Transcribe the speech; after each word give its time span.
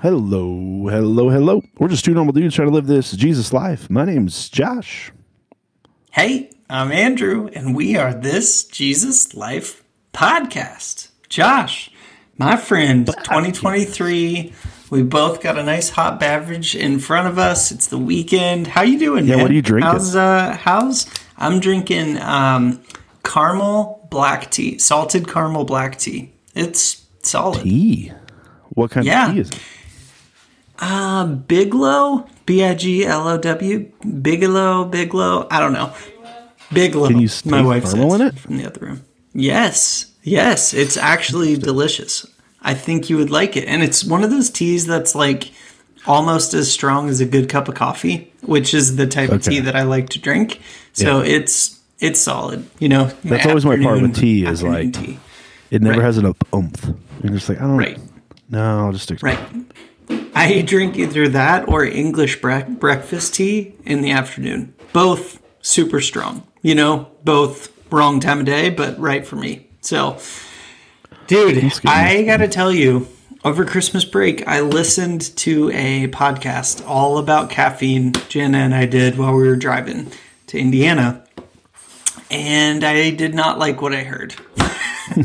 Hello, 0.00 0.86
hello, 0.88 1.28
hello. 1.28 1.62
We're 1.78 1.88
just 1.88 2.04
two 2.06 2.14
normal 2.14 2.32
dudes 2.32 2.54
trying 2.54 2.68
to 2.68 2.74
live 2.74 2.86
this 2.86 3.12
Jesus 3.12 3.52
life. 3.52 3.90
My 3.90 4.04
name's 4.06 4.48
Josh. 4.48 5.12
Hey, 6.12 6.50
I'm 6.70 6.90
Andrew, 6.90 7.48
and 7.52 7.76
we 7.76 7.96
are 7.96 8.14
this 8.14 8.64
Jesus 8.64 9.34
Life 9.34 9.84
podcast. 10.14 11.08
Josh, 11.28 11.90
my 12.38 12.56
friend, 12.56 13.06
2023. 13.08 14.54
We 14.88 15.02
both 15.02 15.42
got 15.42 15.58
a 15.58 15.62
nice 15.62 15.90
hot 15.90 16.18
beverage 16.18 16.74
in 16.74 16.98
front 16.98 17.28
of 17.28 17.38
us. 17.38 17.70
It's 17.70 17.86
the 17.88 17.98
weekend. 17.98 18.68
How 18.68 18.82
you 18.82 18.98
doing? 18.98 19.26
Yeah, 19.26 19.36
man? 19.36 19.42
what 19.42 19.50
are 19.50 19.54
you 19.54 19.62
drinking? 19.62 19.90
How's 19.92 20.16
uh? 20.16 20.56
How's 20.58 21.06
I'm 21.36 21.60
drinking 21.60 22.16
um, 22.22 22.82
caramel 23.22 24.08
black 24.10 24.50
tea, 24.50 24.78
salted 24.78 25.28
caramel 25.28 25.64
black 25.64 25.98
tea. 25.98 26.32
It's 26.54 27.06
solid. 27.22 27.62
Tea. 27.64 28.12
What 28.70 28.90
kind 28.92 29.04
Yeah. 29.04 29.28
of 29.28 29.34
tea 29.34 29.40
is 29.40 29.50
it? 29.50 29.58
Uh, 30.80 31.26
Biglow, 31.26 32.26
B 32.46 32.64
I 32.64 32.74
G 32.74 33.04
L 33.04 33.28
O 33.28 33.36
W, 33.38 33.90
Bigelow, 34.22 34.84
Biglow. 34.86 35.46
I 35.50 35.60
don't 35.60 35.72
know. 35.74 35.92
Biglow. 36.72 37.08
Can 37.08 37.20
you 37.20 37.28
my 37.44 37.58
taste 37.58 37.66
wife 37.66 37.84
caramel 37.84 38.14
in 38.14 38.20
it? 38.22 38.38
from 38.38 38.56
the 38.56 38.66
other 38.66 38.86
room. 38.86 39.02
Yes, 39.34 40.10
yes, 40.22 40.72
it's 40.74 40.96
actually 40.96 41.56
delicious. 41.56 42.26
I 42.62 42.74
think 42.74 43.08
you 43.10 43.16
would 43.16 43.30
like 43.30 43.56
it, 43.56 43.66
and 43.66 43.82
it's 43.82 44.04
one 44.04 44.22
of 44.24 44.30
those 44.30 44.50
teas 44.50 44.86
that's 44.86 45.14
like 45.14 45.52
almost 46.06 46.54
as 46.54 46.70
strong 46.72 47.08
as 47.08 47.20
a 47.20 47.26
good 47.26 47.48
cup 47.48 47.68
of 47.68 47.74
coffee, 47.74 48.32
which 48.42 48.72
is 48.74 48.96
the 48.96 49.06
type 49.06 49.30
of 49.30 49.42
tea 49.42 49.60
that 49.60 49.76
I 49.76 49.82
like 49.82 50.08
to 50.10 50.18
drink. 50.18 50.60
So 50.94 51.20
it's 51.20 51.78
it's 51.98 52.18
solid. 52.20 52.66
You 52.78 52.88
know, 52.88 53.04
That's 53.24 53.44
always 53.46 53.64
my 53.66 53.76
part 53.82 54.00
with 54.00 54.14
tea 54.16 54.46
is 54.46 54.62
like- 54.62 54.94
tea. 54.94 55.18
It 55.70 55.82
never 55.82 55.98
Right. 55.98 56.04
has 56.04 56.18
enough 56.18 56.36
oomph. 56.54 56.84
You're 57.22 57.32
just 57.34 57.48
like, 57.48 57.58
I 57.58 57.62
don't. 57.62 57.76
Right. 57.76 57.98
No, 58.48 58.80
I'll 58.86 58.92
just 58.92 59.04
stick 59.04 59.22
Right. 59.22 59.38
I 60.34 60.62
drink 60.62 60.96
either 60.96 61.28
that 61.28 61.68
or 61.68 61.84
English 61.84 62.40
bre- 62.40 62.60
breakfast 62.68 63.34
tea 63.34 63.74
in 63.84 64.02
the 64.02 64.10
afternoon. 64.10 64.74
Both 64.92 65.42
super 65.62 66.00
strong. 66.00 66.46
You 66.62 66.74
know, 66.74 67.08
both 67.24 67.72
wrong 67.92 68.20
time 68.20 68.40
of 68.40 68.46
day, 68.46 68.70
but 68.70 68.98
right 68.98 69.26
for 69.26 69.36
me. 69.36 69.68
So, 69.80 70.18
dude. 71.26 71.72
I 71.84 72.22
got 72.24 72.38
to 72.38 72.48
tell 72.48 72.72
you, 72.72 73.08
over 73.44 73.64
Christmas 73.64 74.04
break, 74.04 74.46
I 74.46 74.60
listened 74.60 75.34
to 75.38 75.70
a 75.70 76.08
podcast 76.08 76.86
all 76.86 77.18
about 77.18 77.50
caffeine. 77.50 78.12
Jenna 78.28 78.58
and 78.58 78.74
I 78.74 78.86
did 78.86 79.16
while 79.16 79.34
we 79.34 79.46
were 79.46 79.56
driving 79.56 80.10
to 80.48 80.58
Indiana. 80.58 81.24
And 82.30 82.84
I 82.84 83.10
did 83.10 83.34
not 83.34 83.58
like 83.58 83.80
what 83.80 83.92
I 83.92 84.04
heard. 84.04 84.34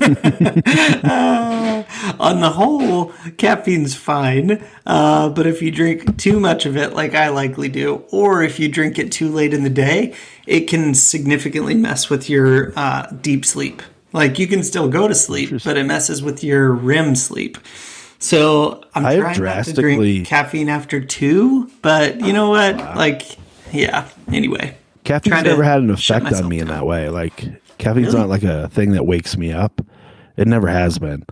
on 2.20 2.42
the 2.42 2.52
whole, 2.52 3.14
caffeine's 3.38 3.96
fine. 3.96 4.64
Uh, 4.86 5.30
but 5.30 5.48
if 5.48 5.62
you 5.62 5.72
drink 5.72 6.18
too 6.18 6.40
much 6.40 6.66
of 6.66 6.78
it, 6.78 6.94
like 6.94 7.16
I 7.16 7.30
likely 7.30 7.70
do, 7.70 8.04
or 8.12 8.44
if 8.44 8.60
you 8.60 8.68
drink 8.68 8.98
it 8.98 9.12
too 9.12 9.30
late 9.30 9.54
in 9.54 9.64
the 9.64 9.70
day, 9.70 10.16
it 10.48 10.62
can 10.62 10.94
significantly 10.94 11.76
mess 11.76 12.10
with 12.10 12.30
your 12.30 12.78
uh, 12.78 13.08
deep 13.22 13.46
sleep. 13.46 13.82
Like 14.14 14.40
you 14.40 14.48
can 14.48 14.64
still 14.64 14.88
go 14.88 15.08
to 15.08 15.16
sleep, 15.16 15.52
but 15.64 15.78
it 15.78 15.86
messes 15.86 16.24
with 16.24 16.44
your 16.44 16.72
REM 16.72 17.16
sleep. 17.16 17.58
So 18.20 18.84
I'm 18.96 19.06
I 19.06 19.18
trying 19.18 19.44
not 19.44 19.66
to 19.66 19.74
drink 19.74 20.26
caffeine 20.26 20.70
after 20.70 21.02
two, 21.02 21.70
but 21.82 22.22
you 22.22 22.34
know 22.34 22.50
what? 22.50 22.78
Like, 22.78 23.24
yeah. 23.74 24.08
Anyway, 24.32 24.78
Caffeine's 25.04 25.44
never 25.44 25.64
had 25.64 25.82
an 25.82 25.90
effect 25.92 26.32
on 26.34 26.48
me 26.50 26.60
in 26.60 26.70
that 26.70 26.86
way. 26.86 27.10
Like 27.10 27.44
caffeine's 27.78 28.08
Really? 28.08 28.20
not 28.20 28.30
like 28.30 28.44
a 28.44 28.68
thing 28.70 28.92
that 28.92 29.06
wakes 29.06 29.38
me 29.38 29.52
up. 29.52 29.82
It 30.38 30.48
never 30.48 30.68
has 30.68 30.98
been. 31.00 31.26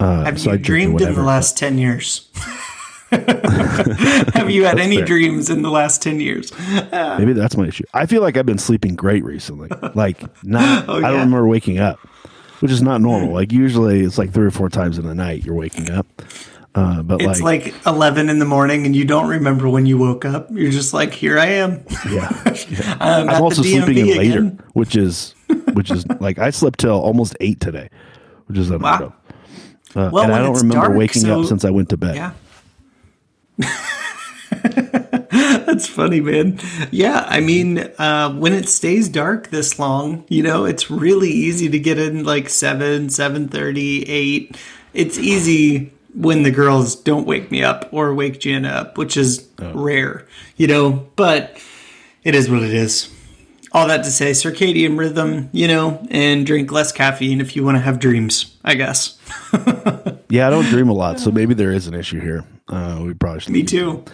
have 0.00 0.40
so 0.40 0.50
I 0.50 0.54
you 0.54 0.58
drink 0.58 0.64
dreamed 0.64 0.90
in 0.92 0.96
the 0.98 1.04
whatever, 1.04 1.22
last 1.22 1.56
ten 1.56 1.78
years? 1.78 2.28
have 3.10 4.50
you 4.50 4.64
had 4.64 4.78
any 4.78 4.96
fair. 4.96 5.06
dreams 5.06 5.48
in 5.50 5.62
the 5.62 5.70
last 5.70 6.02
ten 6.02 6.20
years? 6.20 6.52
Maybe 6.92 7.32
that's 7.32 7.56
my 7.56 7.66
issue. 7.68 7.84
I 7.94 8.06
feel 8.06 8.20
like 8.22 8.36
I've 8.36 8.46
been 8.46 8.58
sleeping 8.58 8.94
great 8.96 9.24
recently. 9.24 9.68
Like 9.94 10.20
not. 10.44 10.88
I 10.88 10.92
Oh, 10.92 10.96
yeah? 10.98 11.10
don't 11.10 11.20
remember 11.20 11.46
waking 11.46 11.78
up, 11.78 11.98
which 12.60 12.70
is 12.72 12.82
not 12.82 13.00
normal. 13.00 13.32
Like 13.32 13.52
usually 13.52 14.00
it's 14.00 14.18
like 14.18 14.32
three 14.32 14.46
or 14.46 14.50
four 14.50 14.68
times 14.68 14.98
in 14.98 15.06
the 15.06 15.14
night 15.14 15.44
you're 15.44 15.54
waking 15.54 15.90
up. 15.90 16.06
Uh, 16.74 17.02
but 17.02 17.22
It's 17.22 17.40
like, 17.40 17.66
like 17.74 17.86
11 17.86 18.28
in 18.28 18.38
the 18.38 18.44
morning 18.44 18.84
and 18.84 18.94
you 18.94 19.06
don't 19.06 19.28
remember 19.30 19.66
when 19.66 19.86
you 19.86 19.96
woke 19.96 20.26
up. 20.26 20.48
You're 20.50 20.70
just 20.70 20.92
like, 20.92 21.10
here 21.14 21.38
I 21.38 21.46
am. 21.46 21.82
yeah. 22.10 22.28
I'm, 23.00 23.30
I'm 23.30 23.42
also 23.42 23.62
sleeping 23.62 23.96
in 23.96 24.08
later, 24.18 24.42
which 24.74 24.94
is 24.94 25.34
which 25.76 25.90
is 25.90 26.06
like 26.20 26.38
I 26.38 26.50
slept 26.50 26.80
till 26.80 26.98
almost 26.98 27.36
eight 27.40 27.60
today, 27.60 27.90
which 28.46 28.58
is 28.58 28.70
unheard 28.70 28.82
Wow. 29.00 29.12
of. 29.94 29.96
Uh, 29.96 30.10
Well, 30.12 30.24
and 30.24 30.32
I 30.34 30.38
don't 30.38 30.56
remember 30.56 30.86
dark, 30.88 30.98
waking 30.98 31.22
so- 31.22 31.40
up 31.42 31.46
since 31.46 31.64
I 31.64 31.70
went 31.70 31.88
to 31.90 31.96
bed. 31.96 32.16
Yeah. 32.16 32.32
That's 35.66 35.86
funny, 35.86 36.20
man. 36.20 36.58
Yeah, 36.90 37.24
I 37.28 37.40
mean, 37.40 37.78
uh, 37.98 38.32
when 38.32 38.52
it 38.52 38.68
stays 38.68 39.08
dark 39.08 39.50
this 39.50 39.78
long, 39.78 40.24
you 40.28 40.42
know, 40.42 40.64
it's 40.64 40.90
really 40.90 41.28
easy 41.30 41.68
to 41.68 41.78
get 41.78 41.98
in 41.98 42.24
like 42.24 42.48
7, 42.48 43.08
7.30, 43.08 44.04
8. 44.08 44.56
It's 44.94 45.18
easy 45.18 45.92
when 46.14 46.42
the 46.44 46.50
girls 46.50 46.94
don't 46.96 47.26
wake 47.26 47.50
me 47.50 47.62
up 47.62 47.88
or 47.92 48.14
wake 48.14 48.40
Gianna 48.40 48.68
up, 48.68 48.96
which 48.98 49.16
is 49.16 49.46
rare, 49.58 50.26
you 50.56 50.66
know, 50.66 51.06
but 51.16 51.58
it 52.24 52.34
is 52.34 52.48
what 52.48 52.62
it 52.62 52.72
is. 52.72 53.10
All 53.76 53.86
that 53.88 54.04
to 54.04 54.10
say, 54.10 54.30
circadian 54.30 54.98
rhythm, 54.98 55.50
you 55.52 55.68
know, 55.68 56.04
and 56.10 56.46
drink 56.46 56.72
less 56.72 56.92
caffeine 56.92 57.42
if 57.42 57.54
you 57.54 57.62
want 57.62 57.76
to 57.76 57.80
have 57.82 57.98
dreams, 57.98 58.56
I 58.64 58.74
guess. 58.74 59.18
Yeah, 60.28 60.48
I 60.48 60.50
don't 60.50 60.64
dream 60.64 60.88
a 60.88 60.92
lot, 60.92 61.20
so 61.20 61.30
maybe 61.30 61.54
there 61.54 61.70
is 61.70 61.86
an 61.86 61.94
issue 61.94 62.18
here. 62.18 62.44
Uh, 62.68 63.00
we 63.06 63.14
probably 63.14 63.38
should. 63.40 63.52
Me 63.52 63.62
too. 63.62 64.04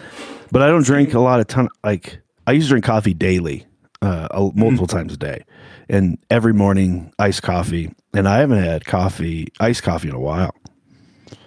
But 0.51 0.61
I 0.61 0.67
don't 0.67 0.83
drink 0.85 1.15
a 1.15 1.19
lot 1.19 1.39
of 1.39 1.47
ton. 1.47 1.69
Like 1.83 2.19
I 2.45 2.51
used 2.51 2.67
to 2.67 2.69
drink 2.73 2.85
coffee 2.85 3.15
daily, 3.15 3.65
uh, 4.03 4.27
multiple 4.31 4.85
Mm-hmm. 4.85 4.85
times 4.85 5.13
a 5.13 5.17
day, 5.17 5.43
and 5.89 6.19
every 6.29 6.53
morning 6.53 7.11
iced 7.17 7.41
coffee. 7.41 7.91
And 8.13 8.29
I 8.29 8.37
haven't 8.41 8.63
had 8.63 8.85
coffee, 8.85 9.47
iced 9.59 9.81
coffee, 9.81 10.09
in 10.09 10.13
a 10.13 10.19
while. 10.19 10.53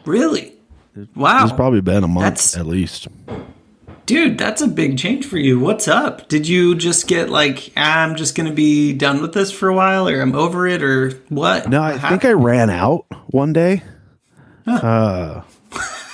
Really? 0.05 0.53
Wow. 1.15 1.45
It's 1.45 1.53
probably 1.53 1.81
been 1.81 2.03
a 2.03 2.09
month 2.09 2.25
That's- 2.25 2.57
at 2.57 2.67
least. 2.67 3.07
Dude, 4.07 4.39
that's 4.39 4.63
a 4.63 4.69
big 4.69 4.97
change 4.97 5.27
for 5.27 5.37
you. 5.37 5.59
What's 5.59 5.89
up? 5.89 6.29
Did 6.29 6.47
you 6.47 6.77
just 6.77 7.09
get 7.09 7.29
like, 7.29 7.73
I'm 7.77 8.15
just 8.15 8.37
going 8.37 8.49
to 8.49 8.55
be 8.55 8.93
done 8.93 9.21
with 9.21 9.33
this 9.33 9.51
for 9.51 9.69
a 9.69 9.75
while 9.75 10.09
or 10.09 10.21
I'm 10.21 10.35
over 10.37 10.65
it 10.67 10.81
or 10.83 11.11
what? 11.29 11.69
No, 11.69 11.83
I 11.83 11.99
think 11.99 12.25
I 12.25 12.33
ran 12.33 12.71
out 12.71 13.05
one 13.27 13.53
day, 13.53 13.83
uh, 14.67 15.43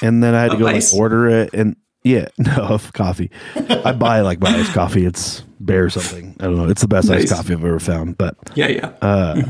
and 0.00 0.22
then 0.24 0.34
I 0.34 0.40
had 0.42 0.52
to 0.52 0.56
go 0.58 0.64
like, 0.64 0.82
order 0.96 1.28
it. 1.28 1.50
And 1.52 1.76
yeah, 2.02 2.28
no 2.38 2.52
of 2.62 2.92
coffee. 2.94 3.30
I 3.54 3.92
buy 3.92 4.22
like 4.22 4.40
my 4.40 4.48
iced 4.56 4.72
coffee. 4.72 5.04
It's 5.04 5.42
bear 5.60 5.90
something. 5.90 6.34
I 6.40 6.44
don't 6.44 6.56
know. 6.56 6.68
It's 6.70 6.80
the 6.80 6.88
best 6.88 7.08
Nice. 7.10 7.24
iced 7.24 7.34
coffee 7.34 7.52
I've 7.52 7.62
ever 7.64 7.78
found. 7.78 8.16
But 8.16 8.36
Yeah, 8.54 8.68
yeah. 8.68 8.86
Uh, 9.02 9.42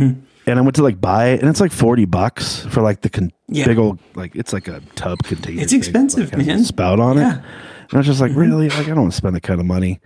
and 0.47 0.59
I 0.59 0.61
went 0.63 0.75
to 0.77 0.83
like 0.83 1.01
buy 1.01 1.27
it, 1.29 1.41
and 1.41 1.49
it's 1.49 1.61
like 1.61 1.71
forty 1.71 2.07
bucks 2.07 2.65
for 2.67 2.83
like 2.83 3.03
the 3.03 3.09
con- 3.09 3.31
Yeah. 3.47 3.67
big 3.67 3.79
old 3.79 4.01
like 4.17 4.35
it's 4.35 4.53
like 4.53 4.67
a 4.67 4.81
tub 4.97 5.21
container. 5.23 5.63
It's 5.63 5.71
thing, 5.71 5.79
expensive, 5.79 6.33
like, 6.33 6.45
man. 6.45 6.65
Spout 6.65 6.99
on 6.99 7.19
Yeah. 7.19 7.35
Mm-hmm. 7.35 7.39
it, 7.39 7.45
and 7.93 7.99
I 7.99 7.99
was 7.99 8.07
just 8.07 8.21
like, 8.21 8.31
mm-hmm. 8.31 8.41
really? 8.41 8.69
Like 8.71 8.87
I 8.87 8.91
don't 8.91 9.03
want 9.03 9.13
to 9.13 9.17
spend 9.17 9.37
that 9.37 9.43
kind 9.43 9.61
of 9.61 9.67
money 9.67 10.01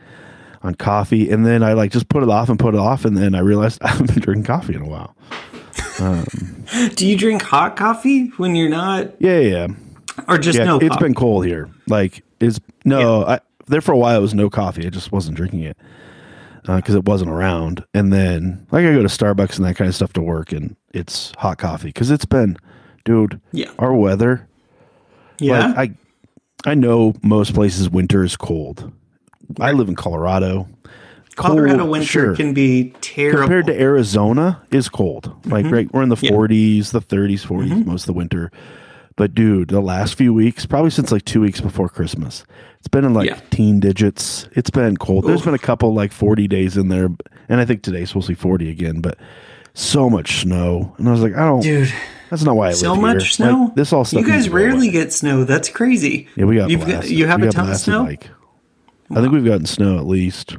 on 0.62 0.74
coffee. 0.74 1.30
And 1.30 1.46
then 1.46 1.62
I 1.62 1.74
like 1.74 1.92
just 1.92 2.08
put 2.08 2.22
it 2.24 2.28
off 2.28 2.48
and 2.48 2.58
put 2.58 2.74
it 2.74 2.80
off, 2.80 3.04
and 3.04 3.16
then 3.16 3.34
I 3.34 3.38
realized 3.40 3.80
I 3.82 3.88
haven't 3.88 4.12
been 4.12 4.20
drinking 4.20 4.44
coffee 4.44 4.74
in 4.74 4.82
a 4.82 4.88
while. 4.88 5.16
Um, 5.98 6.26
Do 6.94 7.06
you 7.06 7.16
drink 7.16 7.40
hot 7.40 7.74
coffee 7.76 8.26
when 8.36 8.54
you're 8.54 8.68
not, 8.68 9.14
Yeah, 9.18 9.38
yeah, 9.38 9.66
yeah. 9.66 10.24
or 10.28 10.36
just 10.36 10.58
yeah 10.58 10.64
no 10.64 10.76
it's 10.76 10.88
coffee? 10.88 11.04
been 11.04 11.14
cold 11.14 11.46
here. 11.46 11.70
Like 11.88 12.22
is 12.38 12.60
no, 12.84 13.24
I 13.24 13.40
there 13.66 13.80
for 13.80 13.92
a 13.92 13.96
while 13.96 14.18
it 14.18 14.20
was 14.20 14.34
no 14.34 14.50
coffee. 14.50 14.86
I 14.86 14.90
just 14.90 15.10
wasn't 15.10 15.38
drinking 15.38 15.62
it 15.62 15.78
uh, 16.68 16.76
because 16.76 16.94
it 16.94 17.04
wasn't 17.06 17.30
around. 17.30 17.82
And 17.94 18.12
then 18.12 18.66
like 18.72 18.84
I 18.84 18.92
go 18.92 19.00
to 19.00 19.08
Starbucks 19.08 19.56
and 19.56 19.64
that 19.64 19.76
kind 19.76 19.88
of 19.88 19.94
stuff 19.94 20.12
to 20.14 20.20
work, 20.22 20.52
and 20.52 20.76
it's 20.92 21.32
hot 21.38 21.56
coffee 21.56 21.88
because 21.88 22.10
it's 22.10 22.26
been, 22.26 22.58
dude. 23.06 23.40
Yeah. 23.52 23.70
our 23.78 23.94
weather. 23.94 24.46
yeah. 25.38 25.68
Like 25.68 25.90
I, 25.90 25.94
I 26.66 26.74
know 26.74 27.14
most 27.22 27.54
places 27.54 27.88
winter 27.88 28.22
is 28.24 28.36
cold. 28.36 28.92
I 29.60 29.72
live 29.72 29.88
in 29.88 29.94
Colorado. 29.94 30.68
Colorado 31.36 31.84
winter 31.84 32.06
sure. 32.06 32.36
can 32.36 32.54
be 32.54 32.94
terrible. 33.02 33.40
compared 33.42 33.66
to 33.66 33.78
Arizona 33.80 34.62
is 34.70 34.88
cold. 34.88 35.34
Like 35.46 35.66
right, 35.66 35.90
we're 35.92 36.02
in 36.02 36.08
the 36.08 36.16
Mm-hmm. 36.16 36.24
Yeah. 36.26 36.30
Mm-hmm. 36.32 36.80
40s, 36.82 36.90
the 36.92 37.00
30s, 37.02 37.46
40s 37.46 37.86
most 37.86 38.02
of 38.02 38.06
the 38.06 38.12
winter. 38.14 38.50
But 39.16 39.34
dude, 39.34 39.68
the 39.68 39.80
last 39.80 40.14
few 40.14 40.34
weeks, 40.34 40.66
probably 40.66 40.90
since 40.90 41.12
like 41.12 41.24
two 41.24 41.40
weeks 41.40 41.60
before 41.60 41.88
Christmas, 41.88 42.44
it's 42.78 42.88
been 42.88 43.04
in 43.04 43.14
like 43.14 43.28
Yeah. 43.28 43.40
teen 43.50 43.80
digits. 43.80 44.48
It's 44.52 44.70
been 44.70 44.96
cold. 44.96 45.24
There's 45.26 45.42
been 45.42 45.54
a 45.54 45.58
couple 45.58 45.94
like 45.94 46.12
40 46.12 46.48
days 46.48 46.76
in 46.76 46.88
there, 46.88 47.08
and 47.48 47.60
I 47.60 47.64
think 47.64 47.82
today's 47.82 48.08
supposed 48.08 48.26
to 48.26 48.32
be 48.32 48.40
40 48.40 48.70
again. 48.70 49.00
But 49.00 49.18
so 49.78 50.08
much 50.10 50.40
snow, 50.40 50.94
and 50.98 51.08
I 51.08 51.12
was 51.12 51.20
like, 51.20 51.34
I 51.34 51.44
don't. 51.44 51.60
Dude, 51.60 51.92
That's 52.30 52.42
not 52.42 52.56
why 52.56 52.68
I 52.68 52.72
so 52.72 52.96
much 52.96 53.22
here. 53.22 53.30
snow. 53.30 53.64
Like, 53.66 53.74
this 53.76 53.92
all 53.92 54.04
stuff. 54.04 54.20
You 54.20 54.26
guys 54.26 54.34
needs 54.36 54.44
to 54.46 54.50
go 54.50 54.56
rarely 54.56 54.90
get 54.90 55.12
snow. 55.12 55.44
That's 55.44 55.68
crazy. 55.68 56.28
Yeah, 56.36 56.46
we 56.46 56.56
got 56.56 56.70
You've 56.70 56.86
got, 56.86 57.08
you 57.08 57.26
have 57.26 57.40
We 57.40 57.48
a 57.48 57.52
ton 57.52 57.70
of 57.70 57.76
snow. 57.76 58.02
Like, 58.04 58.28
I 59.10 59.16
think 59.20 59.32
we've 59.32 59.44
gotten 59.44 59.66
snow 59.66 59.98
at 59.98 60.06
least 60.06 60.56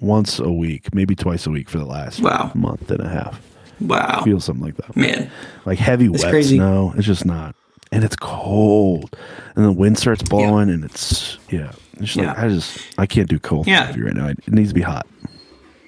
once 0.00 0.38
a 0.38 0.50
week, 0.50 0.94
maybe 0.94 1.14
twice 1.14 1.46
a 1.46 1.50
week 1.50 1.70
for 1.70 1.78
the 1.78 1.84
last 1.86 2.20
Wow. 2.20 2.50
month 2.54 2.90
and 2.90 3.00
a 3.00 3.08
half. 3.08 3.40
wow, 3.80 4.22
Feels 4.24 4.44
something 4.44 4.64
like 4.64 4.76
that. 4.76 4.94
man. 4.96 5.30
Like 5.64 5.78
heavy 5.78 6.06
It's 6.06 6.22
wet 6.24 6.30
crazy. 6.32 6.56
snow. 6.56 6.92
It's 6.96 7.06
just 7.06 7.24
not. 7.24 7.54
and 7.92 8.04
it's 8.04 8.16
cold, 8.16 9.16
and 9.56 9.64
the 9.64 9.72
wind 9.72 9.98
starts 9.98 10.22
blowing, 10.22 10.68
and 10.70 10.84
it's 10.84 11.38
yeah. 11.50 11.72
It's 11.94 12.14
just 12.14 12.16
like 12.16 12.38
I 12.38 12.48
just 12.48 12.78
I 12.98 13.06
can't 13.06 13.28
do 13.28 13.38
cold 13.38 13.66
Yeah. 13.66 13.88
right 13.98 14.14
now. 14.14 14.28
It 14.28 14.48
needs 14.52 14.70
to 14.70 14.74
be 14.74 14.80
hot. 14.82 15.06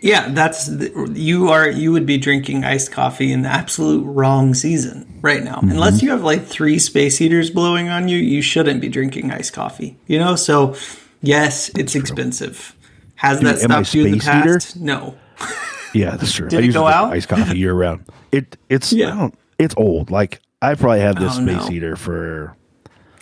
Yeah, 0.03 0.29
that's 0.31 0.69
you 1.15 1.49
are 1.51 1.69
you 1.71 1.93
would 1.93 2.07
be 2.07 2.19
drinking 2.19 2.65
iced 2.65 2.91
coffee 2.93 3.33
in 3.33 3.43
the 3.43 3.49
absolute 3.49 4.05
wrong 4.05 4.53
season 4.53 5.21
right 5.23 5.43
now. 5.43 5.57
Mm-hmm. 5.57 5.71
Unless 5.71 6.03
you 6.03 6.11
have 6.11 6.23
like 6.23 6.45
three 6.45 6.79
space 6.81 7.17
heaters 7.19 7.51
blowing 7.51 7.89
on 7.89 8.09
you, 8.09 8.19
you 8.19 8.43
shouldn't 8.43 8.81
be 8.81 8.89
drinking 8.89 9.31
iced 9.31 9.53
coffee. 9.53 9.97
You 10.09 10.19
know, 10.19 10.35
so 10.35 10.75
yes, 11.21 11.71
it's 11.79 11.95
expensive. 11.95 12.75
Has 13.15 13.41
that 13.41 13.59
stopped 13.61 13.95
you 13.95 14.05
in 14.07 14.13
the 14.13 14.21
space 14.21 14.35
heater? 14.35 14.55
past? 14.55 14.77
No. 14.77 15.17
Yeah, 15.95 16.17
that's 16.17 16.33
true. 16.33 16.49
Did 16.49 16.65
I 16.65 16.69
it 16.69 16.73
go 16.73 16.87
out? 16.87 17.13
iced 17.13 17.29
coffee 17.29 17.59
year 17.59 17.75
round. 17.75 18.05
It 18.33 18.57
it's 18.71 18.95
Yeah. 18.95 19.13
I 19.13 19.19
don't, 19.19 19.35
it's 19.59 19.75
old. 19.77 20.11
Like 20.11 20.41
I 20.63 20.75
probably 20.75 21.01
have 21.01 21.17
this 21.17 21.37
Oh, 21.37 21.43
space 21.45 21.65
no. 21.65 21.67
heater 21.69 21.97
for 21.97 22.57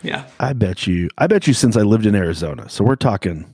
Yeah. 0.05 0.25
I 0.39 0.53
bet 0.53 0.87
you 0.87 1.09
I 1.19 1.27
bet 1.27 1.49
you 1.49 1.53
since 1.53 1.77
I 1.77 1.83
lived 1.83 2.07
in 2.07 2.15
Arizona. 2.15 2.69
So 2.71 2.85
we're 2.85 2.95
talking 2.95 3.53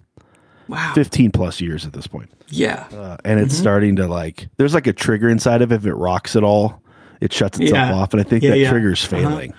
Wow. 0.68 0.92
15 0.94 1.30
plus 1.30 1.60
years 1.60 1.86
at 1.86 1.92
this 1.92 2.06
point. 2.06 2.30
Yeah. 2.48 2.86
Uh, 2.92 3.16
and 3.24 3.38
Mm-hmm. 3.38 3.46
it's 3.46 3.56
starting 3.56 3.96
to 3.96 4.06
like 4.08 4.48
there's 4.56 4.74
like 4.74 4.86
a 4.86 4.92
trigger 4.92 5.28
inside 5.28 5.62
of 5.62 5.72
it 5.72 5.76
if 5.76 5.86
it 5.86 5.94
rocks 5.94 6.34
at 6.36 6.42
all 6.44 6.80
it 7.20 7.32
shuts 7.32 7.58
itself 7.58 7.88
Yeah. 7.88 7.94
off 7.94 8.12
and 8.12 8.20
i 8.20 8.24
think 8.24 8.42
Yeah, 8.42 8.50
that 8.50 8.58
yeah. 8.58 8.70
trigger's 8.70 9.02
Uh-huh. 9.04 9.16
failing 9.22 9.54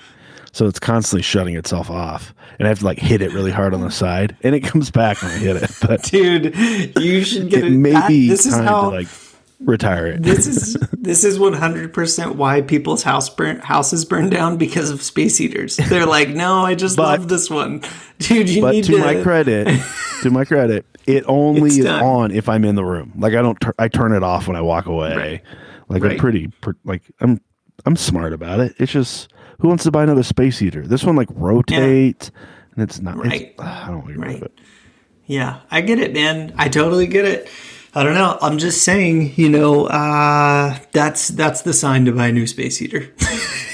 so 0.54 0.68
it's 0.68 0.80
constantly 0.80 1.22
shutting 1.24 1.56
itself 1.56 1.90
off 1.90 2.34
and 2.60 2.68
i 2.68 2.70
have 2.70 2.80
to 2.80 2.86
like 2.86 3.00
hit 3.00 3.22
it 3.22 3.32
really 3.34 3.52
hard 3.52 3.74
on 3.74 3.82
the 3.82 3.90
side 3.92 4.36
and 4.44 4.54
it 4.56 4.62
comes 4.62 4.92
back 4.92 5.22
when 5.22 5.32
i 5.32 5.38
hit 5.38 5.56
it 5.58 5.72
but 5.82 6.04
Dude, 6.12 6.56
you 7.00 7.24
should 7.24 7.50
get 7.50 7.64
it 7.66 7.74
it. 7.74 7.78
may 7.78 7.92
that- 7.92 8.08
be 8.08 8.28
this 8.30 8.46
is 8.46 8.54
how 8.54 8.82
to 8.84 8.88
like 8.90 9.08
retire 9.60 10.06
it 10.08 10.22
this 10.24 10.46
is 10.46 10.74
this 10.94 11.24
is 11.24 11.40
100% 11.40 12.36
why 12.36 12.62
people's 12.62 13.02
house 13.04 13.28
burn, 13.30 13.58
houses 13.60 14.06
burn 14.06 14.30
down 14.30 14.58
because 14.58 14.92
of 14.92 15.02
space 15.02 15.36
heaters. 15.38 15.78
They're 15.78 16.06
like, 16.06 16.30
"No, 16.30 16.64
I 16.64 16.76
just 16.76 16.96
But- 16.96 17.20
love 17.22 17.28
this 17.28 17.50
one." 17.50 17.82
Dude, 18.20 18.50
you 18.50 18.62
but 18.62 18.74
need 18.74 18.84
to 18.86 18.92
to 18.94 18.98
my 19.00 19.22
credit 19.24 19.68
to 20.24 20.30
my 20.32 20.44
credit 20.46 20.86
it 21.06 21.24
only 21.28 21.68
It's 21.68 21.78
is 21.78 21.86
done. 21.86 22.04
on 22.04 22.32
if 22.32 22.50
i'm 22.50 22.64
in 22.66 22.76
the 22.76 22.84
room 22.86 23.14
like 23.18 23.34
i 23.34 23.42
don't 23.42 23.60
tur- 23.60 23.76
i 23.80 23.88
turn 23.88 24.14
it 24.14 24.24
off 24.24 24.48
when 24.48 24.56
i 24.58 24.62
walk 24.62 24.86
away 24.88 25.16
Right. 25.16 25.42
like 25.90 26.04
i'm 26.04 26.18
pretty 26.18 26.48
pr- 26.62 26.72
like 26.84 27.04
i'm 27.22 27.40
i'm 27.86 27.96
smart 27.96 28.34
about 28.34 28.60
it 28.60 28.76
it's 28.80 28.92
just 28.92 29.32
who 29.60 29.68
wants 29.68 29.84
to 29.86 29.92
buy 29.92 30.04
another 30.04 30.24
space 30.24 30.60
heater 30.60 30.86
this 30.86 31.04
one 31.04 31.16
like 31.16 31.30
rotate 31.32 32.32
and 32.76 32.84
it's 32.84 33.00
not 33.02 33.18
Right. 33.18 33.42
it's, 33.54 33.62
i 33.62 33.88
don't 33.88 33.98
want 34.04 34.08
to 34.08 34.14
get 34.14 34.20
rid 34.22 34.36
of 34.36 34.42
Right. 34.42 34.52
it 34.52 34.60
Yeah, 35.28 35.60
I 35.70 35.82
get 35.82 36.00
it, 36.00 36.14
man. 36.14 36.54
I 36.58 36.70
totally 36.70 37.06
get 37.06 37.26
it. 37.26 37.50
I 37.94 38.04
don't 38.04 38.14
know. 38.14 38.38
I'm 38.42 38.58
just 38.60 38.84
saying, 38.86 39.34
you 39.36 39.50
know, 39.50 39.86
uh, 39.88 40.78
that's 40.94 41.28
that's 41.28 41.64
the 41.64 41.74
sign 41.74 42.06
to 42.06 42.14
buy 42.14 42.28
a 42.28 42.32
new 42.32 42.48
space 42.48 42.78
heater. 42.78 43.12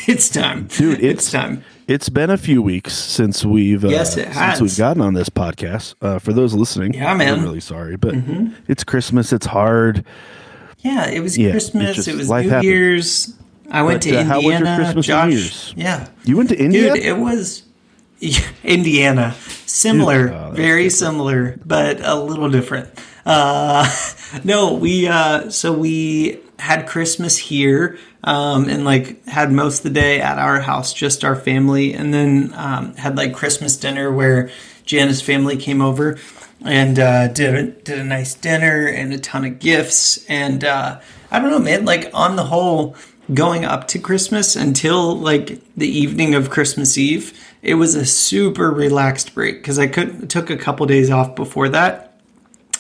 it's 0.08 0.30
time, 0.30 0.66
Dude, 0.66 0.96
it's, 1.04 1.28
it's- 1.28 1.32
time. 1.32 1.64
It's 1.88 2.08
been 2.10 2.30
a 2.30 2.38
few 2.38 2.62
weeks 2.62 2.94
since 2.94 3.44
we've 3.44 3.84
uh, 3.84 3.90
Yes, 3.90 4.16
it 4.16 4.34
since 4.34 4.62
we've 4.62 4.78
gotten 4.78 5.02
on 5.02 5.14
this 5.14 5.30
podcast. 5.30 5.96
Uh, 6.02 6.18
for 6.20 6.32
those 6.32 6.54
listening, 6.54 6.94
Yeah, 6.94 7.14
man. 7.14 7.28
Mm-hmm. 7.28 7.40
I'm 7.40 7.44
really 7.46 7.60
sorry, 7.60 7.98
but 7.98 8.16
it's 8.68 8.84
Christmas. 8.84 9.34
It's 9.34 9.46
hard. 9.46 10.06
Yeah, 10.80 11.10
it 11.10 11.20
was 11.20 11.38
Yeah, 11.38 11.52
Christmas. 11.52 11.96
just- 11.98 12.08
It 12.08 12.16
was 12.16 12.30
New 12.30 12.36
happens. 12.50 12.64
Year's. 12.66 13.34
I 13.70 13.82
went 13.82 14.04
But, 14.04 14.10
to 14.12 14.18
uh, 14.20 14.24
how 14.24 14.36
was 14.38 14.44
your 14.46 14.54
Indiana. 14.56 14.76
Christmas 14.84 15.06
Josh, 15.08 15.30
New 15.30 15.36
Year's? 15.38 15.74
yeah, 15.76 16.08
You 16.26 16.38
went 16.38 16.50
to 16.50 16.58
India? 16.60 16.94
dude, 16.94 17.04
it 17.04 17.18
was 17.18 17.64
Indiana. 18.64 19.34
Similar, 19.66 20.28
Dude, 20.28 20.34
oh, 20.36 20.52
very 20.54 20.90
similar, 20.90 21.58
but 21.66 22.00
a 22.06 22.16
little 22.16 22.50
different. 22.50 22.90
Uh, 23.26 23.90
no, 24.44 24.74
we 24.74 25.08
uh, 25.08 25.50
so 25.50 25.74
we 25.74 26.40
had 26.60 26.88
Christmas 26.88 27.38
here 27.38 27.98
um, 28.24 28.70
and 28.70 28.86
like 28.86 29.26
had 29.26 29.52
most 29.52 29.80
of 29.80 29.84
the 29.84 30.00
day 30.00 30.22
at 30.22 30.40
our 30.40 30.62
house, 30.62 30.94
just 30.94 31.24
our 31.24 31.36
family, 31.36 31.94
and 31.94 32.14
then 32.14 32.54
um, 32.56 32.96
had 32.96 33.18
like 33.18 33.34
Christmas 33.34 33.76
dinner 33.78 34.12
where 34.12 34.50
Jana's 34.86 35.22
family 35.22 35.58
came 35.58 35.82
over 35.82 36.18
and 36.64 36.98
uh, 37.00 37.28
did 37.28 37.56
a, 37.56 37.64
did 37.64 38.00
a 38.00 38.04
nice 38.04 38.34
dinner 38.34 38.88
and 38.88 39.14
a 39.14 39.20
ton 39.20 39.46
of 39.46 39.60
gifts 39.60 40.26
and 40.28 40.64
uh, 40.64 41.00
I 41.32 41.40
don't 41.40 41.50
know, 41.50 41.60
man. 41.60 41.84
Like 41.84 42.12
on 42.14 42.36
the 42.36 42.46
whole, 42.46 42.96
going 43.34 43.66
up 43.66 43.88
to 43.90 44.00
Christmas 44.00 44.56
until 44.56 45.18
like 45.18 45.60
the 45.76 45.88
evening 45.88 46.36
of 46.36 46.50
Christmas 46.50 46.98
Eve, 46.98 47.38
it 47.62 47.76
was 47.76 47.96
a 47.96 48.06
super 48.06 48.70
relaxed 48.72 49.34
break 49.34 49.62
because 49.62 49.80
I 49.80 49.88
could 49.88 50.30
took 50.30 50.50
a 50.50 50.58
couple 50.58 50.86
days 50.86 51.10
off 51.10 51.36
before 51.36 51.70
that, 51.70 52.14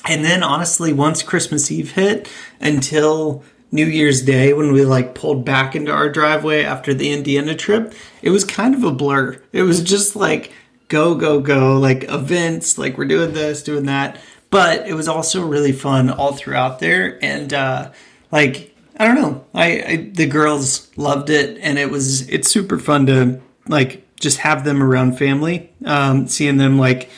and 0.07 0.23
then 0.23 0.43
honestly, 0.43 0.91
once 0.93 1.23
Christmas 1.23 1.71
Eve 1.71 1.91
hit 1.91 2.29
until 2.59 3.43
New 3.73 3.87
Year's 3.87 4.21
Day 4.21 4.53
when 4.53 4.71
we 4.71 4.85
like 4.85 5.15
pulled 5.15 5.43
back 5.43 5.75
into 5.75 5.91
our 5.91 6.07
driveway 6.07 6.63
after 6.63 6.93
the 6.93 7.11
Indiana 7.11 7.55
trip, 7.55 7.93
it 8.21 8.29
was 8.29 8.45
kind 8.45 8.75
of 8.75 8.83
a 8.83 8.91
blur. 8.91 9.41
It 9.51 9.63
was 9.63 9.81
just 9.81 10.15
like 10.15 10.53
go 10.89 11.15
go 11.15 11.39
go 11.39 11.79
like 11.79 12.03
events 12.03 12.77
like 12.77 12.99
we're 12.99 13.05
doing 13.05 13.33
this 13.33 13.63
doing 13.63 13.85
that. 13.87 14.19
But 14.51 14.87
it 14.87 14.93
was 14.93 15.07
also 15.07 15.43
really 15.43 15.71
fun 15.71 16.11
all 16.11 16.33
throughout 16.33 16.77
there. 16.77 17.17
And 17.23 17.51
uh 17.51 17.91
like 18.31 18.75
i 18.99 19.07
don't 19.07 19.15
know. 19.15 19.43
I, 19.55 19.65
I 19.81 20.11
the 20.13 20.27
girls 20.27 20.95
loved 20.95 21.31
it. 21.31 21.57
And 21.59 21.79
it 21.79 21.89
was 21.89 22.29
it's 22.29 22.51
super 22.51 22.77
fun 22.77 23.07
to 23.07 23.41
like 23.67 24.05
just 24.19 24.37
have 24.37 24.65
them 24.65 24.83
around 24.83 25.17
family. 25.17 25.71
Um 25.83 26.27
seeing 26.27 26.57
them 26.57 26.77
like 26.77 27.09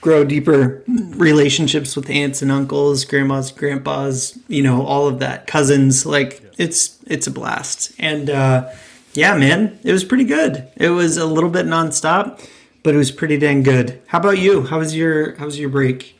grow 0.00 0.24
deeper 0.24 0.82
relationships 0.86 1.94
with 1.96 2.08
aunts 2.08 2.40
and 2.42 2.50
uncles 2.50 3.04
grandmas 3.04 3.50
grandpas 3.52 4.38
you 4.48 4.62
know 4.62 4.82
all 4.86 5.06
of 5.06 5.18
that 5.18 5.46
cousins 5.46 6.06
like 6.06 6.42
it's 6.58 6.98
it's 7.06 7.26
a 7.26 7.30
blast 7.30 7.92
and 7.98 8.30
uh 8.30 8.66
yeah 9.14 9.36
man 9.36 9.78
it 9.84 9.92
was 9.92 10.02
pretty 10.04 10.24
good 10.24 10.66
it 10.76 10.88
was 10.90 11.16
a 11.18 11.26
little 11.26 11.50
bit 11.50 11.66
nonstop 11.66 12.40
but 12.82 12.94
it 12.94 12.96
was 12.98 13.10
pretty 13.10 13.36
dang 13.36 13.62
good 13.62 14.00
how 14.06 14.18
about 14.18 14.38
you 14.38 14.62
how 14.62 14.78
was 14.78 14.96
your 14.96 15.34
how 15.36 15.44
was 15.44 15.58
your 15.58 15.68
break 15.68 16.16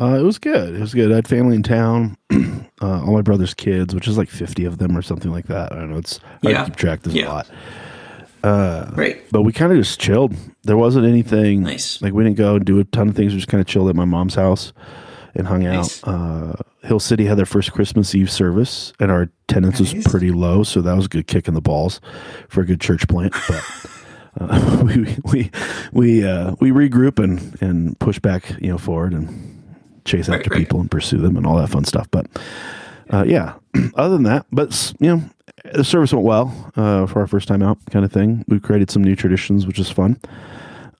Uh, 0.00 0.14
it 0.20 0.22
was 0.22 0.38
good. 0.38 0.76
It 0.76 0.80
was 0.80 0.94
good. 0.94 1.10
I 1.10 1.16
had 1.16 1.26
family 1.26 1.56
in 1.56 1.64
town. 1.64 2.16
uh, 2.30 3.02
all 3.02 3.12
my 3.12 3.20
brother's 3.22 3.52
kids, 3.52 3.92
which 3.96 4.06
is 4.06 4.16
like 4.16 4.28
50 4.30 4.64
of 4.64 4.78
them 4.78 4.96
or 4.96 5.02
something 5.02 5.32
like 5.32 5.46
that. 5.48 5.72
I 5.72 5.74
don't 5.74 5.90
know. 5.90 5.98
It's 5.98 6.20
Yeah. 6.40 6.58
to 6.60 6.64
keep 6.66 6.76
track. 6.76 7.02
There's 7.02 7.16
Yeah. 7.16 7.26
a 7.26 7.42
lot. 7.42 8.96
right 8.96 9.20
But 9.32 9.42
we 9.42 9.52
kind 9.52 9.72
of 9.72 9.78
just 9.78 9.98
chilled. 10.00 10.34
There 10.68 10.76
wasn't 10.76 11.06
anything. 11.06 11.62
Nice. 11.64 12.00
Like 12.00 12.12
we 12.12 12.22
didn't 12.24 12.36
go 12.36 12.54
and 12.56 12.64
do 12.64 12.78
a 12.78 12.84
ton 12.84 13.08
of 13.08 13.16
things. 13.16 13.32
We 13.32 13.38
just 13.38 13.48
kind 13.48 13.60
of 13.60 13.66
chilled 13.66 13.88
at 13.88 13.96
my 13.96 14.04
mom's 14.04 14.34
house 14.36 14.72
and 15.34 15.46
hung 15.46 15.62
Nice. 15.64 16.06
out. 16.06 16.14
Uh, 16.14 16.52
Hill 16.86 17.00
City 17.00 17.24
had 17.24 17.36
their 17.38 17.46
first 17.46 17.72
Christmas 17.72 18.14
Eve 18.14 18.30
service, 18.30 18.92
and 19.00 19.10
our 19.10 19.22
attendance 19.48 19.80
Nice. 19.80 19.94
was 19.94 20.04
pretty 20.06 20.30
low, 20.30 20.62
so 20.62 20.80
that 20.82 20.94
was 20.94 21.06
a 21.06 21.08
good 21.08 21.26
kick 21.26 21.48
in 21.48 21.54
the 21.54 21.60
balls 21.60 22.00
for 22.48 22.60
a 22.60 22.66
good 22.66 22.80
church 22.80 23.08
plant. 23.08 23.34
But 23.48 23.64
uh, 24.40 24.82
we 24.84 25.16
we 25.24 25.50
we 25.92 26.24
uh, 26.26 26.54
we 26.60 26.70
regroup 26.70 27.22
and 27.22 27.60
and 27.60 27.98
push 27.98 28.18
back, 28.18 28.50
you 28.60 28.68
know, 28.68 28.78
forward 28.78 29.12
and 29.14 29.54
chase 30.04 30.28
Right, 30.28 30.38
after 30.38 30.50
right. 30.50 30.58
people 30.58 30.80
and 30.80 30.90
pursue 30.90 31.18
them 31.18 31.36
and 31.36 31.46
all 31.46 31.56
that 31.56 31.68
fun 31.68 31.84
stuff. 31.84 32.08
But 32.10 32.26
uh, 33.10 33.24
yeah, 33.26 33.54
other 33.94 34.14
than 34.14 34.22
that, 34.24 34.46
but 34.52 34.92
you 35.00 35.08
know, 35.16 35.22
the 35.74 35.84
service 35.84 36.12
went 36.12 36.24
well 36.24 36.72
uh, 36.76 37.06
for 37.06 37.20
our 37.20 37.26
first 37.26 37.48
time 37.48 37.62
out, 37.62 37.78
kind 37.90 38.04
of 38.04 38.12
thing. 38.12 38.44
We 38.48 38.60
created 38.60 38.90
some 38.90 39.02
new 39.02 39.16
traditions, 39.16 39.66
which 39.66 39.78
is 39.78 39.90
fun. 39.90 40.18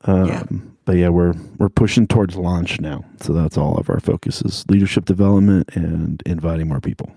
Yeah 0.06 0.42
But 0.84 0.96
yeah, 0.96 1.08
we're 1.10 1.34
we're 1.58 1.68
pushing 1.68 2.06
towards 2.06 2.36
launch 2.36 2.80
now, 2.80 3.04
so 3.20 3.32
that's 3.32 3.58
all 3.58 3.76
of 3.76 3.90
our 3.90 4.00
focus 4.00 4.40
is 4.42 4.64
leadership 4.68 5.04
development 5.04 5.68
and 5.74 6.22
inviting 6.24 6.68
more 6.68 6.80
people. 6.80 7.12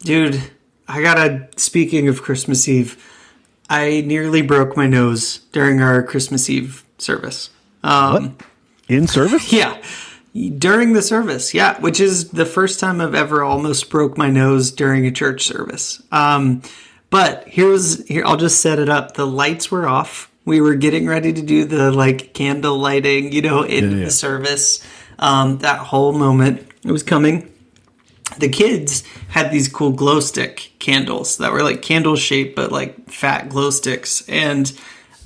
Dude, 0.00 0.40
I 0.88 1.02
gotta. 1.02 1.48
Speaking 1.56 2.08
of 2.08 2.22
Christmas 2.22 2.66
Eve, 2.68 2.96
I 3.68 4.00
nearly 4.00 4.42
broke 4.42 4.76
my 4.76 4.86
nose 4.88 5.38
during 5.52 5.80
our 5.82 6.02
Christmas 6.02 6.50
Eve 6.50 6.84
service. 6.98 7.50
Um, 7.84 8.36
In 8.88 9.06
service? 9.06 9.52
Yeah, 9.52 9.80
during 10.58 10.92
the 10.94 11.02
service. 11.02 11.54
Yeah, 11.54 11.80
which 11.80 12.00
is 12.00 12.30
the 12.30 12.46
first 12.46 12.80
time 12.80 13.00
I've 13.00 13.14
ever 13.14 13.42
almost 13.44 13.90
broke 13.90 14.16
my 14.18 14.30
nose 14.30 14.70
during 14.72 15.06
a 15.06 15.12
church 15.12 15.44
service. 15.44 16.02
Um, 16.10 16.62
but 17.10 17.44
here's 17.46 18.06
here. 18.08 18.24
I'll 18.24 18.36
just 18.36 18.60
set 18.60 18.78
it 18.78 18.88
up. 18.88 19.14
The 19.14 19.26
lights 19.26 19.70
were 19.70 19.86
off. 19.86 20.29
We 20.44 20.60
were 20.60 20.74
getting 20.74 21.06
ready 21.06 21.32
to 21.32 21.42
do 21.42 21.64
the 21.64 21.90
like 21.92 22.32
candle 22.34 22.78
lighting, 22.78 23.32
you 23.32 23.42
know, 23.42 23.62
in 23.62 23.90
Yeah, 23.90 23.96
yeah. 23.98 24.04
the 24.06 24.10
service. 24.10 24.82
Um, 25.18 25.58
that 25.58 25.78
whole 25.78 26.12
moment 26.12 26.66
it 26.84 26.90
was 26.92 27.02
coming 27.02 27.46
the 28.38 28.48
kids 28.48 29.02
had 29.28 29.50
these 29.50 29.68
cool 29.68 29.90
glow 29.90 30.20
stick 30.20 30.72
candles 30.78 31.36
that 31.38 31.52
were 31.52 31.62
like 31.62 31.82
candle 31.82 32.16
shaped 32.16 32.54
but 32.56 32.70
like 32.72 33.10
fat 33.10 33.48
glow 33.48 33.70
sticks 33.70 34.26
and 34.28 34.72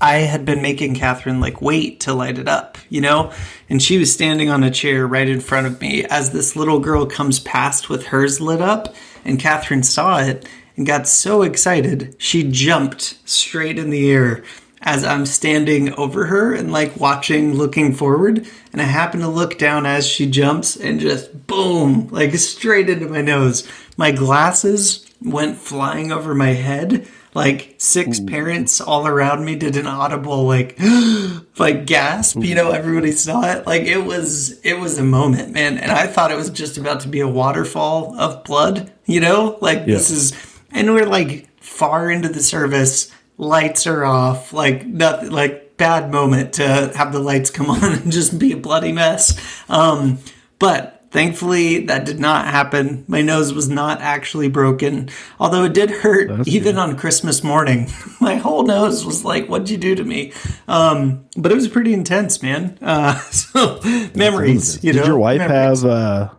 i 0.01 0.15
had 0.17 0.45
been 0.45 0.63
making 0.63 0.95
catherine 0.95 1.39
like 1.39 1.61
wait 1.61 2.01
to 2.01 2.13
light 2.15 2.39
it 2.39 2.49
up 2.49 2.79
you 2.89 3.01
know 3.01 3.31
and 3.69 3.83
she 3.83 3.99
was 3.99 4.13
standing 4.13 4.49
on 4.49 4.65
a 4.65 4.71
chair 4.71 5.07
right 5.07 5.29
in 5.29 5.39
front 5.39 5.67
of 5.67 5.81
me 5.81 6.03
as 6.07 6.31
this 6.33 6.57
little 6.57 6.81
girl 6.81 7.05
comes 7.07 7.39
past 7.41 7.89
with 7.89 8.07
hers 8.07 8.41
lit 8.41 8.61
up 8.63 8.95
and 9.25 9.39
catherine 9.39 9.83
saw 9.83 10.19
it 10.19 10.49
and 10.77 10.87
got 10.87 11.07
so 11.07 11.43
excited 11.43 12.17
she 12.19 12.43
jumped 12.43 13.19
straight 13.29 13.79
in 13.79 13.91
the 13.91 14.11
air 14.11 14.43
as 14.85 15.03
I'm 15.03 15.25
standing 15.25 15.95
over 15.95 16.27
her 16.27 16.55
and 16.55 16.71
like 16.71 16.99
watching, 17.01 17.55
looking 17.55 17.95
forward. 17.95 18.47
And 18.73 18.83
I 18.83 18.85
happen 18.85 19.21
to 19.21 19.29
look 19.29 19.59
down 19.59 19.87
as 19.87 20.07
she 20.07 20.31
jumps 20.31 20.77
and 20.77 21.01
just 21.01 21.47
boom, 21.47 22.09
like 22.09 22.35
straight 22.35 22.91
into 22.91 23.09
my 23.09 23.23
nose. 23.23 23.67
My 23.97 24.13
glasses 24.13 25.11
went 25.23 25.57
flying 25.57 26.13
over 26.13 26.35
my 26.35 26.51
head. 26.51 27.09
Like 27.33 27.75
six 27.79 28.21
parents 28.21 28.81
all 28.81 29.09
around 29.09 29.45
me 29.45 29.57
did 29.57 29.77
an 29.77 29.89
audible 29.89 30.45
like 30.45 30.79
like 31.59 31.85
gasp, 31.85 32.37
you 32.45 32.55
know, 32.55 32.71
everybody 32.71 33.11
saw 33.11 33.51
it. 33.51 33.67
Like 33.67 33.83
it 33.83 34.05
was 34.05 34.61
it 34.61 34.79
was 34.79 34.99
a 34.99 35.03
moment, 35.03 35.53
man. 35.53 35.79
And 35.79 35.91
I 35.91 36.07
thought 36.07 36.31
it 36.31 36.37
was 36.37 36.51
just 36.51 36.79
about 36.79 37.01
to 37.01 37.09
be 37.09 37.19
a 37.19 37.27
waterfall 37.27 38.15
of 38.21 38.45
blood, 38.45 38.93
you 39.07 39.19
know? 39.19 39.59
Like 39.61 39.85
this 39.85 40.11
is 40.11 40.33
and 40.71 40.93
we're 40.93 41.07
like 41.07 41.49
far 41.61 42.09
into 42.09 42.29
the 42.29 42.43
service, 42.43 43.11
lights 43.37 43.87
are 43.87 44.05
off, 44.05 44.53
like 44.53 44.87
nothing 44.87 45.31
like 45.31 45.77
bad 45.77 46.11
moment 46.11 46.55
to 46.55 46.93
have 46.97 47.13
the 47.13 47.19
lights 47.19 47.51
come 47.51 47.69
on 47.71 47.83
and 47.85 48.13
just 48.13 48.39
be 48.39 48.53
a 48.53 48.57
bloody 48.57 48.93
mess. 48.93 49.39
Um 49.69 50.19
but 50.59 50.91
Thankfully, 51.11 51.87
that 51.87 52.05
did 52.07 52.19
not 52.19 52.47
happen. 52.47 53.05
My 53.07 53.23
nose 53.23 53.53
was 53.55 53.69
not 53.69 54.01
actually 54.01 54.49
broken, 54.49 55.11
although 55.39 55.63
it 55.63 55.73
did 55.73 55.89
hurt 55.89 56.27
That's 56.29 56.49
even 56.49 56.75
good. 56.75 56.81
on 56.81 56.97
Christmas 56.97 57.45
morning. 57.45 57.89
My 58.21 58.35
whole 58.35 58.65
nose 58.65 59.07
was 59.07 59.25
like, 59.25 59.47
"What'd 59.47 59.71
you 59.71 59.77
do 59.77 59.95
to 59.95 60.03
me?" 60.03 60.33
Um, 60.67 61.25
but 61.37 61.53
it 61.53 61.55
was 61.55 61.69
pretty 61.69 61.95
intense, 61.95 62.43
man. 62.43 62.77
Uh, 62.83 63.15
so 63.31 63.79
memories. 64.17 64.83
You 64.83 64.93
Did 64.93 65.03
know, 65.03 65.07
your 65.07 65.19
wife 65.19 65.39
memories. 65.39 65.83
have 65.83 65.89
uh 65.89 66.31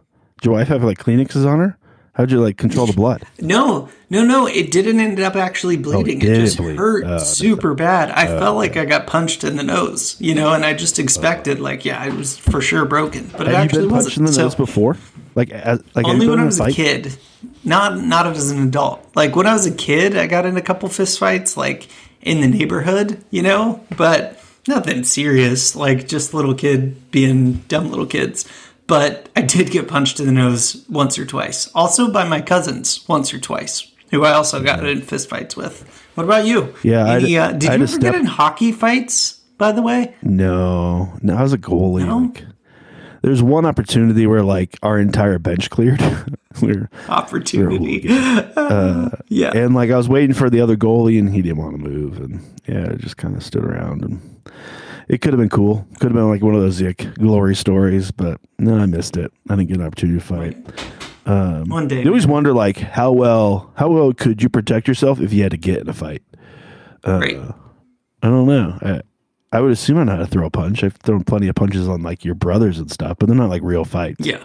did 0.41 0.45
your 0.47 0.55
wife 0.55 0.67
have 0.67 0.83
like 0.83 0.97
Kleenexes 0.97 1.47
on 1.49 1.59
her? 1.59 1.77
How'd 2.15 2.31
you 2.31 2.39
like 2.41 2.57
control 2.57 2.85
the 2.87 2.93
blood? 3.03 3.23
No, 3.41 3.89
no, 4.09 4.23
no. 4.23 4.47
It 4.47 4.71
didn't 4.71 4.99
end 4.99 5.19
up 5.19 5.35
actually 5.35 5.77
oh, 5.77 5.81
bleeding. 5.81 6.21
it 6.21 6.25
did 6.25 6.39
just 6.45 6.57
bleed. 6.57 6.77
hurt 6.77 7.03
Oh, 7.05 7.17
super 7.19 7.73
bad. 7.73 8.09
I 8.11 8.27
oh, 8.27 8.39
felt 8.39 8.55
like 8.57 8.77
I 8.77 8.85
got 8.85 9.05
punched 9.05 9.43
in 9.43 9.57
the 9.57 9.63
nose, 9.63 10.15
you 10.19 10.33
know, 10.33 10.53
and 10.53 10.63
I 10.65 10.73
just 10.73 10.99
oh. 10.99 11.03
expected, 11.03 11.59
like, 11.59 11.83
yeah, 11.85 12.03
it 12.05 12.13
was 12.13 12.37
for 12.37 12.61
sure 12.61 12.85
broken, 12.85 13.27
but 13.37 13.41
it 13.41 13.47
Have 13.47 13.51
you 13.51 13.55
actually 13.57 13.81
been 13.81 13.89
punched 13.89 14.05
wasn't. 14.05 14.17
in 14.17 14.25
the 14.25 14.33
So- 14.33 14.41
nose 14.43 14.55
before? 14.55 14.97
Like 15.35 15.51
as, 15.51 15.83
like 15.93 16.05
Only 16.07 16.29
when 16.29 16.39
I 16.39 16.45
was 16.45 16.61
a 16.61 16.63
fight? 16.63 16.75
kid, 16.75 17.17
not 17.65 18.01
not 18.01 18.25
as 18.25 18.51
an 18.51 18.65
adult. 18.65 19.05
Like 19.15 19.35
when 19.35 19.45
I 19.45 19.51
was 19.51 19.65
a 19.65 19.71
kid, 19.75 20.15
I 20.15 20.27
got 20.27 20.45
in 20.45 20.55
a 20.55 20.61
couple 20.61 20.87
fist 20.87 21.19
fights, 21.19 21.57
like 21.57 21.89
in 22.21 22.39
the 22.39 22.47
neighborhood, 22.47 23.21
you 23.31 23.41
know, 23.41 23.83
but 23.97 24.41
nothing 24.65 25.03
serious. 25.03 25.75
Like 25.75 26.07
just 26.07 26.33
little 26.33 26.53
kid 26.53 27.11
being 27.11 27.55
dumb 27.67 27.89
little 27.89 28.05
kids. 28.05 28.45
But 28.87 29.29
I 29.35 29.41
did 29.41 29.71
get 29.71 29.87
punched 29.87 30.19
in 30.19 30.25
the 30.27 30.31
nose 30.31 30.85
once 30.89 31.17
or 31.17 31.25
twice. 31.25 31.71
Also 31.73 32.11
by 32.11 32.27
my 32.27 32.39
cousins 32.41 33.07
once 33.07 33.33
or 33.33 33.39
twice, 33.39 33.91
who 34.11 34.23
I 34.23 34.33
also 34.33 34.61
got 34.61 34.85
in 34.85 35.01
fist 35.01 35.29
fights 35.29 35.55
with. 35.57 35.83
What 36.15 36.23
about 36.23 36.45
you? 36.45 36.73
Yeah, 36.83 37.07
Any, 37.07 37.37
uh, 37.37 37.51
did 37.51 37.69
I 37.71 37.75
you 37.75 37.83
ever 37.83 37.97
get 37.97 38.15
in 38.15 38.25
hockey 38.25 38.71
fights? 38.71 39.41
By 39.57 39.71
the 39.71 39.81
way, 39.81 40.13
No, 40.21 41.13
no, 41.21 41.35
I 41.35 41.41
was 41.41 41.53
a 41.53 41.57
goalie. 41.57 42.05
No? 42.05 42.17
Like, 42.17 42.43
there's 43.21 43.41
one 43.41 43.65
opportunity 43.65 44.27
where 44.27 44.43
like 44.43 44.77
our 44.83 44.99
entire 44.99 45.39
bench 45.39 45.69
cleared. 45.71 45.99
we're 46.61 46.89
opportunity. 47.09 48.01
yeah, 49.29 49.51
and 49.55 49.73
like 49.73 49.89
I 49.89 49.97
was 49.97 50.07
waiting 50.07 50.33
for 50.35 50.49
the 50.49 50.61
other 50.61 50.75
goalie, 50.75 51.17
and 51.17 51.33
he 51.33 51.41
didn't 51.41 51.57
want 51.57 51.81
to 51.81 51.89
move, 51.89 52.19
and 52.19 52.41
yeah, 52.67 52.91
I 52.91 52.95
just 52.95 53.17
kind 53.17 53.35
of 53.35 53.43
stood 53.43 53.63
around, 53.63 54.03
and 54.03 54.41
it 55.07 55.21
could 55.21 55.33
have 55.33 55.39
been 55.39 55.49
cool. 55.49 55.87
Could 55.99 56.11
have 56.11 56.13
been 56.13 56.29
like 56.29 56.41
one 56.41 56.55
of 56.55 56.61
those 56.61 56.81
like 56.81 57.13
glory 57.15 57.55
stories, 57.55 58.11
but 58.11 58.39
no, 58.59 58.77
I 58.77 58.85
missed 58.85 59.17
it. 59.17 59.31
I 59.49 59.55
didn't 59.55 59.69
get 59.69 59.77
an 59.77 59.85
opportunity 59.85 60.19
to 60.19 60.25
fight. 60.25 60.57
one 61.67 61.87
day. 61.87 62.01
You 62.01 62.07
always 62.09 62.27
wonder 62.27 62.53
like 62.53 62.77
how 62.77 63.11
well 63.11 63.71
how 63.75 63.89
well 63.89 64.13
could 64.13 64.41
you 64.43 64.49
protect 64.49 64.87
yourself 64.87 65.19
if 65.19 65.33
you 65.33 65.43
had 65.43 65.51
to 65.51 65.57
get 65.57 65.79
in 65.81 65.89
a 65.89 65.93
fight? 65.93 66.23
right. 67.05 67.37
I 68.23 68.27
don't 68.29 68.47
know. 68.47 68.77
I, 68.81 69.01
I 69.51 69.61
would 69.61 69.71
assume 69.71 69.99
I 69.99 70.03
know 70.05 70.13
how 70.13 70.17
to 70.17 70.25
throw 70.27 70.47
a 70.47 70.49
punch. 70.49 70.83
I've 70.83 70.95
thrown 70.97 71.23
plenty 71.23 71.47
of 71.47 71.55
punches 71.55 71.87
on 71.87 72.01
like 72.01 72.25
your 72.25 72.33
brothers 72.35 72.79
and 72.79 72.91
stuff, 72.91 73.17
but 73.19 73.27
they're 73.27 73.35
not 73.35 73.49
like 73.49 73.61
real 73.61 73.85
fights. 73.85 74.25
Yeah. 74.25 74.43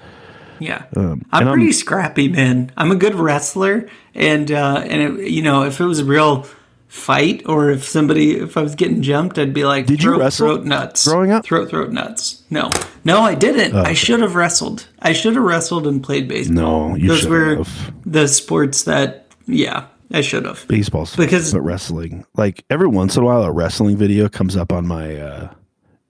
Yeah. 0.58 0.84
Um, 0.94 1.22
I'm 1.32 1.40
and 1.40 1.48
I'm- 1.48 1.58
pretty 1.58 1.72
scrappy, 1.72 2.28
man. 2.28 2.70
I'm 2.76 2.90
a 2.90 2.96
good 2.96 3.14
wrestler 3.14 3.88
and 4.14 4.52
uh 4.52 4.84
and 4.86 5.18
it, 5.20 5.30
you 5.30 5.40
know, 5.42 5.62
if 5.64 5.80
it 5.80 5.84
was 5.86 6.00
a 6.00 6.04
real 6.04 6.46
fight 6.90 7.40
or 7.46 7.70
if 7.70 7.84
somebody 7.84 8.32
if 8.32 8.56
I 8.56 8.62
was 8.62 8.74
getting 8.74 9.00
jumped, 9.00 9.38
I'd 9.38 9.54
be 9.54 9.64
like 9.64 9.86
Did 9.86 10.02
you 10.02 10.10
throat, 10.10 10.18
wrestle 10.20 10.48
throat 10.56 10.64
nuts. 10.66 11.06
growing 11.06 11.30
up? 11.30 11.44
Oh, 11.44 11.46
Throat 11.46 11.70
throat 11.70 11.92
nuts. 11.92 12.42
No. 12.50 12.70
No, 13.04 13.20
I 13.22 13.34
didn't. 13.36 13.74
I 13.76 13.94
should 13.94 14.20
have 14.20 14.34
wrestled. 14.34 14.86
I 15.00 15.12
should 15.12 15.34
have 15.36 15.44
wrestled 15.44 15.86
and 15.86 16.02
played 16.02 16.26
baseball. 16.28 16.88
No, 16.90 16.94
you 16.96 17.08
Those 17.08 17.26
were 17.26 17.56
have. 17.58 17.92
the 18.04 18.26
sports 18.26 18.82
that 18.84 19.26
yeah, 19.46 19.86
I 20.12 20.20
should 20.20 20.44
have. 20.44 20.66
Baseball's 20.68 21.14
Because- 21.16 21.52
but 21.52 21.60
wrestling. 21.62 22.26
Like 22.34 22.64
every 22.68 22.88
once 22.88 23.16
in 23.16 23.22
a 23.22 23.26
while, 23.26 23.44
a 23.44 23.52
wrestling 23.52 23.96
video 23.96 24.28
comes 24.28 24.56
up 24.56 24.72
on 24.72 24.86
my 24.86 25.16
uh, 25.16 25.48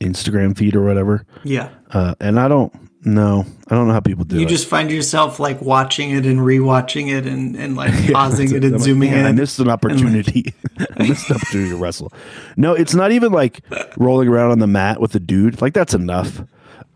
Instagram 0.01 0.57
feed 0.57 0.75
or 0.75 0.83
whatever, 0.83 1.27
Yeah. 1.45 1.69
uh, 1.91 2.15
and 2.21 2.41
I 2.41 2.49
don't 2.49 2.73
know. 3.05 3.47
I 3.69 3.75
don't 3.75 3.87
know 3.87 3.93
how 3.95 4.01
people 4.01 4.25
do 4.25 4.37
You 4.37 4.47
it. 4.47 4.49
just 4.49 4.67
find 4.67 4.91
yourself 4.91 5.39
like 5.41 5.61
watching 5.63 6.11
it 6.11 6.27
and 6.27 6.41
rewatching 6.41 7.09
it 7.17 7.27
and, 7.27 7.57
and 7.57 7.77
like 7.77 7.93
pausing 8.13 8.49
it 8.51 8.57
I'm 8.59 8.63
and 8.65 8.73
like, 8.73 8.81
zooming 8.83 9.11
"Man, 9.13 9.27
I 9.27 9.31
in. 9.31 9.37
missed 9.37 9.59
an 9.59 9.69
opportunity. 9.77 10.55
I 10.97 11.09
missed 11.09 11.31
an 11.31 11.37
opportunity 11.37 11.71
to 11.71 11.77
wrestle. 11.77 12.13
No, 12.57 12.75
it's 12.75 12.95
not 12.95 13.13
even 13.13 13.33
like 13.33 13.61
rolling 13.97 14.29
around 14.29 14.51
on 14.53 14.59
the 14.59 14.67
mat 14.67 15.01
with 15.01 15.15
a 15.15 15.21
dude. 15.21 15.61
Like 15.63 15.73
that's 15.75 15.95
enough 15.95 16.43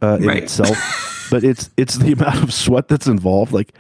uh, 0.03 0.19
in 0.21 0.27
Right. 0.27 0.43
itself. 0.43 1.29
but 1.31 1.43
it's 1.45 1.71
it's 1.77 1.97
the 1.97 2.13
amount 2.13 2.43
of 2.43 2.53
sweat 2.53 2.89
that's 2.89 3.07
involved. 3.07 3.53
Like 3.53 3.73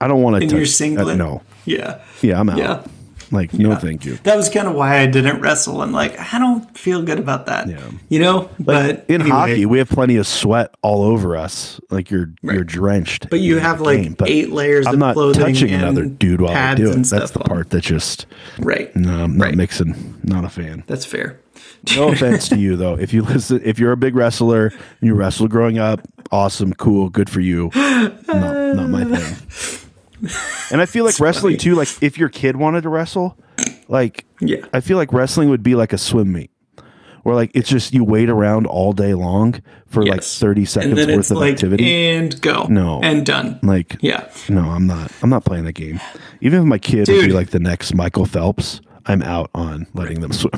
I 0.00 0.08
don't 0.08 0.22
want 0.22 0.36
to 0.36 0.42
In 0.42 0.48
touch. 0.48 0.56
your 0.56 0.66
singlet? 0.66 1.08
Uh, 1.08 1.14
no. 1.16 1.42
Yeah. 1.64 2.00
Yeah, 2.20 2.38
I'm 2.40 2.48
out. 2.50 2.58
Yeah. 2.58 2.84
Like 3.32 3.54
no, 3.54 3.74
thank 3.76 4.04
you. 4.04 4.16
That 4.24 4.36
was 4.36 4.48
kind 4.50 4.68
of 4.68 4.74
why 4.74 4.98
I 4.98 5.06
didn't 5.06 5.40
wrestle. 5.40 5.80
I'm 5.80 5.90
like, 5.90 6.18
I 6.32 6.38
don't 6.38 6.76
feel 6.78 7.02
good 7.02 7.18
about 7.18 7.46
that. 7.46 7.66
Yeah. 7.66 7.80
You 8.10 8.18
know, 8.18 8.50
but 8.60 9.06
In 9.08 9.22
anyway. 9.22 9.30
hockey, 9.30 9.66
we 9.66 9.78
have 9.78 9.88
plenty 9.88 10.16
of 10.16 10.26
sweat 10.26 10.74
all 10.82 11.02
over 11.02 11.34
us. 11.36 11.80
Like 11.90 12.10
you're 12.10 12.30
you're 12.42 12.62
drenched. 12.62 13.30
but 13.30 13.40
you 13.40 13.58
have 13.58 13.80
like 13.80 14.02
game. 14.02 14.12
But 14.14 14.28
eight 14.28 14.50
layers 14.50 14.86
I'm 14.86 14.94
of 14.94 14.98
not 15.00 15.14
clothing 15.14 15.42
touching 15.54 15.70
another 15.72 16.04
dude 16.04 16.42
while 16.42 16.54
I 16.54 16.74
do 16.74 16.90
it. 16.92 17.04
That's 17.06 17.30
the 17.30 17.40
part 17.40 17.70
that 17.70 17.80
just 17.82 18.26
Right. 18.58 18.94
no, 18.94 19.24
I'm 19.24 19.38
not 19.38 19.46
Right. 19.46 19.54
mixing. 19.56 20.20
Not 20.22 20.44
a 20.44 20.48
fan. 20.50 20.84
That's 20.86 21.06
fair. 21.06 21.40
No 21.96 22.08
offense 22.12 22.48
to 22.50 22.56
you 22.58 22.76
though. 22.76 22.94
If 22.98 23.12
you 23.14 23.22
listen, 23.22 23.60
if 23.64 23.78
you're 23.78 23.92
a 23.92 23.96
big 23.96 24.14
wrestler 24.14 24.66
and 24.66 24.74
you 25.00 25.14
wrestled 25.14 25.50
growing 25.50 25.78
up, 25.78 26.00
awesome, 26.30 26.74
cool, 26.74 27.08
good 27.08 27.28
for 27.30 27.40
you. 27.40 27.70
Not, 27.74 28.26
not 28.28 28.88
my 28.90 29.04
thing. 29.04 29.78
And 30.70 30.80
I 30.80 30.86
feel 30.86 31.04
like 31.04 31.18
wrestling 31.20 31.56
too. 31.58 31.74
Like 31.74 31.88
if 32.02 32.16
your 32.18 32.28
kid 32.28 32.56
wanted 32.56 32.82
to 32.82 32.88
wrestle, 32.88 33.36
like 33.88 34.24
Yeah. 34.40 34.64
I 34.72 34.80
feel 34.80 34.96
like 34.96 35.12
wrestling 35.12 35.48
would 35.50 35.62
be 35.62 35.74
like 35.74 35.92
a 35.92 35.98
swim 35.98 36.32
meet, 36.32 36.50
where 37.22 37.34
like 37.34 37.50
it's 37.54 37.68
just 37.68 37.92
you 37.92 38.04
wait 38.04 38.28
around 38.30 38.66
all 38.66 38.92
day 38.92 39.14
long 39.14 39.60
for 39.86 40.04
like 40.06 40.22
thirty 40.22 40.64
seconds 40.64 41.06
worth 41.06 41.30
of 41.30 41.36
like 41.38 41.52
activity. 41.54 41.84
and 41.92 42.40
go. 42.40 42.64
No. 42.70 43.00
And 43.02 43.26
done. 43.26 43.58
like 43.62 43.96
Yeah. 44.00 44.28
no, 44.48 44.62
I'm 44.70 44.86
not. 44.86 45.10
I'm 45.22 45.30
not 45.30 45.44
playing 45.44 45.64
that 45.64 45.72
game. 45.74 46.00
Even 46.40 46.60
if 46.60 46.64
my 46.66 46.78
kid 46.78 47.08
would 47.08 47.26
be 47.26 47.32
like 47.32 47.50
the 47.50 47.60
next 47.60 47.94
Michael 47.94 48.26
Phelps, 48.26 48.80
I'm 49.06 49.22
out 49.22 49.50
on 49.54 49.86
letting 49.94 50.20
them 50.20 50.32
swim. 50.32 50.52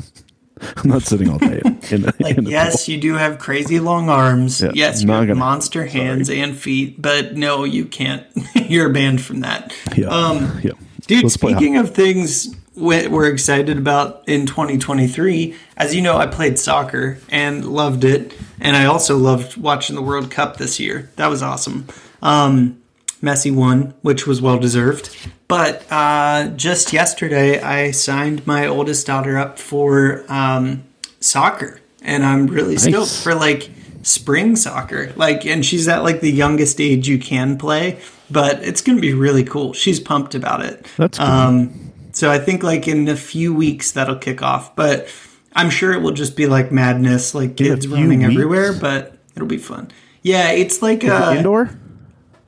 I'm 0.77 0.89
not 0.89 1.01
sitting 1.03 1.29
all 1.29 1.37
day. 1.37 1.61
In 1.91 2.05
a, 2.05 2.13
Like, 2.19 2.37
in 2.37 2.45
yes, 2.45 2.87
you 2.87 2.97
do 2.99 3.15
have 3.15 3.39
crazy 3.39 3.79
long 3.79 4.09
arms. 4.09 4.61
Yeah, 4.61 4.71
yes, 4.73 5.01
you 5.03 5.11
have 5.11 5.27
gonna- 5.27 5.35
monster 5.39 5.85
hands 5.85 6.29
and 6.29 6.55
feet, 6.55 7.01
but 7.01 7.35
no, 7.35 7.63
you 7.65 7.85
can't. 7.85 8.25
You're 8.55 8.89
banned 8.89 9.21
from 9.21 9.41
that. 9.41 9.73
Yeah, 9.95 10.07
Um, 10.07 10.59
yeah. 10.63 10.71
Dude, 11.07 11.23
Let's 11.23 11.33
speaking 11.35 11.77
of 11.77 11.93
things 11.93 12.55
we- 12.75 13.07
we're 13.07 13.27
excited 13.27 13.77
about 13.77 14.23
in 14.27 14.45
2023, 14.45 15.55
as 15.77 15.93
you 15.93 16.01
know, 16.01 16.17
I 16.17 16.25
played 16.25 16.57
soccer 16.57 17.17
and 17.29 17.65
loved 17.65 18.03
it. 18.03 18.33
And 18.59 18.75
I 18.77 18.85
also 18.85 19.17
loved 19.17 19.57
watching 19.57 19.95
the 19.95 20.01
World 20.01 20.31
Cup 20.31 20.57
this 20.57 20.79
year. 20.79 21.09
That 21.17 21.27
was 21.27 21.43
awesome. 21.43 21.85
Um, 22.21 22.77
Messi 23.25 23.53
won, 23.53 23.93
which 24.01 24.27
was 24.27 24.41
well 24.41 24.59
deserved. 24.59 25.15
But 25.47 25.85
uh, 25.91 26.49
just 26.49 26.93
yesterday, 26.93 27.59
I 27.59 27.91
signed 27.91 28.45
my 28.45 28.67
oldest 28.67 29.07
daughter 29.07 29.37
up 29.37 29.59
for 29.59 30.23
um, 30.29 30.83
soccer. 31.19 31.81
And 32.01 32.23
I'm 32.23 32.45
really 32.47 32.77
stoked 32.77 33.11
for 33.23 33.33
like 33.33 33.71
spring 34.03 34.55
soccer. 34.55 35.11
Like, 35.15 35.45
and 35.45 35.65
she's 35.65 35.87
at 35.87 36.03
like 36.03 36.21
the 36.21 36.31
youngest 36.31 36.79
age 36.79 37.07
you 37.07 37.17
can 37.17 37.57
play, 37.57 37.99
but 38.29 38.63
it's 38.63 38.81
going 38.81 38.97
to 38.97 39.01
be 39.01 39.13
really 39.13 39.43
cool. 39.43 39.73
She's 39.73 39.99
pumped 39.99 40.35
about 40.35 40.63
it. 40.63 40.85
That's 40.97 41.17
cool. 41.17 41.27
Um, 41.27 41.91
so 42.11 42.31
I 42.31 42.37
think 42.37 42.61
like 42.61 42.87
in 42.87 43.07
a 43.07 43.15
few 43.15 43.53
weeks 43.53 43.91
that'll 43.91 44.17
kick 44.17 44.43
off, 44.43 44.75
but 44.75 45.11
I'm 45.53 45.71
sure 45.71 45.93
it 45.93 46.01
will 46.01 46.11
just 46.11 46.37
be 46.37 46.45
like 46.45 46.71
madness, 46.71 47.33
like 47.33 47.57
kids 47.57 47.87
running 47.87 48.19
weeks? 48.19 48.31
everywhere, 48.31 48.73
but 48.73 49.17
it'll 49.35 49.47
be 49.47 49.57
fun. 49.57 49.91
Yeah, 50.21 50.51
it's 50.51 50.81
like 50.81 51.03
it 51.03 51.09
uh, 51.09 51.33
indoor. 51.33 51.71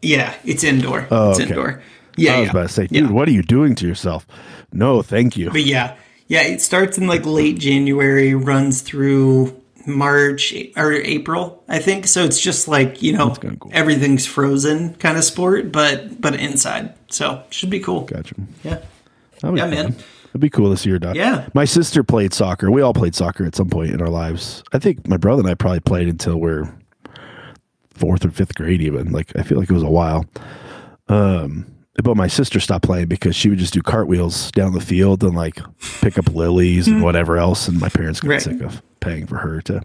Yeah, 0.01 0.35
it's 0.45 0.63
indoor. 0.63 1.07
Oh, 1.11 1.31
it's 1.31 1.39
okay. 1.39 1.49
indoor. 1.49 1.81
Yeah, 2.15 2.35
I 2.35 2.39
was 2.39 2.45
yeah. 2.45 2.51
about 2.51 2.61
to 2.67 2.73
say, 2.73 2.87
Yeah. 2.89 3.01
dude, 3.01 3.11
what 3.11 3.27
are 3.27 3.31
you 3.31 3.43
doing 3.43 3.75
to 3.75 3.87
yourself? 3.87 4.25
No, 4.73 5.01
thank 5.01 5.37
you. 5.37 5.51
But 5.51 5.65
yeah, 5.65 5.95
yeah, 6.27 6.41
it 6.41 6.61
starts 6.61 6.97
in 6.97 7.07
like 7.07 7.25
late 7.25 7.59
January, 7.59 8.33
runs 8.33 8.81
through 8.81 9.55
March 9.85 10.53
or 10.75 10.91
April, 10.91 11.63
I 11.69 11.79
think. 11.79 12.07
So 12.07 12.23
it's 12.23 12.39
just 12.39 12.67
like 12.67 13.01
you 13.01 13.13
know 13.13 13.35
cool. 13.35 13.71
everything's 13.73 14.25
frozen 14.25 14.95
kind 14.95 15.17
of 15.17 15.23
sport, 15.23 15.71
but 15.71 16.19
but 16.19 16.35
inside. 16.35 16.93
So 17.09 17.43
should 17.49 17.69
be 17.69 17.79
cool. 17.79 18.01
Gotcha. 18.01 18.35
Yeah, 18.63 18.79
Yeah, 19.35 19.39
fun. 19.41 19.55
man. 19.69 19.95
It'd 20.31 20.41
be 20.41 20.49
cool 20.49 20.69
to 20.71 20.77
see 20.77 20.89
your 20.89 20.99
dog. 20.99 21.15
Yeah. 21.15 21.47
My 21.53 21.65
sister 21.65 22.03
played 22.03 22.33
soccer. 22.33 22.69
We 22.69 22.81
all 22.81 22.93
played 22.93 23.15
soccer 23.15 23.45
at 23.45 23.55
some 23.55 23.69
point 23.69 23.91
in 23.91 24.01
our 24.01 24.09
lives. 24.09 24.63
I 24.73 24.77
think 24.77 25.07
my 25.07 25.17
brother 25.17 25.39
and 25.41 25.49
I 25.49 25.53
probably 25.55 25.79
played 25.79 26.07
until 26.09 26.37
we're 26.37 26.71
fourth 27.97 28.23
or 28.25 28.31
fifth 28.31 28.55
grade, 28.55 28.81
even. 28.81 29.11
Like, 29.11 29.31
I 29.35 29.43
feel 29.43 29.59
like 29.59 29.69
it 29.69 29.73
was 29.73 29.83
a 29.83 29.89
while. 29.89 30.25
Um, 31.07 31.65
but 32.03 32.15
my 32.15 32.27
sister 32.27 32.59
stopped 32.59 32.85
playing 32.85 33.07
because 33.07 33.35
she 33.35 33.49
would 33.49 33.57
just 33.57 33.73
do 33.73 33.81
cartwheels 33.81 34.51
down 34.51 34.73
the 34.73 34.81
field 34.81 35.23
and 35.23 35.35
like 35.35 35.59
pick 36.01 36.17
up 36.17 36.27
lilies 36.33 36.87
and 36.87 37.01
whatever 37.01 37.37
else. 37.37 37.67
And 37.67 37.79
my 37.79 37.89
parents 37.89 38.19
got 38.19 38.29
Right. 38.29 38.41
sick 38.41 38.61
of 38.61 38.81
paying 38.99 39.25
for 39.25 39.37
her 39.37 39.61
to, 39.61 39.81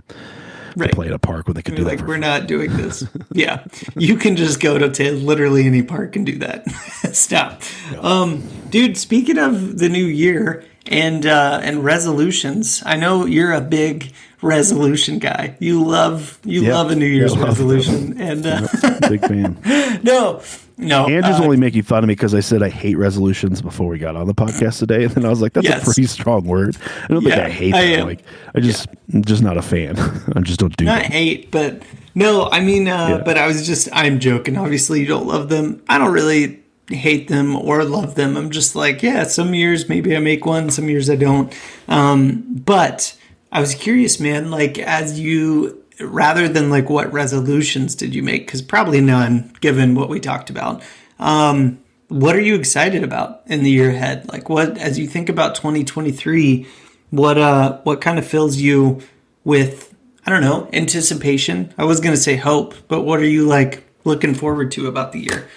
to 0.79 0.89
play 0.89 1.07
at 1.07 1.13
a 1.15 1.19
park 1.19 1.47
when 1.47 1.55
they 1.55 1.63
could 1.63 1.75
do 1.75 1.85
like 1.85 1.99
that. 2.01 2.07
We're 2.09 2.19
not 2.19 2.47
doing 2.47 2.77
this. 2.77 3.07
yeah, 3.33 3.65
you 3.97 4.17
can 4.17 4.37
just 4.37 4.61
go 4.61 4.77
to, 4.79 4.91
to 4.91 5.13
literally 5.13 5.65
any 5.67 5.83
park 5.83 6.15
and 6.17 6.27
do 6.27 6.39
that. 6.41 6.71
Stop, 7.15 7.63
um, 8.01 8.43
dude. 8.69 8.99
Speaking 8.99 9.39
of 9.39 9.79
the 9.79 9.89
new 9.89 10.05
year 10.05 10.65
and 10.89 11.25
uh, 11.25 11.61
and 11.63 11.83
resolutions, 11.83 12.83
I 12.85 12.97
know 12.97 13.25
you're 13.25 13.53
a 13.53 13.61
big 13.63 14.13
resolution 14.43 15.19
guy. 15.19 15.57
You 15.61 15.83
love 15.85 16.39
you 16.45 16.63
Yeah. 16.65 16.75
love 16.75 16.91
a 16.91 16.97
New 16.97 17.07
Year's 17.07 17.37
love 17.37 17.49
resolution, 17.49 18.21
and 18.21 18.45
uh, 18.47 18.67
Big 19.09 19.21
fan. 19.21 19.59
no, 20.03 20.43
no, 20.77 21.07
Andrew's 21.07 21.39
uh, 21.39 21.45
only 21.45 21.57
making 21.57 21.83
fun 21.83 22.03
of 22.03 22.09
me 22.09 22.15
because 22.15 22.35
I 22.35 22.41
said 22.41 22.63
I 22.63 22.69
hate 22.69 22.97
resolutions 22.99 23.63
before 23.63 23.87
we 23.89 23.99
got 23.99 24.17
on 24.17 24.27
the 24.27 24.35
podcast 24.35 24.79
today, 24.81 25.05
and 25.05 25.13
then 25.13 25.25
I 25.25 25.29
was 25.29 25.41
like, 25.41 25.53
"That's 25.53 25.67
Yes. 25.69 25.83
a 25.83 25.85
pretty 25.85 26.07
strong 26.07 26.45
word." 26.45 26.77
I 27.05 27.07
don't 27.09 27.23
think 27.23 27.35
I 27.37 27.49
hate 27.51 27.75
I 27.75 27.81
am. 27.83 28.07
Like, 28.09 28.25
I 28.55 28.61
just, 28.61 28.89
I'm 29.15 29.25
just 29.25 29.43
not 29.43 29.57
a 29.57 29.63
fan. 29.63 29.97
I 30.37 30.41
just 30.41 30.59
don't 30.61 30.77
do 30.77 30.85
not 30.85 31.03
hate, 31.03 31.51
but 31.51 31.83
no, 32.15 32.49
I 32.51 32.61
mean, 32.61 32.89
uh, 32.89 33.09
Yeah. 33.19 33.23
but 33.25 33.39
I 33.39 33.47
was 33.47 33.65
just, 33.67 33.89
I'm 33.93 34.19
joking. 34.19 34.57
Obviously, 34.59 35.01
you 35.01 35.07
don't 35.07 35.27
love 35.27 35.49
them. 35.49 35.83
I 35.89 35.99
don't 35.99 36.13
really 36.13 36.59
hate 36.89 37.29
them 37.29 37.55
or 37.57 37.85
love 37.85 38.17
them. 38.17 38.37
I'm 38.37 38.51
just 38.51 38.75
like, 38.77 39.03
yeah, 39.03 39.23
some 39.25 39.55
years 39.55 39.89
maybe 39.89 40.15
I 40.17 40.19
make 40.19 40.45
one, 40.45 40.69
some 40.71 40.89
years 40.91 41.09
I 41.09 41.17
don't. 41.17 41.53
Um, 41.89 42.43
but 42.67 43.17
I 43.53 43.61
was 43.61 43.75
curious, 43.75 44.19
man, 44.19 44.51
like, 44.51 44.79
as 44.79 45.21
you, 45.21 45.85
rather 46.01 46.49
than 46.49 46.71
like 46.71 46.91
what 46.91 47.13
resolutions 47.13 47.95
did 47.95 48.15
you 48.15 48.23
make? 48.23 48.47
Because 48.47 48.63
probably 48.63 49.01
none, 49.01 49.53
given 49.61 49.95
what 49.95 50.09
we 50.09 50.19
talked 50.19 50.51
about. 50.51 50.83
Um, 51.19 51.79
what 52.09 52.35
are 52.35 52.41
you 52.41 52.57
excited 52.57 53.05
about 53.05 53.43
in 53.47 53.63
the 53.63 53.71
year 53.71 53.91
ahead? 53.91 54.29
Like, 54.33 54.49
what, 54.49 54.77
as 54.79 54.99
you 54.99 55.07
think 55.07 55.29
about 55.29 55.55
2023, 55.55 56.67
what, 57.11 57.39
uh, 57.39 57.79
what 57.85 58.01
kind 58.01 58.19
of 58.19 58.27
fills 58.27 58.57
you 58.57 59.01
with 59.45 59.93
I 60.25 60.31
don't 60.31 60.43
know, 60.43 60.69
anticipation. 60.73 61.75
I 61.77 61.85
was 61.85 62.01
going 62.01 62.15
to 62.15 62.21
say 62.21 62.37
hope, 62.37 62.75
but 62.87 63.03
what 63.03 63.19
are 63.19 63.27
you 63.27 63.47
like 63.47 63.85
looking 64.05 64.35
forward 64.35 64.71
to 64.73 64.87
about 64.87 65.13
the 65.13 65.21
year 65.21 65.49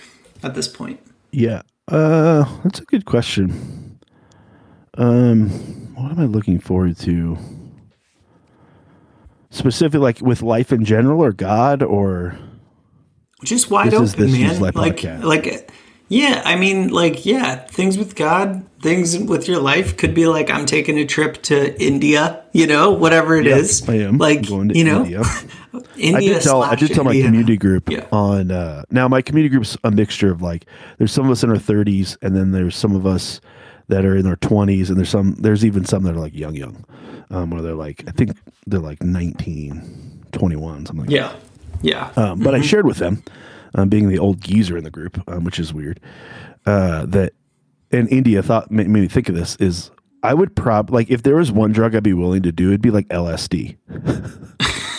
at 0.41 0.55
this 0.55 0.67
point? 0.67 0.99
Yeah, 1.31 1.61
uh, 1.87 2.45
that's 2.63 2.79
a 2.79 2.85
good 2.85 3.05
question. 3.05 3.99
Um, 4.97 5.49
what 5.93 6.11
am 6.11 6.19
I 6.19 6.25
looking 6.25 6.59
forward 6.59 6.97
to? 6.99 7.37
Specifically, 9.55 9.99
like 9.99 10.21
with 10.21 10.41
life 10.41 10.71
in 10.71 10.83
general, 10.85 11.21
or 11.23 11.31
God, 11.31 11.81
or 11.81 12.37
Just 13.43 13.69
wide 13.71 13.91
This 13.91 14.01
is 14.01 14.13
open, 14.13 14.31
This 14.31 14.39
man. 14.39 14.59
Like 14.61 14.73
podcast. 14.97 15.23
like 15.23 15.71
yeah, 16.07 16.43
I 16.45 16.55
mean 16.55 16.89
like 16.89 17.25
yeah, 17.25 17.55
things 17.55 17.97
with 17.97 18.15
God, 18.15 18.63
things 18.81 19.17
with 19.17 19.47
your 19.47 19.59
life 19.59 19.97
could 19.97 20.13
be 20.13 20.27
like 20.27 20.49
I'm 20.51 20.65
taking 20.67 20.99
a 20.99 21.05
trip 21.05 21.41
to 21.43 21.81
India, 21.81 22.43
you 22.53 22.67
know, 22.67 22.91
whatever 22.91 23.35
it 23.37 23.47
is. 23.47 23.87
I 23.89 23.95
am 23.95 24.17
like 24.19 24.47
going 24.47 24.69
to 24.69 24.77
you 24.77 24.83
know, 24.83 25.01
India. 25.03 25.23
India. 25.97 26.15
I 26.17 26.19
did 26.19 26.41
tell 26.43 26.61
I 26.61 26.75
did 26.75 26.93
tell 26.93 27.03
my 27.05 27.13
community 27.13 27.57
group 27.57 27.89
Yeah. 27.89 28.05
on 28.11 28.51
uh, 28.51 28.83
now 28.91 29.07
my 29.07 29.21
community 29.21 29.51
group's 29.51 29.77
a 29.83 29.89
mixture 29.89 30.31
of 30.31 30.41
like 30.41 30.65
there's 30.99 31.11
some 31.11 31.25
of 31.25 31.31
us 31.31 31.43
in 31.43 31.49
our 31.49 31.55
30s 31.55 32.17
and 32.21 32.35
then 32.35 32.51
there's 32.51 32.75
some 32.75 32.95
of 32.95 33.05
us 33.07 33.41
that 33.87 34.05
are 34.05 34.15
in 34.15 34.23
their 34.23 34.35
20s 34.37 34.89
and 34.89 34.97
there's 34.97 35.09
some 35.09 35.35
there's 35.35 35.63
even 35.65 35.85
some 35.85 36.03
that 36.03 36.15
are 36.15 36.19
like 36.19 36.33
young 36.35 36.55
young 36.55 36.83
um, 37.29 37.49
where 37.51 37.61
they're 37.61 37.73
like 37.75 38.03
I 38.07 38.11
think 38.11 38.37
they're 38.67 38.79
like 38.79 39.01
19 39.03 40.23
21 40.31 40.85
something 40.85 41.05
like 41.05 41.09
Yeah. 41.09 41.35
Yeah. 41.81 42.09
that. 42.15 42.17
Um, 42.31 42.39
but 42.39 42.55
I 42.55 42.61
shared 42.61 42.85
with 42.85 42.97
them 42.97 43.23
um, 43.75 43.89
being 43.89 44.09
the 44.09 44.19
old 44.19 44.41
geezer 44.41 44.77
in 44.77 44.83
the 44.83 44.91
group 44.91 45.21
um, 45.29 45.43
which 45.43 45.59
is 45.59 45.73
weird 45.73 45.99
uh, 46.65 47.05
that 47.07 47.33
in 47.91 48.07
India 48.07 48.41
thought 48.41 48.71
made 48.71 48.87
me 48.89 49.07
think 49.07 49.29
of 49.29 49.35
this 49.35 49.55
is 49.57 49.91
I 50.23 50.33
would 50.33 50.55
prob 50.55 50.89
like 50.89 51.11
if 51.11 51.21
there 51.23 51.35
was 51.35 51.51
one 51.51 51.71
drug 51.71 51.93
I'd 51.95 52.01
be 52.03 52.13
willing 52.13 52.41
to 52.43 52.51
do 52.51 52.69
it'd 52.69 52.81
be 52.81 52.89
like 52.91 53.07
LSD. 53.09 53.77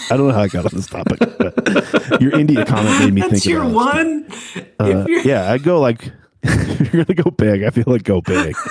I 0.09 0.17
don't 0.17 0.29
know 0.29 0.35
how 0.35 0.43
I 0.43 0.47
got 0.49 0.65
on 0.67 0.71
this 0.73 0.87
topic, 0.87 1.19
but 1.19 2.21
your 2.23 2.39
India 2.39 2.65
comment 2.65 3.01
made 3.01 3.13
me 3.13 3.21
That's 3.23 3.33
think 3.33 3.45
your 3.47 3.65
of 3.65 3.73
LSD. 3.73 3.75
one. 3.75 4.31
Uh, 4.79 5.05
yeah, 5.25 5.51
I 5.51 5.59
go 5.59 5.81
like 5.81 6.13
you're 6.93 7.05
gonna 7.05 7.15
go 7.23 7.31
big. 7.31 7.63
I 7.65 7.71
feel 7.71 7.85
like 7.87 8.03
go 8.05 8.21
big, 8.21 8.55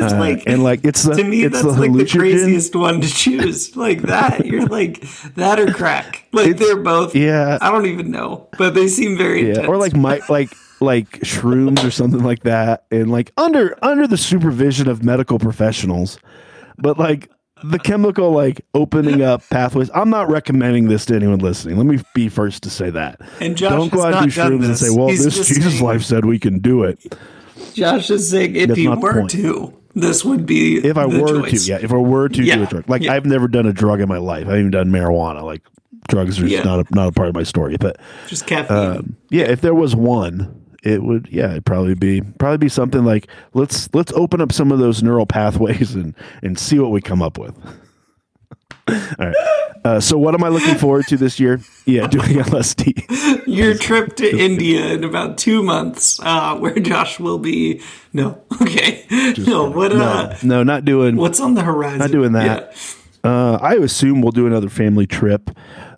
Uh, 0.00 0.16
like 0.18 0.44
and 0.46 0.62
like 0.62 0.84
it's 0.84 1.02
the 1.02 1.14
to 1.14 1.24
me 1.24 1.42
it's 1.42 1.60
that's 1.62 1.74
the 1.74 1.80
like 1.80 1.92
the 1.92 2.06
craziest 2.06 2.74
one 2.76 3.00
to 3.00 3.08
choose. 3.08 3.74
Like 3.76 4.02
that. 4.02 4.46
You're 4.46 4.66
like 4.66 5.00
that 5.34 5.58
or 5.58 5.72
crack. 5.72 6.26
Like 6.32 6.56
they're 6.58 6.76
both 6.76 7.16
Yeah. 7.16 7.58
i 7.60 7.70
don't 7.70 7.86
even 7.86 8.10
know 8.10 8.48
but 8.58 8.74
they 8.74 8.86
seem 8.88 9.16
very 9.16 9.42
Yeah, 9.42 9.48
intense. 9.50 9.68
or 9.68 9.76
like 9.76 9.94
my 9.96 10.20
like 10.28 10.50
like 10.80 11.10
shrooms 11.20 11.84
or 11.84 11.90
something 11.90 12.22
like 12.22 12.44
that, 12.44 12.84
and 12.92 13.10
like 13.10 13.32
under 13.36 13.76
under 13.84 14.06
the 14.06 14.16
supervision 14.16 14.88
of 14.88 15.02
medical 15.02 15.38
professionals, 15.40 16.18
but 16.76 16.98
like 16.98 17.28
the 17.64 17.78
chemical 17.78 18.30
like 18.30 18.60
opening 18.74 19.22
up 19.22 19.42
pathways. 19.50 19.90
I'm 19.94 20.10
not 20.10 20.28
recommending 20.30 20.88
this 20.88 21.06
to 21.06 21.16
anyone 21.16 21.38
listening. 21.38 21.76
Let 21.76 21.86
me 21.86 21.98
be 22.14 22.28
first 22.28 22.62
to 22.64 22.70
say 22.70 22.90
that. 22.90 23.20
And 23.40 23.56
Josh 23.56 23.70
don't 23.72 23.92
go 23.92 24.02
out 24.04 24.14
and 24.22 24.32
do 24.32 24.40
shrooms 24.40 24.64
and 24.64 24.76
say, 24.78 24.90
"Well, 24.90 25.08
He's 25.08 25.24
this 25.24 25.48
Jesus 25.48 25.72
saying- 25.74 25.84
life 25.84 26.02
said 26.02 26.24
we 26.24 26.38
can 26.38 26.58
do 26.60 26.82
it." 26.84 27.14
josh 27.74 28.10
is 28.10 28.28
saying 28.30 28.56
if 28.56 28.68
That's 28.68 28.80
you 28.80 28.90
were 28.90 29.26
to 29.28 29.74
this 29.94 30.24
would 30.24 30.46
be 30.46 30.76
If 30.78 30.96
I 30.96 31.06
were 31.06 31.42
choice. 31.42 31.64
to, 31.66 31.70
yeah, 31.72 31.78
if 31.80 31.92
I 31.92 31.96
were 31.96 32.28
to 32.28 32.42
Yeah, 32.42 32.56
do 32.56 32.62
a 32.62 32.66
drug, 32.66 32.88
like 32.88 33.02
yeah. 33.02 33.12
I've 33.14 33.24
never 33.26 33.48
done 33.48 33.66
a 33.66 33.72
drug 33.72 34.00
in 34.00 34.08
my 34.08 34.18
life. 34.18 34.46
I 34.46 34.56
haven't 34.56 34.70
done 34.70 34.90
marijuana. 34.90 35.42
Like 35.42 35.62
drugs 36.08 36.38
are 36.38 36.42
just 36.42 36.52
Yeah. 36.52 36.62
not 36.62 36.80
a, 36.90 36.94
not 36.94 37.08
a 37.08 37.12
part 37.12 37.28
of 37.28 37.34
my 37.34 37.42
story. 37.42 37.76
But 37.78 37.98
just 38.28 38.46
caffeine 38.46 38.76
um, 38.76 39.16
yeah, 39.30 39.44
if 39.44 39.60
there 39.60 39.74
was 39.74 39.94
one, 39.96 40.54
it 40.82 41.02
would 41.02 41.28
yeah, 41.30 41.50
it'd 41.52 41.64
probably 41.66 41.94
be 41.94 42.20
probably 42.20 42.58
be 42.58 42.68
something 42.68 43.04
like 43.04 43.26
let's 43.54 43.88
let's 43.94 44.12
open 44.12 44.40
up 44.40 44.52
some 44.52 44.70
of 44.72 44.78
those 44.78 45.02
neural 45.02 45.26
pathways 45.26 45.94
and 45.94 46.14
and 46.42 46.58
see 46.58 46.78
what 46.78 46.90
we 46.92 47.00
come 47.00 47.22
up 47.22 47.38
with. 47.38 47.54
All 48.88 48.96
right. 49.18 49.34
Uh, 49.84 50.00
so 50.00 50.18
what 50.18 50.34
am 50.34 50.42
I 50.42 50.48
looking 50.48 50.74
forward 50.74 51.06
to 51.08 51.16
this 51.16 51.38
year? 51.38 51.60
Yeah, 51.86 52.06
doing 52.08 52.24
LSD. 52.26 53.46
your 53.46 53.74
trip 53.74 54.16
to 54.16 54.38
india 54.38 54.92
in 54.94 55.04
about 55.04 55.38
two 55.38 55.62
months 55.62 56.20
uh 56.22 56.56
where 56.58 56.74
josh 56.78 57.18
will 57.20 57.38
be 57.38 57.80
no 58.12 58.42
okay 58.62 59.06
no 59.38 59.70
what 59.70 59.92
uh 59.92 60.36
No, 60.42 60.56
no, 60.56 60.62
not 60.64 60.84
doing. 60.84 61.16
what's 61.16 61.40
on 61.40 61.54
the 61.54 61.62
horizon 61.62 61.98
Not 62.00 62.10
doing 62.10 62.32
that. 62.32 62.74
Uh, 63.24 63.58
I 63.60 63.74
assume 63.74 64.22
we'll 64.22 64.32
do 64.32 64.46
another 64.46 64.68
family 64.68 65.06
trip 65.06 65.50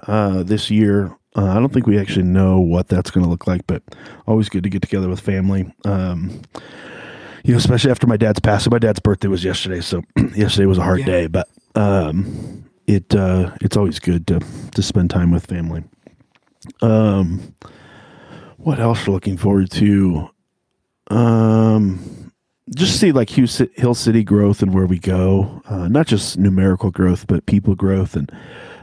uh, 0.08 0.42
this 0.42 0.70
year. 0.70 1.14
Uh, 1.36 1.44
I 1.46 1.54
don't 1.54 1.72
think 1.72 1.86
we 1.86 1.98
actually 1.98 2.24
know 2.24 2.58
what 2.60 2.88
that's 2.88 3.10
going 3.10 3.24
to 3.24 3.30
look 3.30 3.46
like, 3.46 3.66
but 3.66 3.82
always 4.26 4.48
good 4.48 4.64
to 4.64 4.68
get 4.68 4.82
together 4.82 5.08
with 5.08 5.20
family. 5.20 5.72
Um, 5.84 6.42
you 7.44 7.52
know, 7.52 7.58
especially 7.58 7.90
after 7.90 8.06
my 8.06 8.16
dad's 8.16 8.40
passing. 8.40 8.70
My 8.70 8.78
dad's 8.78 9.00
birthday 9.00 9.28
was 9.28 9.44
yesterday, 9.44 9.80
so 9.80 10.02
yesterday 10.34 10.66
was 10.66 10.78
a 10.78 10.82
hard 10.82 11.00
Yeah. 11.00 11.06
day, 11.06 11.26
but 11.28 11.48
um, 11.74 12.64
it 12.86 13.14
uh, 13.14 13.54
it's 13.60 13.76
always 13.76 13.98
good 14.00 14.26
to 14.26 14.40
to 14.74 14.82
spend 14.82 15.10
time 15.10 15.30
with 15.30 15.46
family. 15.46 15.84
Um, 16.82 17.54
what 18.58 18.78
else 18.78 19.06
we're 19.06 19.14
looking 19.14 19.36
forward 19.36 19.70
to? 19.72 20.28
Um, 21.08 22.32
just 22.76 23.00
see 23.00 23.12
like 23.12 23.30
Hill 23.30 23.46
Hill 23.74 23.94
City 23.94 24.22
growth 24.22 24.62
and 24.62 24.74
where 24.74 24.86
we 24.86 24.98
go, 24.98 25.62
uh, 25.68 25.88
not 25.88 26.06
just 26.06 26.38
numerical 26.38 26.90
growth, 26.90 27.26
but 27.26 27.46
people 27.46 27.74
growth, 27.74 28.14
and 28.16 28.30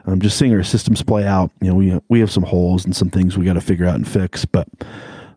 um, 0.07 0.19
just 0.21 0.37
seeing 0.37 0.53
our 0.53 0.63
systems 0.63 1.03
play 1.03 1.25
out. 1.27 1.51
You 1.61 1.67
know, 1.69 1.75
we 1.75 1.99
we 2.09 2.19
have 2.21 2.31
some 2.31 2.43
holes 2.43 2.85
and 2.85 2.95
some 2.95 3.09
things 3.09 3.37
we 3.37 3.45
got 3.45 3.53
to 3.53 3.61
figure 3.61 3.85
out 3.85 3.95
and 3.95 4.07
fix, 4.07 4.45
but 4.45 4.67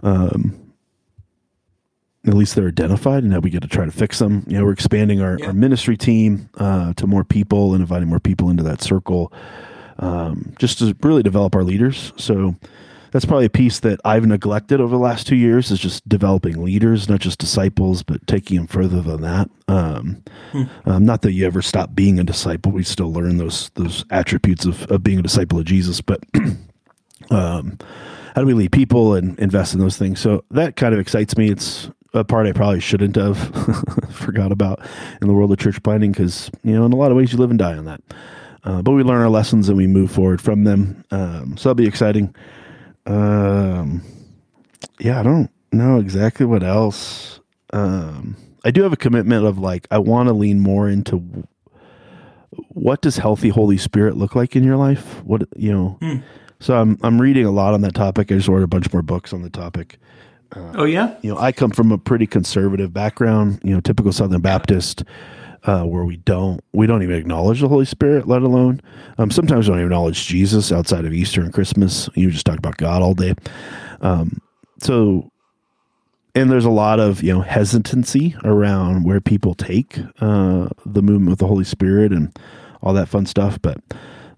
um, 0.03 0.73
at 2.27 2.35
least 2.35 2.55
they're 2.55 2.69
identified, 2.69 3.23
and 3.23 3.33
now 3.33 3.41
we 3.41 3.51
get 3.51 3.63
to 3.63 3.69
try 3.69 3.85
to 3.85 3.91
fix 3.91 4.19
them. 4.19 4.45
You 4.47 4.59
know, 4.59 4.65
we're 4.65 4.73
expanding 4.73 5.21
our, 5.21 5.39
Yeah. 5.39 5.47
our 5.49 5.53
ministry 5.53 5.97
team 5.97 6.49
uh, 6.59 6.93
to 6.95 7.07
more 7.07 7.25
people 7.25 7.73
and 7.75 7.81
inviting 7.81 8.09
more 8.09 8.21
people 8.21 8.51
into 8.51 8.63
that 8.63 8.83
circle, 8.83 9.33
um, 9.99 10.53
just 10.59 10.79
to 10.79 10.97
really 11.03 11.23
develop 11.23 11.55
our 11.55 11.65
leaders. 11.65 12.13
So 12.17 12.57
that's 13.11 13.25
probably 13.25 13.47
a 13.47 13.51
piece 13.51 13.81
that 13.81 14.01
I've 14.05 14.27
neglected 14.27 14.81
over 14.81 14.91
the 14.91 15.03
last 15.03 15.27
two 15.27 15.37
years 15.37 15.71
is 15.71 15.79
just 15.79 16.09
developing 16.09 16.63
leaders, 16.63 17.09
not 17.09 17.21
just 17.21 17.39
disciples, 17.39 18.03
but 18.03 18.27
taking 18.27 18.57
them 18.57 18.67
further 18.67 19.01
than 19.01 19.23
that. 19.23 19.51
Um, 19.69 20.23
um, 20.85 21.05
not 21.05 21.23
that 21.23 21.33
you 21.33 21.47
ever 21.47 21.63
stop 21.63 21.95
being 21.95 22.19
a 22.19 22.25
disciple; 22.25 22.73
we 22.73 22.85
still 22.85 23.13
learn 23.13 23.37
those 23.39 23.71
those 23.71 24.05
attributes 24.11 24.65
of, 24.65 24.85
of 24.91 25.03
being 25.03 25.19
a 25.19 25.23
disciple 25.23 25.59
of 25.59 25.65
Jesus. 25.65 26.01
But 26.01 26.21
um, 27.31 27.79
how 28.35 28.43
do 28.43 28.47
we 28.47 28.55
lead 28.55 28.73
people 28.73 29.15
and 29.15 29.39
invest 29.39 29.75
in 29.75 29.81
those 29.81 29.97
things? 29.97 30.21
So 30.21 30.45
that 30.51 30.77
kind 30.77 30.95
of 30.95 31.01
excites 31.01 31.37
me. 31.37 31.51
It's 31.51 31.91
a 32.15 32.25
part 32.25 32.47
I 32.47 32.53
probably 32.53 32.81
shouldn't 32.81 33.17
have 33.17 33.39
forgot 34.13 34.53
about 34.53 34.81
in 35.21 35.29
the 35.29 35.33
world 35.33 35.53
of 35.53 35.59
church 35.59 35.83
planting 35.83 36.13
because 36.13 36.51
you 36.63 36.75
know 36.75 36.85
in 36.85 36.93
a 36.93 36.97
lot 36.97 37.11
of 37.11 37.17
ways 37.17 37.33
you 37.33 37.39
live 37.39 37.51
and 37.51 37.59
die 37.59 37.77
on 37.77 37.85
that. 37.87 38.03
Uh, 38.63 38.83
but 38.83 38.93
we 38.93 39.03
learn 39.03 39.23
our 39.23 39.31
lessons 39.31 39.69
and 39.69 39.79
we 39.79 39.87
move 39.87 40.11
forward 40.11 40.41
from 40.41 40.65
them. 40.65 41.03
Um, 41.11 41.57
so 41.57 41.71
that'll 41.71 41.77
be 41.77 41.87
exciting. 41.87 42.35
Um, 43.11 44.03
yeah, 45.01 45.19
I 45.19 45.23
don't 45.23 45.51
know 45.73 45.99
exactly 45.99 46.47
what 46.47 46.63
else. 46.63 47.41
Um, 47.73 48.37
I 48.65 48.71
do 48.71 48.83
have 48.83 48.93
a 48.93 48.97
commitment 48.97 49.47
of 49.47 49.59
like 49.59 49.89
I 49.91 49.99
want 49.99 50.29
to 50.29 50.33
lean 50.33 50.61
more 50.61 50.89
into 50.89 51.47
what 52.69 53.03
does 53.03 53.17
healthy 53.17 53.49
Holy 53.49 53.79
Spirit 53.79 54.17
look 54.17 54.37
like 54.37 54.55
in 54.55 54.63
your 54.63 54.77
life. 54.77 55.23
What 55.25 55.43
you 55.57 55.73
know. 55.73 55.99
So 56.61 56.77
I'm 56.77 56.99
I'm 57.03 57.21
reading 57.21 57.47
a 57.47 57.51
lot 57.51 57.75
on 57.75 57.81
that 57.81 57.95
topic. 57.95 58.31
I 58.31 58.37
just 58.37 58.49
ordered 58.49 58.65
a 58.65 58.69
bunch 58.69 58.93
more 58.93 59.03
books 59.03 59.33
on 59.33 59.43
the 59.43 59.51
topic. 59.51 59.99
oh 60.55 60.85
yeah. 60.85 61.17
you 61.23 61.33
know, 61.33 61.41
I 61.41 61.53
come 61.53 61.71
from 61.71 61.91
a 61.91 61.99
pretty 61.99 62.27
conservative 62.27 62.93
background, 62.93 63.61
you 63.65 63.73
know, 63.73 63.81
typical 63.81 64.13
Southern 64.13 64.41
Baptist, 64.41 65.05
uh, 65.65 65.85
where 65.85 66.05
we 66.05 66.17
don't 66.17 66.63
we 66.73 66.87
don't 66.87 67.03
even 67.03 67.17
acknowledge 67.17 67.61
the 67.61 67.69
Holy 67.69 67.85
Spirit, 67.85 68.27
let 68.27 68.43
alone 68.43 68.81
um, 69.19 69.31
sometimes 69.31 69.69
we 69.69 69.73
don't 69.73 69.81
even 69.81 69.93
acknowledge 69.93 70.27
Jesus 70.27 70.73
outside 70.73 71.05
of 71.05 71.13
Easter 71.13 71.43
and 71.43 71.53
Christmas. 71.53 72.09
You 72.15 72.31
just 72.31 72.47
talk 72.47 72.59
about 72.59 72.79
God 72.79 73.03
all 73.03 73.15
day. 73.15 73.35
Um, 74.01 74.41
so, 74.81 75.31
and 76.35 76.51
there's 76.51 76.65
a 76.65 76.71
lot 76.71 77.01
of 77.01 77.23
you 77.23 77.33
know 77.33 77.43
hesitancy 77.43 78.35
around 78.45 79.05
where 79.05 79.21
people 79.21 79.55
take 79.55 79.99
uh, 80.21 80.69
the 80.87 81.03
movement 81.03 81.33
of 81.33 81.39
the 81.39 81.47
Holy 81.47 81.65
Spirit 81.65 82.13
and 82.13 82.37
all 82.83 82.95
that 82.95 83.09
fun 83.09 83.27
stuff, 83.27 83.61
but 83.61 83.79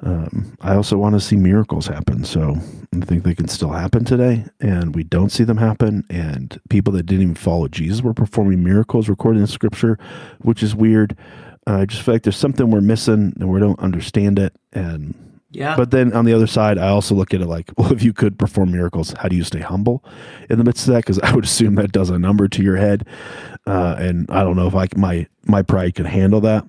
um, 0.05 0.57
I 0.61 0.75
also 0.75 0.97
want 0.99 1.15
to 1.15 1.21
see 1.21 1.37
miracles 1.37 1.87
happen. 1.87 2.25
So 2.25 2.57
I 2.95 3.05
think 3.05 3.23
they 3.23 3.35
can 3.35 3.49
still 3.49 3.71
happen 3.71 4.05
today, 4.05 4.45
and 4.61 4.95
we 4.95 5.05
don't 5.05 5.31
see 5.31 5.45
them 5.45 5.59
happen. 5.59 6.05
And 6.11 6.61
people 6.69 6.93
that 6.95 7.05
didn't 7.05 7.23
even 7.23 7.35
follow 7.35 7.69
Jesus 7.69 8.03
were 8.03 8.15
performing 8.15 8.65
miracles 8.65 9.09
recorded 9.09 9.41
in 9.41 9.47
Scripture, 9.47 9.99
which 10.41 10.63
is 10.63 10.75
weird. 10.75 11.17
Uh, 11.67 11.79
I 11.79 11.87
just 11.87 12.03
feel 12.03 12.15
like 12.15 12.25
there's 12.25 12.37
something 12.37 12.71
we're 12.71 12.81
missing, 12.81 13.35
and 13.39 13.49
we 13.49 13.61
don't 13.61 13.79
understand 13.79 14.39
it. 14.41 14.53
And 14.73 15.15
Yeah. 15.53 15.77
but 15.77 15.93
then 15.93 16.13
on 16.13 16.25
the 16.25 16.33
other 16.33 16.49
side, 16.49 16.79
I 16.79 16.89
also 16.89 17.15
look 17.15 17.33
at 17.33 17.41
it 17.41 17.47
like, 17.47 17.71
well, 17.79 17.93
if 17.93 18.03
you 18.03 18.13
could 18.13 18.37
perform 18.39 18.73
miracles, 18.73 19.15
how 19.19 19.29
do 19.29 19.37
you 19.37 19.45
stay 19.45 19.61
humble 19.61 20.05
in 20.51 20.59
the 20.59 20.65
midst 20.65 20.89
of 20.89 20.95
that? 20.95 21.05
Because 21.05 21.21
I 21.21 21.33
would 21.33 21.45
assume 21.45 21.77
that 21.77 21.93
does 21.93 22.11
a 22.11 22.19
number 22.19 22.49
to 22.49 22.63
your 22.63 22.77
head, 22.77 23.07
uh, 23.69 23.95
and 23.99 24.29
I 24.31 24.43
don't 24.43 24.57
know 24.57 24.67
if 24.67 24.75
I 24.75 24.89
my 24.97 25.29
my 25.47 25.63
pride 25.63 25.95
could 25.95 26.07
handle 26.07 26.41
that. 26.41 26.67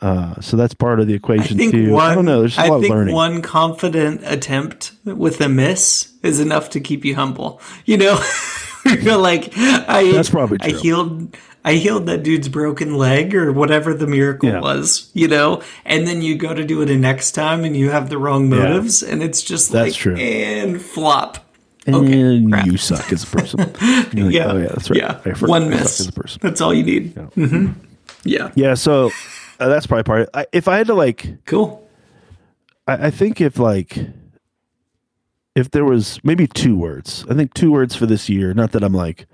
Uh, 0.00 0.40
so 0.40 0.56
that's 0.56 0.74
part 0.74 1.00
of 1.00 1.08
the 1.08 1.14
equation 1.14 1.58
too. 1.58 1.90
one. 1.92 2.04
I 2.10 2.14
don't 2.14 2.24
know. 2.24 2.40
There's 2.40 2.56
a 2.56 2.60
I 2.62 2.68
lot 2.68 2.76
of 2.76 2.82
think 2.82 2.94
learning. 2.94 3.14
one 3.14 3.42
confident 3.42 4.20
attempt 4.24 4.92
with 5.04 5.40
a 5.40 5.48
miss 5.48 6.12
is 6.22 6.38
enough 6.38 6.70
to 6.70 6.80
keep 6.80 7.04
you 7.04 7.16
humble. 7.16 7.60
You 7.84 7.96
know, 7.98 8.24
you're 8.84 9.16
like 9.16 9.52
I. 9.56 10.12
That's 10.12 10.30
probably 10.30 10.58
true. 10.58 10.68
I 10.78 10.80
healed. 10.80 11.36
I 11.64 11.74
healed 11.74 12.06
that 12.06 12.22
dude's 12.22 12.48
broken 12.48 12.94
leg 12.96 13.34
or 13.34 13.52
whatever 13.52 13.92
the 13.92 14.06
miracle 14.06 14.48
Yeah. 14.48 14.60
was. 14.60 15.10
You 15.14 15.26
know, 15.26 15.62
and 15.84 16.06
then 16.06 16.22
you 16.22 16.36
go 16.36 16.54
to 16.54 16.64
do 16.64 16.80
it 16.82 16.90
a 16.90 16.96
next 16.96 17.32
time 17.32 17.64
and 17.64 17.76
you 17.76 17.90
have 17.90 18.08
the 18.08 18.18
wrong 18.18 18.48
motives, 18.48 19.02
and 19.02 19.20
it's 19.22 19.42
just 19.42 19.72
That's 19.72 19.90
like 19.90 19.94
true. 20.00 20.14
and 20.16 20.80
flop. 20.80 21.38
and 21.88 22.50
crap. 22.52 22.66
you 22.66 22.76
suck 22.76 23.12
as 23.12 23.24
a 23.24 23.26
person. 23.26 23.60
Like, 24.14 24.32
Yeah. 24.34 24.52
oh 24.52 24.56
yeah, 24.58 24.68
that's 24.68 24.90
right. 24.90 24.98
Yeah. 25.00 25.34
One 25.40 25.68
miss. 25.70 25.98
as 26.00 26.06
a 26.08 26.12
person. 26.12 26.38
That's 26.40 26.60
all 26.60 26.72
you 26.72 26.84
need. 26.84 27.12
hmm 27.34 27.72
Yeah. 28.24 28.52
Yeah, 28.54 28.74
so 28.74 29.10
uh, 29.58 29.68
that's 29.68 29.86
probably 29.86 30.04
part. 30.04 30.22
Of, 30.22 30.28
I, 30.34 30.46
if 30.52 30.68
I 30.68 30.78
had 30.78 30.86
to 30.88 30.94
like, 30.94 31.44
Cool. 31.44 31.86
I, 32.86 33.06
I 33.06 33.10
think 33.10 33.40
if 33.40 33.58
like, 33.58 33.98
if 35.54 35.70
there 35.70 35.84
was 35.84 36.20
maybe 36.22 36.46
two 36.46 36.76
words, 36.76 37.24
I 37.28 37.34
think 37.34 37.54
two 37.54 37.72
words 37.72 37.94
for 37.94 38.06
this 38.06 38.28
year. 38.28 38.54
Not 38.54 38.72
that 38.72 38.84
I'm 38.84 38.94
like 38.94 39.26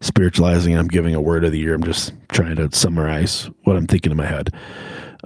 spiritualizing. 0.00 0.76
I'm 0.76 0.88
giving 0.88 1.14
a 1.14 1.20
word 1.20 1.44
of 1.44 1.52
the 1.52 1.58
year. 1.58 1.74
I'm 1.74 1.84
just 1.84 2.12
trying 2.28 2.56
to 2.56 2.70
summarize 2.72 3.48
what 3.64 3.76
I'm 3.76 3.86
thinking 3.86 4.12
in 4.12 4.18
my 4.18 4.26
head. 4.26 4.50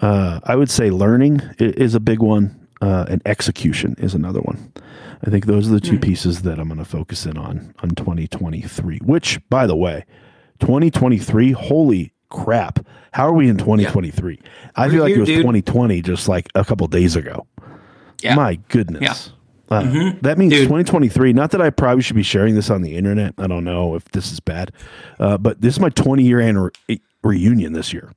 Uh, 0.01 0.41
I 0.45 0.57
would 0.57 0.71
say 0.71 0.91
learning 0.91 1.41
is 1.59 1.95
a 1.95 2.01
big 2.01 2.21
one, 2.21 2.69
uh, 2.81 3.07
and 3.09 3.21
execution 3.27 3.95
is 3.99 4.15
another 4.15 4.41
one. 4.41 4.73
I 5.25 5.31
think 5.31 5.47
those 5.47 5.69
are 5.69 5.73
the 5.73 5.81
two 5.81 5.99
pieces 5.99 6.43
that 6.43 6.59
I'm 6.59 6.69
going 6.69 6.79
to 6.79 6.85
focus 6.85 7.27
in 7.27 7.37
on 7.39 7.75
on 7.83 7.91
2023. 7.91 8.99
Which, 8.99 9.39
by 9.49 9.67
the 9.67 9.77
way, 9.77 10.05
2023, 10.61 11.53
holy 11.53 12.13
crap! 12.33 12.85
How 13.13 13.29
are 13.29 13.33
we 13.33 13.49
in 13.49 13.57
2023? 13.59 14.41
I 14.77 14.89
feel 14.89 15.03
like 15.03 15.09
here, 15.09 15.17
it 15.19 15.21
was 15.21 15.27
dude. 15.29 15.39
2020 15.39 16.03
just 16.03 16.29
like 16.29 16.49
a 16.55 16.65
couple 16.65 16.87
days 16.89 17.15
ago. 17.15 17.47
Yeah. 18.23 18.35
My 18.35 18.57
goodness. 18.69 19.31
Yeah. 19.71 19.77
Uh, 19.79 20.13
That 20.23 20.37
means 20.39 20.53
Dude. 20.53 20.65
2023. 20.65 21.33
Not 21.33 21.51
that 21.53 21.63
I 21.63 21.71
probably 21.71 22.03
should 22.03 22.17
be 22.17 22.23
sharing 22.23 22.55
this 22.55 22.69
on 22.69 22.83
the 22.83 22.95
internet. 22.97 23.35
I 23.39 23.47
don't 23.47 23.65
know 23.65 23.95
if 23.95 24.05
this 24.13 24.31
is 24.31 24.39
bad, 24.39 24.71
uh, 25.19 25.39
but 25.39 25.61
this 25.63 25.75
is 25.75 25.81
my 25.81 25.89
20 25.89 26.23
year 26.25 26.39
anniver- 26.39 26.73
reunion 27.23 27.73
this 27.73 27.93
year. 27.93 28.13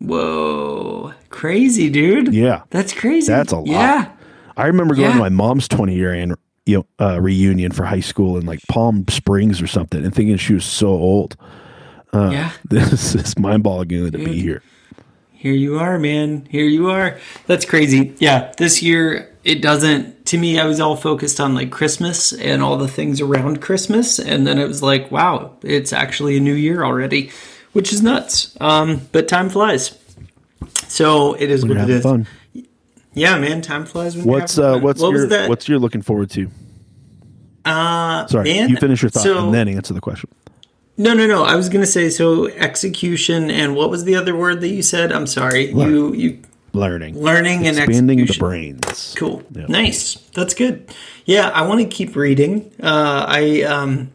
Whoa. 0.00 1.12
Crazy, 1.30 1.90
dude. 1.90 2.34
Yeah, 2.34 2.62
That's 2.70 2.92
crazy. 2.92 3.28
That's 3.32 3.52
a 3.52 3.56
lot. 3.58 3.66
Yeah. 3.68 4.10
I 4.56 4.66
remember 4.66 4.94
going 4.94 5.08
Yeah. 5.08 5.14
to 5.14 5.18
my 5.20 5.28
mom's 5.28 5.66
20 5.68 5.94
year 5.94 6.12
an, 6.12 6.34
you 6.66 6.78
know, 6.78 6.86
uh, 7.04 7.20
reunion 7.20 7.72
for 7.72 7.84
high 7.84 8.00
school 8.00 8.36
in 8.36 8.46
like 8.46 8.60
Palm 8.68 9.04
Springs 9.08 9.60
or 9.62 9.66
something, 9.66 10.04
and 10.04 10.14
thinking 10.14 10.36
she 10.36 10.54
was 10.54 10.64
so 10.64 10.88
old. 10.88 11.36
Yeah. 12.14 12.50
This 12.68 13.14
is 13.14 13.38
mind 13.38 13.62
boggling 13.62 14.12
to 14.12 14.18
be 14.18 14.40
here. 14.40 14.62
Here 15.32 15.52
you 15.52 15.78
are, 15.78 15.98
man. 15.98 16.46
Here 16.50 16.64
you 16.64 16.88
are. 16.90 17.18
That's 17.46 17.66
crazy. 17.66 18.14
Yeah. 18.18 18.52
This 18.56 18.82
year, 18.82 19.36
it 19.44 19.60
doesn't, 19.60 20.24
to 20.26 20.38
me, 20.38 20.58
I 20.58 20.64
was 20.64 20.80
all 20.80 20.96
focused 20.96 21.38
on 21.38 21.54
like 21.54 21.70
Christmas 21.70 22.32
and 22.32 22.62
all 22.62 22.78
the 22.78 22.88
things 22.88 23.20
around 23.20 23.60
Christmas. 23.60 24.18
And 24.18 24.46
then 24.46 24.58
it 24.58 24.66
was 24.66 24.82
like, 24.82 25.10
wow, 25.10 25.52
it's 25.62 25.92
actually 25.92 26.38
a 26.38 26.40
new 26.40 26.54
year 26.54 26.82
already, 26.82 27.30
which 27.74 27.92
is 27.92 28.00
nuts. 28.02 28.56
Um, 28.58 29.02
but 29.12 29.28
time 29.28 29.50
flies. 29.50 29.98
So 30.88 31.34
it 31.34 31.50
is 31.50 31.62
what 31.66 31.76
it 31.76 31.90
is. 31.90 32.02
fun. 32.02 32.26
Yeah, 33.12 33.38
man. 33.38 33.60
Time 33.60 33.84
flies 33.84 34.16
when 34.16 34.24
What's 34.24 34.58
uh, 34.58 34.78
what's 34.78 35.00
what 35.02 35.12
your 35.12 35.48
what's 35.48 35.68
your 35.68 35.78
looking 35.78 36.00
forward 36.02 36.30
to? 36.30 36.50
uh, 37.64 38.26
Sorry, 38.26 38.44
man, 38.52 38.68
you 38.68 38.76
finish 38.76 39.02
your 39.02 39.10
thought 39.10 39.22
so- 39.22 39.44
and 39.44 39.54
then 39.54 39.68
answer 39.68 39.94
the 39.94 40.00
question. 40.00 40.30
No, 40.96 41.12
no, 41.12 41.26
no. 41.26 41.42
I 41.42 41.56
was 41.56 41.68
gonna 41.68 41.86
say 41.86 42.08
so 42.10 42.46
execution 42.48 43.50
and 43.50 43.74
what 43.74 43.90
was 43.90 44.04
the 44.04 44.14
other 44.16 44.36
word 44.36 44.60
that 44.60 44.68
you 44.68 44.82
said? 44.82 45.12
I'm 45.12 45.26
sorry. 45.26 45.70
You 45.70 46.12
you 46.14 46.42
Learning, 46.74 47.16
learning 47.16 47.68
and 47.68 47.78
expanding 47.78 48.26
the 48.26 48.36
brains. 48.36 49.14
Cool. 49.16 49.44
Nice. 49.52 50.16
That's 50.34 50.54
good. 50.54 50.92
Yeah, 51.24 51.48
I 51.50 51.62
want 51.68 51.80
to 51.80 51.86
keep 51.86 52.16
reading. 52.16 52.72
Uh, 52.82 53.24
I 53.28 53.62
um, 53.62 54.10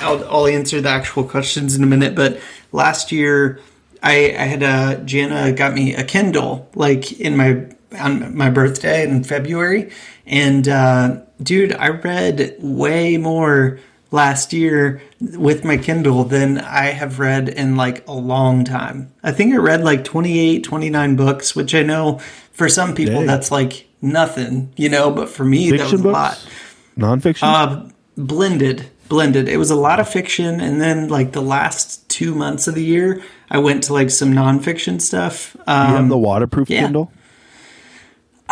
I'll, 0.00 0.24
I'll 0.24 0.46
answer 0.46 0.80
the 0.80 0.88
actual 0.88 1.24
questions 1.24 1.76
in 1.76 1.82
a 1.82 1.86
minute. 1.86 2.14
But 2.14 2.40
last 2.72 3.12
year, 3.12 3.60
I, 4.02 4.34
I 4.38 4.44
had 4.44 4.62
a 4.62 5.02
Jana 5.04 5.52
got 5.52 5.74
me 5.74 5.94
a 5.94 6.02
Kindle 6.02 6.66
like 6.74 7.20
in 7.20 7.36
my 7.36 7.66
on 7.98 8.34
my 8.34 8.48
birthday 8.48 9.02
in 9.06 9.22
February, 9.22 9.90
and 10.24 10.66
uh, 10.68 11.20
dude, 11.42 11.74
I 11.74 11.88
read 11.88 12.56
way 12.58 13.18
more 13.18 13.80
last 14.12 14.52
year 14.52 15.02
with 15.20 15.64
my 15.64 15.76
Kindle 15.76 16.22
than 16.24 16.58
I 16.58 16.86
have 16.92 17.18
read 17.18 17.48
in 17.48 17.76
like 17.76 18.06
a 18.06 18.12
long 18.12 18.62
time. 18.64 19.12
I 19.24 19.32
think 19.32 19.52
I 19.54 19.56
read 19.56 19.82
like 19.82 20.04
28, 20.04 20.62
29 20.62 21.16
books, 21.16 21.56
which 21.56 21.74
I 21.74 21.82
know 21.82 22.18
for 22.52 22.68
some 22.68 22.94
people 22.94 23.14
Dang. 23.16 23.26
that's 23.26 23.50
like 23.50 23.88
nothing, 24.00 24.72
you 24.76 24.88
know, 24.88 25.10
but 25.10 25.28
for 25.28 25.44
me 25.44 25.70
that 25.70 25.80
was 25.80 25.90
Fiction 25.90 26.00
a 26.00 26.02
books, 26.02 26.12
lot. 26.12 26.48
nonfiction. 26.96 27.42
Uh, 27.42 27.88
blended, 28.16 28.90
blended. 29.08 29.48
It 29.48 29.56
was 29.56 29.70
a 29.70 29.76
lot 29.76 29.98
of 30.00 30.08
fiction, 30.08 30.60
and 30.60 30.80
then 30.80 31.08
like 31.08 31.32
the 31.32 31.40
last 31.42 32.08
two 32.08 32.34
months 32.34 32.68
of 32.68 32.74
the 32.74 32.84
year, 32.84 33.22
I 33.50 33.58
went 33.58 33.84
to 33.84 33.92
like 33.94 34.10
some 34.10 34.32
nonfiction 34.32 35.00
stuff. 35.00 35.54
you 35.56 35.62
Um, 35.72 35.86
have 35.96 36.08
the 36.08 36.18
waterproof 36.18 36.68
yeah. 36.70 36.82
Kindle. 36.82 37.10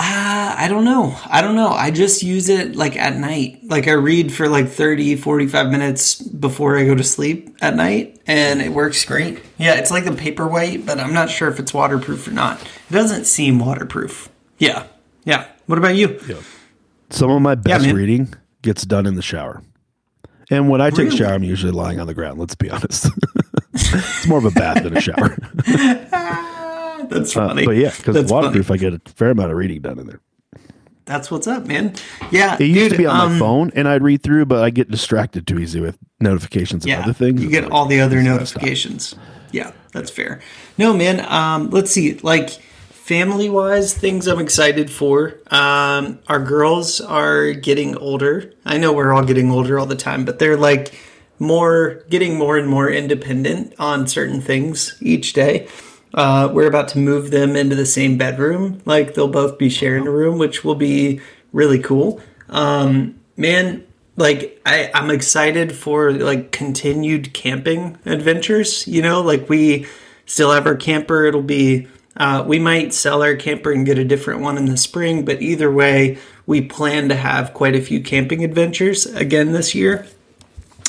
Uh, 0.02 0.54
I 0.56 0.66
don't 0.68 0.84
know. 0.86 1.14
I 1.26 1.42
don't 1.42 1.56
know. 1.56 1.68
I 1.68 1.90
just 1.90 2.22
use 2.22 2.48
it 2.48 2.74
like 2.74 2.96
at 2.96 3.16
night. 3.16 3.60
Like 3.64 3.86
I 3.86 3.92
read 3.92 4.32
for 4.32 4.48
like 4.48 4.66
30, 4.70 5.16
45 5.16 5.70
minutes 5.70 6.22
before 6.22 6.78
I 6.78 6.86
go 6.86 6.94
to 6.94 7.04
sleep 7.04 7.54
at 7.60 7.76
night 7.76 8.18
and 8.26 8.62
it 8.62 8.70
works 8.72 9.04
great. 9.04 9.42
Yeah, 9.58 9.74
it's 9.74 9.90
like 9.90 10.06
a 10.06 10.12
paperweight, 10.12 10.86
but 10.86 10.98
I'm 10.98 11.12
not 11.12 11.28
sure 11.28 11.48
if 11.48 11.58
it's 11.60 11.74
waterproof 11.74 12.26
or 12.26 12.30
not. 12.30 12.62
It 12.62 12.92
doesn't 12.94 13.26
seem 13.26 13.58
waterproof. 13.58 14.30
Yeah. 14.56 14.86
Yeah. 15.24 15.46
What 15.66 15.76
about 15.76 15.96
you? 15.96 16.18
Some 17.10 17.30
of 17.30 17.42
my 17.42 17.54
best 17.54 17.84
man. 17.84 17.94
reading 17.94 18.34
gets 18.62 18.86
done 18.86 19.04
in 19.04 19.16
the 19.16 19.22
shower. 19.22 19.62
And 20.50 20.70
when 20.70 20.80
I 20.80 20.88
take 20.88 20.98
Really? 20.98 21.08
a 21.10 21.16
shower, 21.18 21.34
I'm 21.34 21.44
usually 21.44 21.72
lying 21.72 22.00
on 22.00 22.06
the 22.06 22.14
ground. 22.14 22.40
Let's 22.40 22.54
be 22.54 22.70
honest. 22.70 23.06
it's 23.74 24.26
more 24.26 24.38
of 24.38 24.46
a 24.46 24.50
bath 24.50 24.82
than 24.82 24.96
a 24.96 25.00
shower. 25.02 25.36
That's 27.10 27.36
Uh, 27.36 27.48
funny. 27.48 27.64
but 27.66 27.76
yeah, 27.76 27.92
because 27.96 28.30
waterproof, 28.30 28.70
I 28.70 28.76
get 28.76 28.94
a 28.94 29.00
fair 29.14 29.30
amount 29.30 29.50
of 29.50 29.56
reading 29.56 29.80
done 29.82 29.98
in 29.98 30.06
there. 30.06 30.20
That's 31.06 31.30
what's 31.30 31.48
up, 31.48 31.66
man. 31.66 31.94
Yeah. 32.30 32.54
It 32.60 32.66
used 32.66 32.74
dude, 32.82 32.92
to 32.92 32.98
be 32.98 33.06
on 33.06 33.20
um, 33.20 33.32
my 33.32 33.38
phone, 33.38 33.72
and 33.74 33.88
I'd 33.88 34.02
read 34.02 34.22
through, 34.22 34.46
but 34.46 34.62
I 34.62 34.70
get 34.70 34.90
distracted 34.90 35.44
too 35.46 35.58
easy 35.58 35.80
with 35.80 35.98
notifications 36.20 36.84
and 36.84 36.90
Yeah, 36.90 37.00
other 37.02 37.12
things. 37.12 37.42
you 37.42 37.50
get 37.50 37.64
like, 37.64 37.72
all 37.72 37.86
the 37.86 38.00
other 38.00 38.16
this 38.16 38.24
is 38.24 38.28
gotta 38.32 38.46
stop. 38.46 38.62
notifications. 38.62 39.14
Yeah, 39.50 39.72
that's 39.92 40.10
fair. 40.10 40.40
No, 40.78 40.92
man. 40.92 41.26
Um, 41.28 41.70
let's 41.70 41.90
see. 41.90 42.14
Like 42.22 42.50
family 42.90 43.48
wise, 43.48 43.92
things 43.92 44.28
I'm 44.28 44.38
excited 44.38 44.88
for. 44.88 45.34
Um, 45.50 46.20
our 46.28 46.38
girls 46.38 47.00
are 47.00 47.50
getting 47.54 47.96
older. 47.96 48.52
I 48.64 48.78
know 48.78 48.92
we're 48.92 49.12
all 49.12 49.24
getting 49.24 49.50
older 49.50 49.80
all 49.80 49.86
the 49.86 49.96
time, 49.96 50.24
but 50.24 50.38
they're 50.38 50.56
like 50.56 50.94
more 51.40 52.04
getting 52.08 52.36
more 52.38 52.56
and 52.56 52.68
more 52.68 52.88
independent 52.88 53.74
on 53.80 54.06
certain 54.06 54.40
things 54.40 54.96
each 55.00 55.32
day. 55.32 55.66
Uh, 56.12 56.48
we're 56.52 56.66
about 56.66 56.88
to 56.88 56.98
move 56.98 57.30
them 57.30 57.54
into 57.56 57.76
the 57.76 57.86
same 57.86 58.18
bedroom. 58.18 58.80
Like 58.84 59.14
they'll 59.14 59.28
both 59.28 59.58
be 59.58 59.70
sharing 59.70 60.06
a 60.06 60.10
room, 60.10 60.38
which 60.38 60.64
will 60.64 60.74
be 60.74 61.20
really 61.52 61.78
cool. 61.78 62.20
Um, 62.48 63.20
man, 63.36 63.84
like 64.16 64.60
I, 64.66 64.90
I'm 64.92 65.10
excited 65.10 65.72
for 65.74 66.12
like 66.12 66.50
continued 66.52 67.32
camping 67.32 67.96
adventures. 68.06 68.86
You 68.88 69.02
know, 69.02 69.20
like 69.22 69.48
we 69.48 69.86
still 70.26 70.50
have 70.52 70.66
our 70.66 70.76
camper. 70.76 71.24
It'll 71.26 71.42
be 71.42 71.86
uh, 72.16 72.44
we 72.46 72.58
might 72.58 72.92
sell 72.92 73.22
our 73.22 73.36
camper 73.36 73.70
and 73.72 73.86
get 73.86 73.96
a 73.98 74.04
different 74.04 74.40
one 74.40 74.58
in 74.58 74.66
the 74.66 74.76
spring, 74.76 75.24
but 75.24 75.40
either 75.40 75.70
way, 75.70 76.18
we 76.44 76.60
plan 76.60 77.08
to 77.08 77.14
have 77.14 77.54
quite 77.54 77.76
a 77.76 77.80
few 77.80 78.02
camping 78.02 78.44
adventures 78.44 79.06
again 79.06 79.52
this 79.52 79.74
year. 79.74 80.06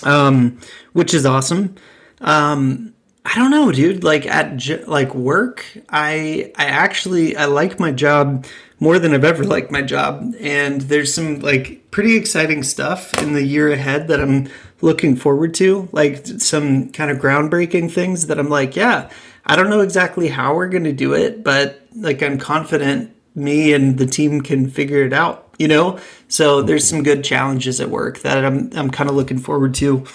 um, 0.04 0.60
which 0.94 1.14
is 1.14 1.26
awesome. 1.26 1.76
Um, 2.22 2.94
I 3.24 3.36
don't 3.36 3.52
know, 3.52 3.72
dude. 3.72 4.04
Like 4.04 4.26
at 4.26 4.88
like 4.88 5.14
work, 5.14 5.66
I 5.90 6.52
I 6.58 6.66
actually 6.66 7.36
I 7.38 7.46
like 7.46 7.80
my 7.80 7.92
job 7.92 8.46
more 8.80 8.98
than 8.98 9.14
I've 9.14 9.24
ever 9.24 9.44
liked 9.44 9.72
my 9.72 9.84
job, 9.84 10.34
and 10.40 10.82
there's 10.82 11.14
some 11.14 11.40
like 11.40 11.92
pretty 11.92 12.18
exciting 12.18 12.64
stuff 12.64 13.14
in 13.22 13.34
the 13.34 13.44
year 13.44 13.72
ahead 13.72 14.08
that 14.08 14.20
I'm 14.20 14.50
looking 14.82 15.16
forward 15.16 15.54
to. 15.56 15.88
Like 15.92 16.26
some 16.26 16.90
kind 16.90 17.12
of 17.12 17.20
groundbreaking 17.20 17.92
things 17.92 18.28
that 18.28 18.40
I'm 18.40 18.50
like, 18.50 18.76
yeah, 18.76 19.10
I 19.46 19.56
don't 19.56 19.70
know 19.70 19.82
exactly 19.82 20.28
how 20.28 20.56
we're 20.56 20.70
going 20.70 20.86
to 20.86 20.94
do 20.94 21.14
it, 21.14 21.44
but 21.44 21.86
like 21.96 22.24
I'm 22.24 22.40
confident 22.40 23.16
me 23.36 23.74
and 23.74 23.98
the 23.98 24.08
team 24.08 24.42
can 24.42 24.70
figure 24.70 25.04
it 25.04 25.14
out. 25.14 25.48
You 25.60 25.68
know, 25.68 26.00
so 26.28 26.64
there's 26.64 26.88
some 26.88 27.04
good 27.04 27.24
challenges 27.24 27.80
at 27.80 27.92
work 27.92 28.20
that 28.22 28.44
I'm 28.44 28.72
I'm 28.76 28.90
kind 28.90 29.12
of 29.12 29.16
looking 29.16 29.38
forward 29.38 29.76
to, 29.76 30.06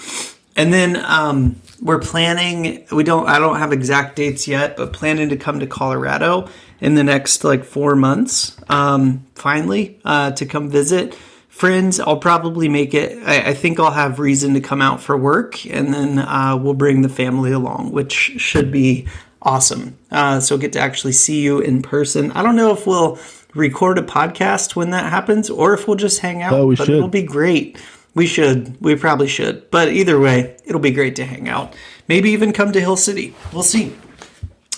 and 0.56 0.72
then 0.72 0.96
um, 1.04 1.60
we're 1.80 2.00
planning. 2.00 2.86
We 2.90 3.04
don't. 3.04 3.28
I 3.28 3.38
don't 3.38 3.58
have 3.58 3.72
exact 3.72 4.16
dates 4.16 4.48
yet, 4.48 4.76
but 4.76 4.92
planning 4.92 5.28
to 5.28 5.36
come 5.36 5.60
to 5.60 5.66
Colorado 5.66 6.48
in 6.80 6.94
the 6.94 7.04
next 7.04 7.44
like 7.44 7.64
four 7.64 7.94
months. 7.94 8.56
Um, 8.68 9.26
finally, 9.34 10.00
uh, 10.04 10.32
to 10.32 10.46
come 10.46 10.70
visit 10.70 11.14
friends. 11.48 12.00
I'll 12.00 12.18
probably 12.18 12.68
make 12.68 12.92
it. 12.94 13.22
I, 13.26 13.50
I, 13.50 13.54
think 13.54 13.80
I'll 13.80 13.90
have 13.90 14.18
reason 14.18 14.52
to 14.54 14.60
come 14.60 14.82
out 14.82 15.00
for 15.00 15.16
work, 15.16 15.64
and 15.66 15.92
then 15.92 16.18
uh, 16.18 16.56
we'll 16.60 16.74
bring 16.74 17.00
the 17.00 17.08
family 17.08 17.50
along, 17.50 17.92
which 17.92 18.12
should 18.12 18.70
be 18.70 19.06
awesome. 19.40 19.96
Uh, 20.10 20.40
so 20.40 20.58
get 20.58 20.74
to 20.74 20.80
actually 20.80 21.12
see 21.12 21.40
you 21.40 21.60
in 21.60 21.80
person. 21.80 22.30
I 22.32 22.42
don't 22.42 22.56
know 22.56 22.72
if 22.72 22.86
we'll 22.86 23.18
record 23.54 23.96
a 23.96 24.02
podcast 24.02 24.76
when 24.76 24.90
that 24.90 25.10
happens, 25.10 25.48
or 25.48 25.72
if 25.72 25.88
we'll 25.88 25.96
just 25.96 26.20
hang 26.20 26.42
out. 26.42 26.52
Oh, 26.52 26.66
we 26.66 26.76
but 26.76 26.86
should. 26.86 26.96
It'll 26.96 27.08
be 27.08 27.22
great. 27.22 27.78
We 28.16 28.26
should. 28.26 28.80
We 28.80 28.96
probably 28.96 29.28
should. 29.28 29.70
But 29.70 29.90
either 29.90 30.18
way, 30.18 30.56
it'll 30.64 30.80
be 30.80 30.90
great 30.90 31.16
to 31.16 31.24
hang 31.26 31.50
out. 31.50 31.76
Maybe 32.08 32.30
even 32.30 32.54
come 32.54 32.72
to 32.72 32.80
Hill 32.80 32.96
City. 32.96 33.34
We'll 33.52 33.62
see. 33.62 33.94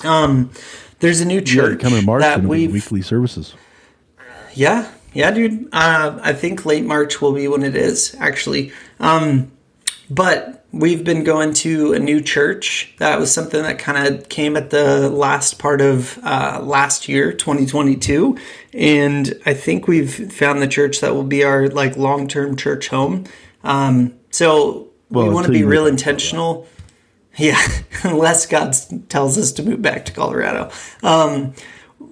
Um, 0.05 0.51
there's 0.99 1.21
a 1.21 1.25
new 1.25 1.41
church 1.41 1.79
coming 1.79 2.05
March 2.05 2.23
that 2.23 2.43
we've 2.43 2.73
weekly 2.73 3.01
services. 3.01 3.55
yeah, 4.55 4.91
yeah, 5.13 5.31
dude. 5.31 5.69
Uh, 5.73 6.19
I 6.21 6.33
think 6.33 6.67
late 6.67 6.85
March 6.85 7.21
will 7.21 7.33
be 7.33 7.47
when 7.47 7.63
it 7.63 7.77
is 7.77 8.17
actually. 8.19 8.73
Um, 8.99 9.53
but 10.11 10.58
we've 10.73 11.05
been 11.05 11.25
going 11.25 11.55
to 11.55 11.93
a 11.93 11.99
new 11.99 12.21
church. 12.21 12.95
That 12.99 13.19
was 13.19 13.33
something 13.33 13.63
that 13.63 13.79
kind 13.79 14.07
of 14.07 14.29
came 14.29 14.57
at 14.57 14.71
the 14.71 15.09
last 15.09 15.59
part 15.59 15.81
of 15.81 16.19
uh, 16.23 16.61
last 16.63 17.09
year, 17.09 17.33
2022, 17.33 18.39
and 18.75 19.41
I 19.47 19.55
think 19.55 19.89
we've 19.89 20.33
found 20.33 20.61
the 20.61 20.69
church 20.69 21.01
that 21.01 21.15
will 21.15 21.25
be 21.25 21.45
our 21.45 21.69
like 21.69 21.97
long 21.97 22.29
term 22.29 22.57
church 22.57 22.89
home. 22.89 23.25
Um, 23.65 24.15
so 24.31 24.89
Well, 25.11 25.29
we 25.29 25.35
want 25.35 25.47
to 25.47 25.53
be 25.53 25.65
real 25.65 25.87
intentional. 25.87 26.67
Yeah, 27.37 27.61
unless 28.03 28.47
God 28.47 28.75
tells 29.09 29.39
us 29.39 29.53
to 29.53 29.63
move 29.63 29.81
back 29.81 30.05
to 30.07 30.13
Colorado. 30.13 30.71
Um, 31.03 31.55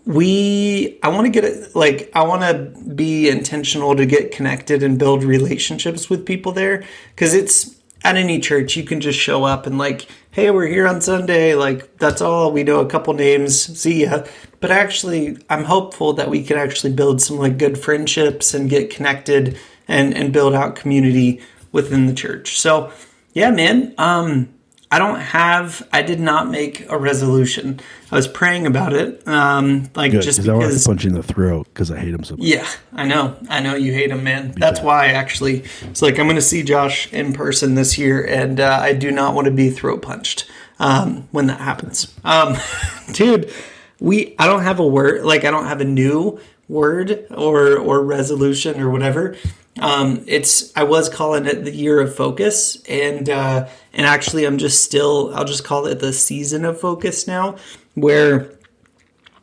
we 0.04 1.00
i 1.02 1.08
want 1.08 1.26
to 1.26 1.30
get 1.30 1.42
it 1.42 1.74
like 1.74 2.08
i 2.14 2.22
want 2.22 2.40
to 2.40 2.94
be 2.94 3.28
intentional 3.28 3.96
to 3.96 4.06
get 4.06 4.30
connected 4.30 4.84
and 4.84 5.00
build 5.00 5.24
relationships 5.24 6.08
with 6.08 6.24
people 6.24 6.52
there 6.52 6.84
because 7.10 7.34
it's 7.34 7.76
at 8.04 8.16
any 8.16 8.38
church 8.38 8.76
you 8.76 8.84
can 8.84 9.00
just 9.00 9.18
show 9.18 9.44
up 9.44 9.66
and 9.66 9.78
like 9.78 10.06
hey 10.30 10.50
we're 10.50 10.66
here 10.66 10.86
on 10.86 11.00
sunday 11.00 11.54
like 11.54 11.96
that's 11.98 12.20
all. 12.20 12.52
We 12.52 12.62
know 12.62 12.80
a 12.80 12.86
couple 12.86 13.14
names. 13.14 13.78
See 13.78 14.02
ya. 14.02 14.24
But 14.60 14.70
actually 14.70 15.38
i'm 15.50 15.64
hopeful 15.64 16.12
that 16.14 16.30
we 16.30 16.42
can 16.42 16.56
actually 16.58 16.92
build 16.92 17.20
some 17.20 17.38
like 17.38 17.58
good 17.58 17.78
friendships 17.78 18.54
and 18.54 18.70
get 18.70 18.90
connected 18.90 19.58
and 19.88 20.14
and 20.14 20.32
build 20.32 20.54
out 20.54 20.76
community 20.76 21.40
within 21.72 22.06
the 22.06 22.14
church. 22.14 22.58
So 22.58 22.92
yeah 23.32 23.50
man 23.50 23.94
um 23.98 24.48
I 24.90 24.98
don't 25.00 25.18
have. 25.18 25.86
I 25.92 26.02
did 26.02 26.20
not 26.20 26.48
make 26.48 26.88
a 26.88 26.96
resolution. 26.96 27.80
I 28.12 28.14
was 28.14 28.28
praying 28.28 28.66
about 28.66 28.92
it, 28.92 29.26
um, 29.26 29.90
like 29.96 30.12
Good, 30.12 30.22
just 30.22 30.38
because 30.38 30.48
I 30.48 30.52
want 30.52 30.62
to 30.64 30.68
because. 30.68 30.86
punch 30.86 31.04
in 31.04 31.12
the 31.14 31.24
throat 31.24 31.66
because 31.72 31.90
I 31.90 31.98
hate 31.98 32.14
him 32.14 32.22
so 32.22 32.36
much. 32.36 32.46
Yeah, 32.46 32.66
I 32.92 33.04
know. 33.04 33.36
I 33.48 33.60
know 33.60 33.74
you 33.74 33.92
hate 33.92 34.10
him, 34.10 34.22
man. 34.22 34.52
That's 34.56 34.80
why 34.80 35.08
actually 35.08 35.64
it's 35.82 36.02
like 36.02 36.18
I'm 36.20 36.26
going 36.26 36.36
to 36.36 36.42
see 36.42 36.62
Josh 36.62 37.12
in 37.12 37.32
person 37.32 37.74
this 37.74 37.98
year, 37.98 38.24
and 38.24 38.60
uh, 38.60 38.78
I 38.80 38.92
do 38.92 39.10
not 39.10 39.34
want 39.34 39.46
to 39.46 39.50
be 39.50 39.70
throat 39.70 40.02
punched 40.02 40.48
um, 40.78 41.28
when 41.32 41.46
that 41.48 41.60
happens. 41.60 42.14
Um, 42.24 42.56
dude, 43.12 43.52
we. 43.98 44.36
I 44.38 44.46
don't 44.46 44.62
have 44.62 44.78
a 44.78 44.86
word. 44.86 45.24
Like 45.24 45.44
I 45.44 45.50
don't 45.50 45.66
have 45.66 45.80
a 45.80 45.84
new 45.84 46.38
word 46.68 47.26
or 47.30 47.76
or 47.76 48.04
resolution 48.04 48.80
or 48.80 48.90
whatever. 48.90 49.36
Um, 49.78 50.24
it's 50.26 50.74
I 50.76 50.84
was 50.84 51.08
calling 51.08 51.46
it 51.46 51.64
the 51.64 51.74
year 51.74 52.00
of 52.00 52.14
focus, 52.14 52.82
and 52.88 53.28
uh, 53.28 53.68
and 53.92 54.06
actually 54.06 54.44
I'm 54.44 54.58
just 54.58 54.82
still 54.82 55.34
I'll 55.34 55.44
just 55.44 55.64
call 55.64 55.86
it 55.86 56.00
the 56.00 56.12
season 56.12 56.64
of 56.64 56.80
focus 56.80 57.26
now, 57.26 57.56
where 57.94 58.50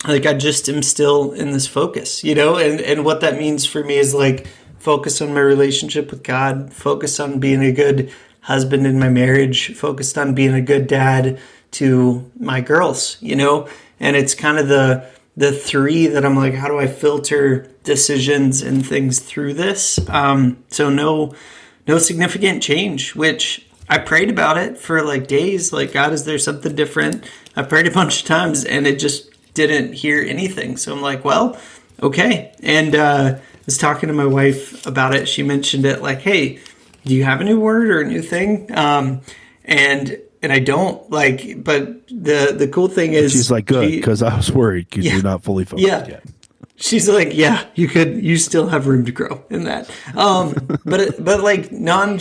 like 0.08 0.26
I 0.26 0.34
just 0.34 0.68
am 0.70 0.82
still 0.82 1.32
in 1.32 1.52
this 1.52 1.68
focus, 1.68 2.24
you 2.24 2.36
know, 2.36 2.58
and 2.58 2.82
and 2.82 3.06
what 3.06 3.22
that 3.22 3.38
means 3.38 3.66
for 3.66 3.84
me 3.84 3.98
is 3.98 4.14
like 4.14 4.48
focus 4.80 5.22
on 5.22 5.34
my 5.34 5.40
relationship 5.40 6.12
with 6.12 6.24
God, 6.24 6.74
focus 6.74 7.20
on 7.20 7.40
being 7.40 7.64
a 7.64 7.72
good 7.72 8.12
husband 8.42 8.86
in 8.86 9.00
my 9.00 9.10
marriage, 9.10 9.74
focused 9.76 10.18
on 10.18 10.36
being 10.36 10.54
a 10.54 10.62
good 10.62 10.88
dad 10.88 11.40
to 11.72 12.30
my 12.40 12.60
girls, 12.60 13.18
you 13.22 13.36
know, 13.36 13.68
and 14.00 14.16
it's 14.16 14.36
kind 14.36 14.58
of 14.58 14.68
the 14.68 15.08
the 15.36 15.52
three 15.52 16.08
that 16.08 16.26
I'm 16.26 16.36
like, 16.36 16.54
how 16.54 16.68
do 16.68 16.80
I 16.80 16.88
filter 16.88 17.70
decisions 17.84 18.62
and 18.62 18.86
things 18.86 19.20
through 19.20 19.56
this? 19.56 20.00
Um, 20.10 20.64
so 20.70 20.90
no, 20.90 21.34
no 21.88 21.98
significant 21.98 22.62
change, 22.62 23.16
which 23.16 23.68
I 23.90 23.98
prayed 23.98 24.30
about 24.30 24.58
it 24.58 24.78
for 24.78 25.02
like 25.04 25.28
days. 25.28 25.74
Like, 25.74 25.92
God, 25.92 26.14
is 26.14 26.26
there 26.26 26.38
something 26.38 26.76
different? 26.76 27.30
I 27.56 27.64
prayed 27.64 27.88
a 27.88 27.92
bunch 27.92 28.22
of 28.22 28.28
times 28.28 28.64
and 28.64 28.86
it 28.88 29.00
just 29.00 29.30
didn't 29.54 29.94
hear 29.94 30.22
anything. 30.22 30.78
So 30.78 30.94
I'm 30.94 31.02
like, 31.02 31.26
well, 31.26 31.60
okay. 32.02 32.54
And 32.62 32.96
uh, 32.96 33.38
I 33.38 33.42
was 33.66 33.78
talking 33.78 34.08
to 34.08 34.14
my 34.14 34.26
wife 34.26 34.86
about 34.86 35.16
it. 35.16 35.28
She 35.28 35.44
mentioned 35.44 35.86
it 35.86 36.02
like, 36.02 36.20
hey, 36.22 36.60
do 37.06 37.14
you 37.14 37.24
have 37.24 37.42
a 37.42 37.44
new 37.44 37.60
word 37.60 37.90
or 37.90 38.02
a 38.02 38.08
new 38.08 38.22
thing? 38.22 38.76
Um, 38.76 39.22
and 39.66 40.18
and 40.44 40.52
I 40.54 40.60
don't 40.60 41.10
like, 41.10 41.64
but 41.64 42.08
the 42.10 42.54
the 42.56 42.68
cool 42.68 42.88
thing 42.90 43.14
is, 43.14 43.32
She's 43.32 43.50
like, 43.50 43.66
good, 43.66 43.90
because 43.90 44.22
I 44.22 44.36
was 44.38 44.52
worried 44.52 44.88
because 44.90 45.06
Yeah. 45.06 45.14
you're 45.14 45.24
not 45.24 45.44
fully 45.44 45.66
focused 45.66 45.88
Yeah. 45.88 46.08
yet. 46.08 46.24
She's 46.76 47.08
like, 47.08 47.30
yeah, 47.34 47.66
you 47.76 47.88
could, 47.88 48.22
you 48.22 48.36
still 48.38 48.68
have 48.68 48.88
room 48.88 49.06
to 49.06 49.12
grow 49.12 49.42
in 49.50 49.64
that. 49.66 49.90
Um, 50.18 50.54
but 50.84 51.24
but 51.24 51.42
like 51.42 51.72
non, 51.72 52.20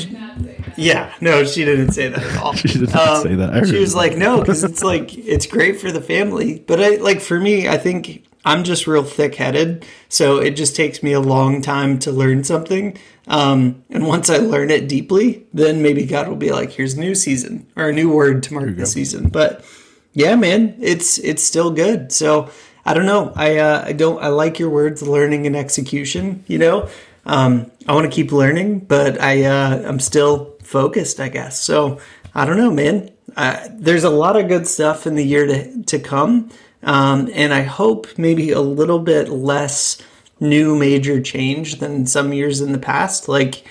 yeah, 0.77 1.13
no, 1.21 1.45
she 1.45 1.65
didn't 1.65 1.93
say 1.93 2.09
that 2.09 2.23
at 2.23 2.37
all. 2.37 2.53
She 2.63 2.69
did 2.79 2.93
not 2.95 3.23
say 3.23 3.35
that. 3.35 3.67
She 3.67 3.79
was 3.79 3.95
it. 3.95 3.97
like, 3.97 4.17
no, 4.17 4.41
because 4.41 4.63
it's 4.71 4.85
like 4.85 5.17
it's 5.19 5.47
great 5.47 5.81
for 5.81 5.91
the 5.91 6.01
family. 6.01 6.63
But 6.67 6.81
I 6.81 6.97
like 6.97 7.21
for 7.21 7.41
me, 7.41 7.67
I 7.69 7.77
think 7.79 8.25
I'm 8.45 8.63
just 8.63 8.87
real 8.87 9.03
thick 9.05 9.35
headed, 9.37 9.85
so 10.09 10.37
it 10.39 10.51
just 10.53 10.77
takes 10.77 11.03
me 11.03 11.13
a 11.13 11.21
long 11.21 11.63
time 11.63 11.99
to 12.01 12.13
learn 12.13 12.45
something. 12.45 12.97
Um, 13.29 13.85
and 13.89 14.07
once 14.07 14.29
I 14.29 14.39
learn 14.39 14.71
it 14.71 14.89
deeply, 14.89 15.47
then 15.53 15.83
maybe 15.83 16.05
God 16.07 16.29
will 16.29 16.37
be 16.37 16.51
like, 16.51 16.73
here's 16.73 16.95
a 16.95 17.01
new 17.01 17.15
season 17.15 17.67
or 17.77 17.89
a 17.89 17.93
new 17.93 18.11
word 18.11 18.43
to 18.45 18.55
mark 18.55 18.77
the 18.77 18.87
season. 18.87 19.29
But 19.29 19.65
yeah, 20.13 20.35
man, 20.35 20.77
it's 20.81 21.19
it's 21.19 21.43
still 21.43 21.71
good. 21.71 22.13
So 22.13 22.51
I 22.85 22.95
don't 22.95 23.07
know. 23.07 23.33
I 23.35 23.59
uh, 23.59 23.85
I 23.87 23.93
don't. 23.93 24.23
I 24.23 24.29
like 24.29 24.59
your 24.59 24.71
words, 24.71 25.03
learning 25.03 25.47
and 25.47 25.57
execution. 25.57 26.45
You 26.49 26.59
know, 26.59 26.89
um, 27.25 27.71
I 27.87 27.95
want 27.95 28.11
to 28.11 28.15
keep 28.15 28.33
learning, 28.33 28.81
but 28.81 29.21
I 29.21 29.45
uh, 29.45 29.83
I'm 29.87 30.01
still 30.01 30.57
focused. 30.63 31.21
I 31.21 31.29
guess. 31.29 31.61
So 31.61 32.01
I 32.35 32.45
don't 32.45 32.57
know, 32.57 32.71
man. 32.71 33.11
Uh, 33.37 33.67
there's 33.71 34.05
a 34.05 34.11
lot 34.11 34.37
of 34.37 34.49
good 34.49 34.67
stuff 34.67 35.07
in 35.07 35.15
the 35.15 35.25
year 35.25 35.47
to 35.47 35.83
to 35.85 35.99
come, 35.99 36.51
um, 36.83 37.31
and 37.33 37.55
I 37.55 37.63
hope 37.63 38.19
maybe 38.19 38.51
a 38.51 38.61
little 38.61 38.99
bit 38.99 39.29
less 39.29 40.03
new 40.43 40.77
major 40.77 41.21
change 41.23 41.79
than 41.79 42.05
some 42.05 42.35
years 42.35 42.61
in 42.61 42.73
the 42.73 42.79
past. 42.79 43.29
Like 43.29 43.65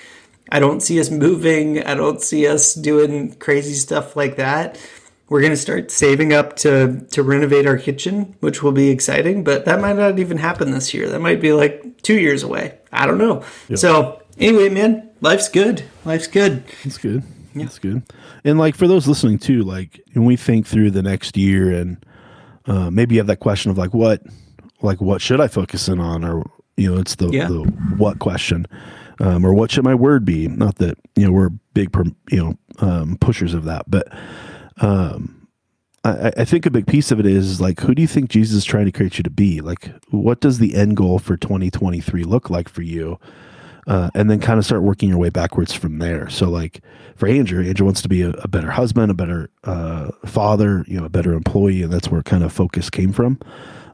I 0.50 0.60
don't 0.60 0.82
see 0.82 1.00
us 1.00 1.12
moving. 1.12 1.84
I 1.86 1.94
don't 1.94 2.22
see 2.22 2.48
us 2.48 2.74
doing 2.74 3.36
crazy 3.36 3.74
stuff 3.74 4.16
like 4.16 4.38
that. 4.38 4.80
We're 5.30 5.40
going 5.40 5.52
to 5.52 5.58
start 5.58 5.92
saving 5.92 6.34
up 6.34 6.58
to 6.58 7.06
to 7.12 7.24
renovate 7.24 7.66
our 7.66 7.78
kitchen, 7.78 8.36
which 8.42 8.62
will 8.62 8.74
be 8.74 8.90
exciting, 8.90 9.46
but 9.46 9.64
that 9.64 9.80
might 9.80 9.96
not 9.96 10.20
even 10.20 10.38
happen 10.38 10.72
this 10.72 10.94
year. 10.94 11.08
That 11.08 11.22
might 11.22 11.40
be 11.40 11.54
like 11.54 12.02
2 12.02 12.20
years 12.20 12.44
away. 12.44 12.78
I 12.92 13.06
don't 13.06 13.18
know. 13.18 13.46
So, 13.76 14.22
anyway, 14.38 14.68
man, 14.68 15.10
life's 15.22 15.48
good. 15.48 15.86
Life's 16.04 16.28
good. 16.28 16.64
It's 16.84 16.98
good. 16.98 17.24
That's 17.56 17.80
good. 17.80 18.04
And 18.44 18.60
like 18.60 18.76
for 18.76 18.88
those 18.88 19.08
listening 19.08 19.40
too, 19.40 19.64
like 19.64 20.02
when 20.14 20.26
we 20.26 20.36
think 20.36 20.68
through 20.68 20.92
the 20.92 21.04
next 21.04 21.38
year 21.38 21.72
and 21.72 22.06
uh, 22.66 22.90
maybe 22.92 23.16
you 23.16 23.20
have 23.20 23.28
that 23.28 23.40
question 23.40 23.72
of 23.72 23.78
like 23.78 23.94
what, 23.94 24.22
like 24.82 25.00
what 25.00 25.22
should 25.22 25.40
I 25.40 25.48
focus 25.48 25.88
in 25.88 26.00
on, 26.00 26.26
or 26.26 26.44
you 26.82 26.94
know, 26.94 27.00
it's 27.00 27.16
the, 27.16 27.30
Yeah. 27.30 27.48
the 27.48 27.64
what 27.98 28.20
question, 28.20 28.66
um, 29.20 29.46
or 29.46 29.54
what 29.54 29.72
should 29.72 29.84
my 29.84 29.96
word 29.96 30.26
be? 30.26 30.48
Not 30.48 30.78
that 30.78 30.98
you 31.16 31.26
know 31.26 31.32
we're 31.32 31.50
big, 31.74 31.96
you 32.30 32.38
know, 32.38 32.58
um, 32.80 33.18
pushers 33.20 33.54
of 33.54 33.66
that, 33.66 33.90
but 33.90 34.08
um, 34.82 35.48
I, 36.04 36.32
I 36.38 36.46
think 36.46 36.66
a 36.66 36.72
big 36.72 36.88
piece 36.88 37.12
of 37.12 37.20
it 37.20 37.26
is 37.26 37.62
like 37.62 37.80
who 37.80 37.94
do 37.94 38.02
you 38.02 38.08
think 38.08 38.30
Jesus 38.30 38.58
is 38.58 38.66
trying 38.66 38.86
to 38.86 38.92
create 38.92 39.18
you 39.18 39.24
to 39.24 39.30
be? 39.30 39.62
Like, 39.62 39.92
what 40.10 40.42
does 40.42 40.58
the 40.58 40.76
end 40.76 40.98
goal 40.98 41.20
for 41.20 41.38
2023 41.38 42.24
look 42.24 42.50
like 42.50 42.70
for 42.70 42.82
you? 42.82 43.20
uh, 43.88 44.10
and 44.14 44.30
then 44.30 44.40
kind 44.40 44.60
of 44.60 44.66
start 44.66 44.84
working 44.84 45.10
your 45.10 45.18
way 45.18 45.30
backwards 45.30 45.74
from 45.74 46.00
there. 46.00 46.30
So, 46.30 46.50
like 46.50 46.82
for 47.16 47.28
Andrew, 47.28 47.66
Andrew 47.66 47.86
wants 47.86 48.02
to 48.02 48.10
be 48.10 48.22
a, 48.22 48.30
a 48.30 48.48
better 48.48 48.72
husband, 48.72 49.12
a 49.12 49.16
better 49.16 49.50
uh, 49.64 50.12
father, 50.26 50.86
you 50.88 51.00
know, 51.00 51.06
a 51.06 51.10
better 51.10 51.34
employee, 51.34 51.82
and 51.84 51.92
that's 51.92 52.10
where 52.10 52.22
kind 52.24 52.44
of 52.44 52.54
focus 52.54 52.90
came 52.90 53.12
from, 53.12 53.40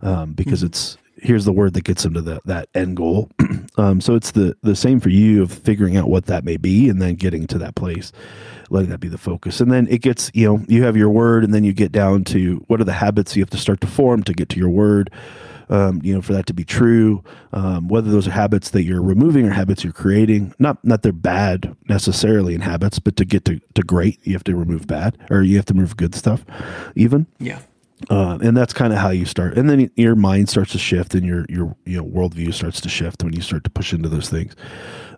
um, 0.02 0.34
because 0.34 0.60
mm-hmm. 0.60 0.68
it's 0.68 0.98
here's 1.22 1.46
the 1.46 1.52
word 1.52 1.74
that 1.74 1.84
gets 1.84 2.06
him 2.06 2.14
to 2.14 2.22
the, 2.22 2.42
that 2.46 2.70
end 2.74 2.98
goal. 2.98 3.30
um, 3.78 4.02
so 4.02 4.16
it's 4.16 4.32
the 4.32 4.56
the 4.62 4.76
same 4.76 5.00
for 5.00 5.10
you 5.10 5.44
of 5.44 5.52
figuring 5.52 5.98
out 5.98 6.10
what 6.10 6.26
that 6.26 6.44
may 6.44 6.58
be, 6.58 6.90
and 6.90 7.02
then 7.02 7.16
getting 7.16 7.48
to 7.48 7.58
that 7.58 7.76
place, 7.76 8.12
letting 8.70 8.90
that 8.90 9.00
be 9.00 9.08
the 9.08 9.18
focus, 9.18 9.62
and 9.62 9.72
then 9.72 9.88
it 9.88 10.02
gets 10.02 10.32
you 10.34 10.48
know 10.48 10.64
you 10.68 10.84
have 10.84 10.98
your 10.98 11.10
word, 11.10 11.44
and 11.44 11.54
then 11.54 11.64
you 11.64 11.74
get 11.74 11.92
down 11.92 12.24
to 12.26 12.64
what 12.68 12.82
are 12.82 12.86
the 12.86 12.94
habits 12.94 13.36
you 13.36 13.42
have 13.42 13.50
to 13.50 13.58
start 13.58 13.82
to 13.82 13.88
form 13.88 14.24
to 14.24 14.34
get 14.34 14.50
to 14.50 14.60
your 14.60 14.70
word 14.70 15.12
um, 15.70 16.02
you 16.04 16.14
know, 16.14 16.22
for 16.22 16.34
that 16.34 16.46
to 16.48 16.54
be 16.54 16.64
true. 16.64 17.24
Um, 17.54 17.88
whether 17.88 18.10
those 18.10 18.28
are 18.28 18.32
habits 18.32 18.70
that 18.72 18.84
you're 18.84 19.02
removing 19.02 19.46
or 19.46 19.52
habits 19.52 19.84
you're 19.84 19.94
creating, 19.94 20.54
not 20.60 20.84
not 20.84 21.02
they're 21.02 21.12
bad 21.12 21.76
necessarily 21.90 22.56
in 22.56 22.62
habits, 22.62 23.00
but 23.00 23.16
to 23.18 23.26
get 23.26 23.46
to, 23.46 23.60
to 23.76 23.84
great, 23.84 24.20
you 24.24 24.34
have 24.34 24.44
to 24.46 24.56
remove 24.56 24.88
bad 24.88 25.18
or 25.30 25.44
you 25.44 25.58
have 25.58 25.66
to 25.66 25.74
remove 25.74 25.98
good 25.98 26.16
stuff, 26.16 26.46
even. 26.96 27.28
Yeah. 27.40 27.60
Uh, 28.10 28.38
and 28.42 28.56
that's 28.56 28.74
kind 28.74 28.94
of 28.94 29.00
how 29.00 29.10
you 29.10 29.26
start, 29.26 29.58
and 29.58 29.68
then 29.68 29.90
your 29.96 30.16
mind 30.16 30.48
starts 30.50 30.72
to 30.72 30.78
shift, 30.78 31.16
and 31.16 31.26
your 31.26 31.48
your 31.50 31.76
you 31.84 31.98
know 31.98 32.06
worldview 32.06 32.54
starts 32.54 32.80
to 32.80 32.88
shift 32.88 33.24
when 33.24 33.34
you 33.34 33.42
start 33.42 33.64
to 33.64 33.72
push 33.72 33.92
into 33.92 34.08
those 34.08 34.30
things. 34.30 34.56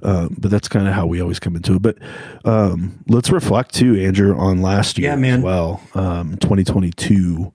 Um, 0.01 0.37
but 0.39 0.49
that's 0.49 0.69
kind 0.69 0.87
of 0.87 0.93
how 0.93 1.05
we 1.05 1.21
always 1.21 1.39
come 1.39 1.57
into 1.57 1.75
it. 1.75 1.81
But 1.81 1.97
um, 2.45 3.03
let's 3.09 3.31
reflect 3.31 3.73
too, 3.73 3.95
Andrew, 3.99 4.33
on 4.37 4.61
last 4.61 4.97
year 4.97 5.09
yeah, 5.09 5.15
man. 5.17 5.39
as 5.39 5.43
well, 5.43 5.81
um, 5.93 6.37
2022 6.37 7.51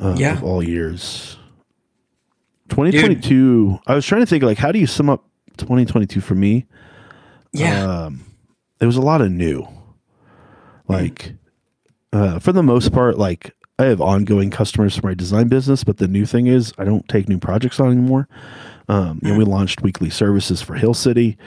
uh, 0.00 0.16
yeah. 0.18 0.32
of 0.32 0.42
all 0.42 0.60
years. 0.60 1.38
2022. 2.70 3.20
Dude. 3.70 3.78
I 3.86 3.94
was 3.94 4.04
trying 4.04 4.22
to 4.22 4.26
think 4.26 4.42
like 4.42 4.58
how 4.58 4.72
do 4.72 4.80
you 4.80 4.88
sum 4.88 5.08
up 5.08 5.24
2022 5.58 6.20
for 6.20 6.34
me? 6.34 6.66
Yeah. 7.52 7.84
Um, 7.84 8.24
it 8.80 8.86
was 8.86 8.96
a 8.96 9.02
lot 9.02 9.20
of 9.20 9.30
new. 9.30 9.66
Like 10.88 11.34
uh, 12.12 12.38
for 12.38 12.52
the 12.52 12.62
most 12.62 12.92
part, 12.92 13.18
like 13.18 13.54
I 13.78 13.84
have 13.84 14.00
ongoing 14.00 14.50
customers 14.50 14.96
for 14.96 15.06
my 15.06 15.14
design 15.14 15.48
business, 15.48 15.84
but 15.84 15.98
the 15.98 16.08
new 16.08 16.26
thing 16.26 16.48
is 16.48 16.72
I 16.78 16.84
don't 16.84 17.08
take 17.08 17.28
new 17.28 17.38
projects 17.38 17.78
on 17.78 17.92
anymore. 17.92 18.28
Um, 18.88 19.20
you 19.22 19.30
know, 19.30 19.38
we 19.38 19.44
mm. 19.44 19.48
launched 19.48 19.82
weekly 19.82 20.10
services 20.10 20.60
for 20.60 20.74
Hill 20.74 20.94
City, 20.94 21.38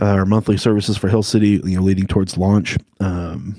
uh, 0.00 0.14
or 0.14 0.26
monthly 0.26 0.56
services 0.56 0.96
for 0.96 1.08
Hill 1.08 1.22
City, 1.22 1.60
you 1.64 1.76
know, 1.76 1.82
leading 1.82 2.06
towards 2.06 2.36
launch. 2.36 2.76
Um, 3.00 3.56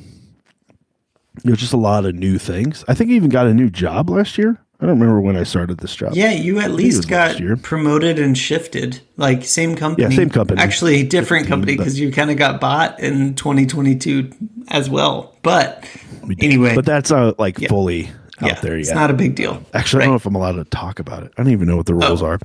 there's 1.43 1.59
just 1.59 1.73
a 1.73 1.77
lot 1.77 2.05
of 2.05 2.13
new 2.13 2.37
things. 2.37 2.85
I 2.87 2.93
think 2.93 3.09
I 3.09 3.13
even 3.13 3.29
got 3.29 3.47
a 3.47 3.53
new 3.53 3.69
job 3.69 4.09
last 4.09 4.37
year. 4.37 4.59
I 4.83 4.85
don't 4.85 4.99
remember 4.99 5.21
when 5.21 5.37
I 5.37 5.43
started 5.43 5.77
this 5.77 5.95
job. 5.95 6.11
Yeah, 6.13 6.31
you 6.31 6.59
at 6.59 6.71
least 6.71 7.07
got 7.07 7.39
promoted 7.61 8.19
and 8.19 8.37
shifted. 8.37 8.99
Like 9.15 9.45
same 9.45 9.77
company. 9.77 10.03
Yeah, 10.03 10.13
same 10.13 10.29
company. 10.29 10.59
Actually, 10.59 11.03
different 11.03 11.47
company 11.47 11.77
because 11.77 11.97
you 11.97 12.11
kind 12.11 12.29
of 12.29 12.35
got 12.35 12.59
bought 12.59 12.99
in 12.99 13.33
2022 13.35 14.29
as 14.67 14.89
well. 14.89 15.37
But 15.41 15.89
anyway, 16.37 16.75
but 16.75 16.83
that's 16.83 17.11
not 17.11 17.39
like 17.39 17.59
yeah. 17.59 17.69
fully 17.69 18.09
out 18.41 18.49
yeah, 18.49 18.59
there 18.59 18.73
yet. 18.73 18.81
It's 18.81 18.91
not 18.91 19.09
a 19.09 19.13
big 19.13 19.35
deal. 19.35 19.63
Actually, 19.73 19.99
right. 19.99 20.03
I 20.03 20.05
don't 20.07 20.11
know 20.11 20.17
if 20.17 20.25
I'm 20.25 20.35
allowed 20.35 20.53
to 20.57 20.65
talk 20.65 20.99
about 20.99 21.23
it. 21.23 21.31
I 21.37 21.43
don't 21.43 21.53
even 21.53 21.65
know 21.65 21.77
what 21.77 21.85
the 21.85 21.95
rules 21.95 22.21
oh, 22.21 22.25
are. 22.25 22.39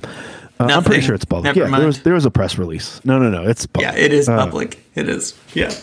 Uh, 0.61 0.63
I'm 0.63 0.85
pretty 0.85 1.01
sure 1.01 1.15
it's 1.15 1.25
public. 1.25 1.43
Never 1.43 1.59
yeah, 1.59 1.67
mind. 1.67 1.81
there 1.81 1.87
was 1.87 2.03
there 2.03 2.13
was 2.13 2.23
a 2.23 2.31
press 2.31 2.57
release. 2.57 3.03
No, 3.03 3.19
no, 3.19 3.29
no, 3.29 3.45
it's 3.45 3.65
public. 3.65 3.93
Yeah, 3.93 3.99
it 3.99 4.13
is 4.13 4.29
uh, 4.29 4.37
public. 4.37 4.75
Uh, 4.75 5.01
it 5.01 5.09
is. 5.09 5.37
Yeah. 5.53 5.73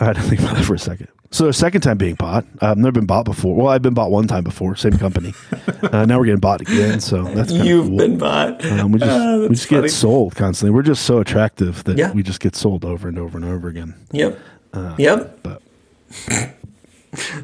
I 0.00 0.06
had 0.06 0.16
to 0.16 0.22
think 0.22 0.40
about 0.40 0.56
that 0.56 0.64
for 0.64 0.74
a 0.74 0.78
second. 0.78 1.08
So 1.32 1.46
the 1.46 1.52
second 1.54 1.80
time 1.80 1.96
being 1.96 2.14
bought. 2.14 2.44
I've 2.60 2.76
never 2.76 2.92
been 2.92 3.06
bought 3.06 3.24
before. 3.24 3.56
Well, 3.56 3.68
I've 3.68 3.80
been 3.80 3.94
bought 3.94 4.10
one 4.10 4.28
time 4.28 4.44
before, 4.44 4.76
same 4.76 4.98
company. 4.98 5.32
uh, 5.82 6.04
now 6.04 6.18
we're 6.18 6.26
getting 6.26 6.40
bought 6.40 6.60
again. 6.60 7.00
So 7.00 7.24
that's 7.24 7.50
you've 7.50 7.88
cool. 7.88 7.96
been 7.96 8.18
bought. 8.18 8.62
Um, 8.66 8.92
we 8.92 8.98
just, 8.98 9.10
uh, 9.10 9.46
we 9.48 9.54
just 9.54 9.68
get 9.70 9.90
sold 9.90 10.36
constantly. 10.36 10.74
We're 10.74 10.82
just 10.82 11.04
so 11.04 11.20
attractive 11.20 11.84
that 11.84 11.96
yeah. 11.96 12.12
we 12.12 12.22
just 12.22 12.40
get 12.40 12.54
sold 12.54 12.84
over 12.84 13.08
and 13.08 13.18
over 13.18 13.38
and 13.38 13.46
over 13.46 13.68
again. 13.68 13.94
Yep. 14.12 14.38
Uh, 14.74 14.94
yep. 14.98 15.42
But 15.42 15.62
yeah, 16.28 16.52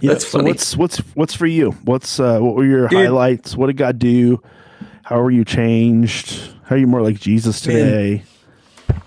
that's 0.03 0.29
so 0.29 0.39
funny. 0.39 0.51
what's 0.51 0.77
what's 0.77 0.99
what's 1.15 1.35
for 1.35 1.47
you? 1.47 1.71
What's 1.85 2.21
uh, 2.21 2.41
what 2.41 2.57
were 2.57 2.67
your 2.67 2.89
Dude. 2.89 3.07
highlights? 3.07 3.57
What 3.57 3.69
did 3.69 3.79
God 3.79 3.99
do? 3.99 4.43
How 5.05 5.19
are 5.19 5.31
you 5.31 5.47
changed? 5.47 6.53
How 6.65 6.77
are 6.77 6.79
you 6.79 6.87
more 6.87 7.01
like 7.01 7.19
Jesus 7.19 7.63
today? 7.63 8.23
Man. 8.91 9.03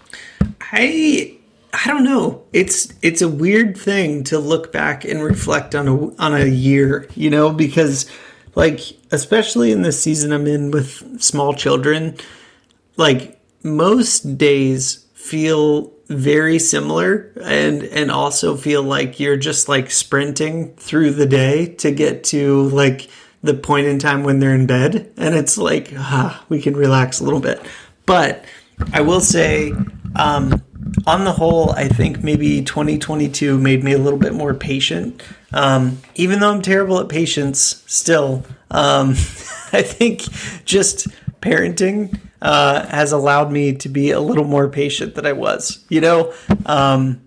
I 0.71 1.37
I 1.73 1.87
don't 1.87 2.03
know. 2.03 2.43
It's 2.51 2.93
it's 3.01 3.21
a 3.21 3.29
weird 3.29 3.77
thing 3.77 4.23
to 4.25 4.39
look 4.39 4.71
back 4.71 5.05
and 5.05 5.23
reflect 5.23 5.73
on 5.73 5.87
a 5.87 6.15
on 6.17 6.33
a 6.33 6.45
year, 6.45 7.07
you 7.15 7.29
know, 7.29 7.51
because 7.51 8.09
like 8.55 8.81
especially 9.11 9.71
in 9.71 9.81
this 9.81 10.01
season 10.01 10.33
I'm 10.33 10.47
in 10.47 10.71
with 10.71 11.21
small 11.21 11.53
children, 11.53 12.17
like 12.97 13.39
most 13.63 14.37
days 14.37 15.05
feel 15.13 15.93
very 16.09 16.59
similar 16.59 17.31
and 17.41 17.83
and 17.83 18.11
also 18.11 18.57
feel 18.57 18.83
like 18.83 19.19
you're 19.19 19.37
just 19.37 19.69
like 19.69 19.89
sprinting 19.89 20.73
through 20.75 21.11
the 21.11 21.25
day 21.25 21.67
to 21.67 21.91
get 21.91 22.25
to 22.25 22.63
like 22.69 23.07
the 23.43 23.53
point 23.53 23.87
in 23.87 23.97
time 23.97 24.23
when 24.23 24.39
they're 24.39 24.53
in 24.53 24.67
bed 24.67 25.09
and 25.15 25.35
it's 25.35 25.57
like 25.57 25.93
ah, 25.95 26.43
we 26.49 26.61
can 26.61 26.75
relax 26.75 27.21
a 27.21 27.23
little 27.23 27.39
bit. 27.39 27.65
But 28.05 28.43
I 28.91 28.99
will 28.99 29.21
say 29.21 29.73
um 30.17 30.61
on 31.05 31.23
the 31.23 31.31
whole, 31.31 31.71
I 31.71 31.87
think 31.87 32.23
maybe 32.23 32.61
2022 32.61 33.57
made 33.57 33.83
me 33.83 33.93
a 33.93 33.97
little 33.97 34.19
bit 34.19 34.33
more 34.33 34.53
patient. 34.53 35.21
Um, 35.53 35.99
even 36.15 36.39
though 36.39 36.51
I'm 36.51 36.61
terrible 36.61 36.99
at 36.99 37.09
patience, 37.09 37.83
still, 37.87 38.45
um, 38.69 39.09
I 39.73 39.81
think 39.81 40.21
just 40.65 41.07
parenting 41.41 42.19
uh, 42.41 42.85
has 42.87 43.11
allowed 43.11 43.51
me 43.51 43.73
to 43.73 43.89
be 43.89 44.11
a 44.11 44.19
little 44.19 44.43
more 44.43 44.67
patient 44.67 45.15
than 45.15 45.25
I 45.25 45.33
was. 45.33 45.83
You 45.89 46.01
know, 46.01 46.33
um, 46.65 47.21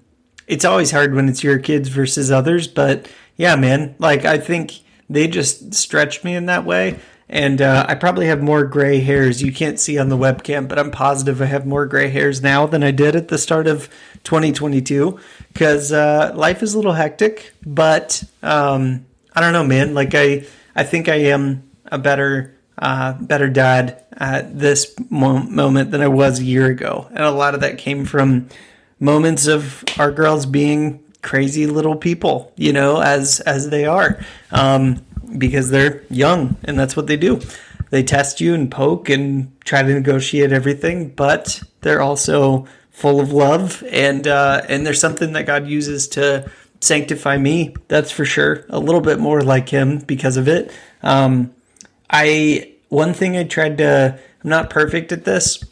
it's 0.47 0.65
always 0.65 0.91
hard 0.91 1.15
when 1.15 1.29
it's 1.29 1.43
your 1.43 1.59
kids 1.59 1.89
versus 1.89 2.31
others, 2.31 2.69
but 2.69 3.11
yeah, 3.37 3.57
man, 3.57 3.95
like 3.99 4.25
I 4.25 4.39
think 4.39 4.81
they 5.09 5.27
just 5.29 5.75
stretched 5.75 6.25
me 6.25 6.35
in 6.35 6.47
that 6.47 6.65
way. 6.65 6.99
And 7.29 7.63
uh, 7.63 7.87
I 7.89 7.95
probably 7.95 8.27
have 8.27 8.43
more 8.43 8.65
gray 8.65 9.01
hairs. 9.01 9.43
You 9.43 9.53
can't 9.53 9.81
see 9.81 9.99
on 9.99 10.09
the 10.09 10.17
webcam, 10.17 10.69
but 10.69 10.79
I'm 10.79 10.91
positive 10.91 11.41
I 11.41 11.47
have 11.47 11.67
more 11.67 11.87
gray 11.87 12.11
hairs 12.11 12.43
now 12.43 12.67
than 12.67 12.83
I 12.83 12.91
did 12.91 13.17
at 13.17 13.29
the 13.29 13.39
start 13.39 13.67
of 13.67 13.89
2022 14.25 15.19
because 15.53 15.91
uh, 15.91 16.33
life 16.35 16.63
is 16.63 16.75
a 16.75 16.77
little 16.77 16.93
hectic. 16.93 17.53
But 17.65 18.23
um, 18.43 19.07
I 19.35 19.41
don't 19.41 19.53
know, 19.53 19.65
man. 19.65 19.95
Like 19.95 20.15
I, 20.15 20.45
I 20.77 20.85
think 20.85 21.09
I 21.09 21.17
am 21.17 21.71
a 21.87 21.99
better, 21.99 22.55
uh, 22.79 23.15
better 23.15 23.49
dad 23.49 24.05
at 24.13 24.59
this 24.59 24.95
mo- 25.11 25.45
moment 25.45 25.91
than 25.91 26.01
I 26.03 26.09
was 26.09 26.41
a 26.41 26.45
year 26.45 26.67
ago, 26.67 27.09
and 27.11 27.25
a 27.25 27.31
lot 27.31 27.55
of 27.55 27.61
that 27.61 27.79
came 27.79 28.05
from 28.05 28.49
moments 29.01 29.47
of 29.47 29.85
our 29.99 30.13
girls 30.13 30.47
being 30.47 31.03
crazy 31.23 31.67
little 31.67 31.97
people, 31.97 32.53
you 32.57 32.73
know, 32.73 33.01
as 33.01 33.41
as 33.41 33.71
they 33.71 33.87
are. 33.87 34.21
Um, 34.53 35.04
because 35.37 35.71
they're 35.71 36.03
young 36.11 36.57
and 36.65 36.79
that's 36.79 36.97
what 36.97 37.07
they 37.07 37.17
do. 37.17 37.41
They 37.91 38.03
test 38.03 38.41
you 38.41 38.55
and 38.55 38.71
poke 38.71 39.09
and 39.09 39.53
try 39.65 39.83
to 39.83 39.89
negotiate 39.89 40.53
everything, 40.53 41.11
but 41.11 41.63
they're 41.83 42.03
also 42.03 42.67
full 42.91 43.21
of 43.21 43.33
love 43.33 43.83
and 43.91 44.27
uh, 44.27 44.63
and 44.69 44.87
there's 44.87 45.01
something 45.01 45.33
that 45.33 45.47
God 45.47 45.67
uses 45.67 46.09
to 46.09 46.51
sanctify 46.81 47.39
me. 47.39 47.75
That's 47.89 48.11
for 48.11 48.25
sure. 48.25 48.65
A 48.69 48.79
little 48.79 49.01
bit 49.01 49.19
more 49.19 49.43
like 49.43 49.69
Him 49.69 49.99
because 49.99 50.37
of 50.37 50.49
it. 50.49 50.73
Um, 51.03 51.55
I 52.11 52.73
one 52.89 53.15
thing 53.15 53.37
I 53.37 53.45
tried 53.45 53.79
to. 53.79 54.19
I'm 54.43 54.51
not 54.51 54.71
perfect 54.71 55.11
at 55.11 55.25
this, 55.25 55.65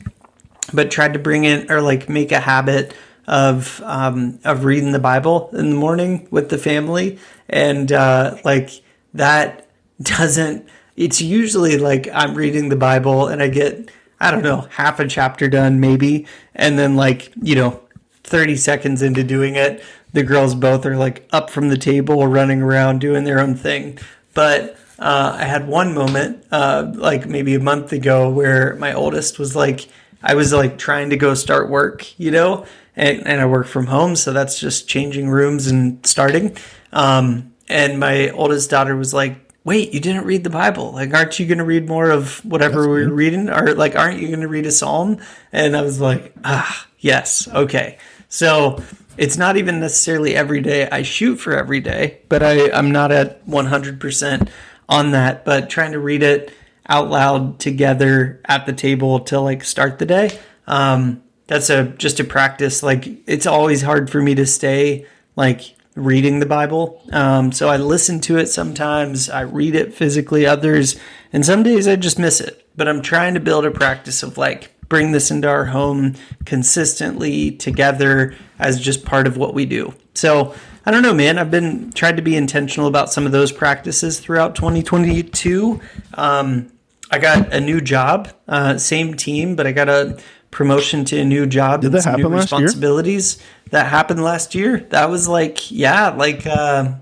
but 0.73 0.91
tried 0.91 1.13
to 1.13 1.19
bring 1.19 1.45
in 1.45 1.71
or 1.71 1.81
like 1.81 2.09
make 2.09 2.33
a 2.33 2.41
habit 2.41 2.95
of 3.27 3.81
um, 3.85 4.41
of 4.45 4.65
reading 4.65 4.93
the 4.93 4.99
Bible 4.99 5.51
in 5.53 5.71
the 5.71 5.77
morning 5.77 6.27
with 6.31 6.49
the 6.49 6.59
family, 6.59 7.19
and 7.49 7.93
uh, 7.93 8.37
like 8.45 8.82
that 9.15 9.69
doesn't 10.01 10.69
it's 10.97 11.21
usually 11.21 11.79
like 11.79 12.09
I'm 12.13 12.35
reading 12.35 12.69
the 12.69 12.77
Bible 12.77 13.29
and 13.29 13.43
I 13.43 13.49
get 13.49 13.91
I 14.21 14.31
don't 14.31 14.43
know, 14.45 14.69
half 14.71 15.01
a 15.01 15.09
chapter 15.09 15.49
done 15.49 15.81
maybe 15.81 16.27
and 16.55 16.79
then 16.79 16.95
like, 16.95 17.33
you 17.43 17.57
know, 17.57 17.81
30 18.25 18.57
seconds 18.57 19.03
into 19.03 19.25
doing 19.25 19.57
it, 19.57 19.83
the 20.13 20.23
girls 20.23 20.55
both 20.55 20.87
are 20.87 20.97
like 20.97 21.27
up 21.33 21.51
from 21.51 21.69
the 21.69 21.77
table 21.77 22.27
running 22.27 22.63
around 22.63 23.01
doing 23.01 23.25
their 23.25 23.41
own 23.41 23.55
thing. 23.55 23.99
But 24.35 24.79
uh, 24.99 25.37
I 25.39 25.45
had 25.45 25.67
one 25.67 25.95
moment, 25.95 26.45
uh, 26.53 26.93
like 26.95 27.27
maybe 27.27 27.55
a 27.55 27.61
month 27.61 27.93
ago, 27.93 28.31
where 28.31 28.77
my 28.77 28.93
oldest 28.93 29.39
was 29.39 29.57
like, 29.57 29.89
I 30.23 30.35
was 30.35 30.53
like 30.53 30.79
trying 30.79 31.11
to 31.11 31.17
go 31.17 31.35
start 31.35 31.69
work, 31.69 32.19
you 32.19 32.31
know, 32.31 32.65
and, 32.95 33.27
and 33.27 33.41
I 33.41 33.47
work 33.47 33.67
from 33.67 33.87
home, 33.87 34.15
so 34.15 34.33
that's 34.33 34.61
just 34.61 34.89
changing 34.89 35.29
rooms 35.29 35.67
and 35.67 36.05
starting. 36.07 36.57
Um, 36.93 37.52
and 37.69 37.99
my 37.99 38.31
oldest 38.31 38.71
daughter 38.71 38.97
was 38.97 39.15
like, 39.15 39.37
"Wait, 39.65 39.93
you 39.93 40.01
didn't 40.01 40.25
read 40.25 40.45
the 40.45 40.51
Bible? 40.51 40.93
Like, 40.93 41.15
aren't 41.15 41.39
you 41.39 41.47
going 41.47 41.59
to 41.59 41.65
read 41.65 41.89
more 41.89 42.11
of 42.11 42.45
whatever 42.45 42.81
That's 42.81 42.89
we're 42.89 43.09
reading? 43.09 43.49
Or 43.49 43.75
like, 43.75 43.97
aren't 43.97 44.21
you 44.21 44.29
going 44.29 44.41
to 44.41 44.49
read 44.49 44.67
a 44.67 44.73
psalm?" 44.73 45.19
And 45.53 45.77
I 45.77 45.83
was 45.83 46.01
like, 46.01 46.35
"Ah, 46.45 46.87
yes, 46.99 47.49
okay." 47.49 47.99
So 48.29 48.83
it's 49.17 49.37
not 49.37 49.57
even 49.57 49.81
necessarily 49.81 50.35
every 50.35 50.61
day 50.61 50.89
I 50.89 51.03
shoot 51.03 51.37
for 51.37 51.57
every 51.57 51.81
day, 51.81 52.21
but 52.29 52.43
I 52.43 52.71
I'm 52.71 52.91
not 52.91 53.13
at 53.13 53.47
100 53.47 54.01
percent 54.01 54.51
on 54.89 55.13
that. 55.13 55.45
But 55.45 55.71
trying 55.71 55.93
to 55.93 55.99
read 55.99 56.23
it 56.23 56.53
out 56.89 57.09
loud 57.09 57.59
together 57.59 58.41
at 58.45 58.67
the 58.67 58.73
table 58.73 59.21
to 59.21 59.41
like 59.41 59.65
start 59.65 59.99
the 59.99 60.07
day. 60.07 60.39
Um, 60.67 61.23
that's 61.47 61.71
a 61.71 61.85
just 61.85 62.21
a 62.21 62.25
practice. 62.25 62.83
Like 62.83 63.07
it's 63.29 63.47
always 63.47 63.83
hard 63.83 64.11
for 64.11 64.21
me 64.21 64.35
to 64.35 64.47
stay 64.47 65.07
like 65.37 65.77
reading 65.95 66.41
the 66.41 66.47
Bible. 66.47 67.03
Um, 67.13 67.53
so 67.53 67.69
I 67.69 67.77
listen 67.77 68.21
to 68.23 68.39
it 68.39 68.47
sometimes. 68.47 69.29
I 69.29 69.43
read 69.43 69.75
it 69.75 69.95
physically. 69.95 70.47
Others, 70.47 70.99
and 71.33 71.45
some 71.45 71.63
days 71.63 71.87
I 71.87 71.97
just 71.97 72.19
miss 72.19 72.41
it. 72.41 72.67
But 72.77 72.89
I'm 72.89 73.03
trying 73.03 73.35
to 73.35 73.41
build 73.41 73.67
a 73.67 73.71
practice 73.71 74.23
of 74.23 74.39
like 74.39 74.73
bring 74.89 75.13
this 75.13 75.31
into 75.31 75.49
our 75.49 75.67
home 75.67 76.15
consistently 76.45 77.51
together 77.51 78.35
as 78.59 78.81
just 78.81 79.05
part 79.05 79.27
of 79.27 79.37
what 79.37 79.55
we 79.55 79.65
do. 79.65 79.95
So 80.15 80.55
I 80.85 80.91
don't 80.91 81.03
know, 81.03 81.15
man. 81.15 81.39
I've 81.39 81.51
been 81.51 81.93
tried 81.93 82.17
to 82.17 82.23
be 82.23 82.37
intentional 82.37 82.89
about 82.89 83.13
some 83.13 83.25
of 83.25 83.33
those 83.33 83.53
practices 83.53 84.19
throughout 84.21 84.55
2022. 84.55 85.81
Um, 86.15 86.73
I 87.11 87.19
got 87.19 87.53
a 87.53 87.61
new 87.61 87.81
job, 87.81 88.33
uh, 88.49 88.79
same 88.79 89.15
team, 89.15 89.55
but 89.55 89.67
I 89.67 89.73
got 89.73 89.89
a 89.89 90.19
promotion 90.51 91.05
to 91.07 91.21
a 91.21 91.25
new 91.25 91.47
job. 91.47 91.83
Did 91.83 91.93
that 91.93 92.05
happen 92.05 92.31
last 92.31 92.53
responsibilities. 92.53 93.39
year? 93.39 93.47
That 93.73 93.87
happened 93.87 94.23
last 94.23 94.55
year. 94.55 94.81
That 94.91 95.09
was 95.09 95.29
like, 95.29 95.71
yeah, 95.71 96.11
like 96.11 96.47
uh, 96.47 96.93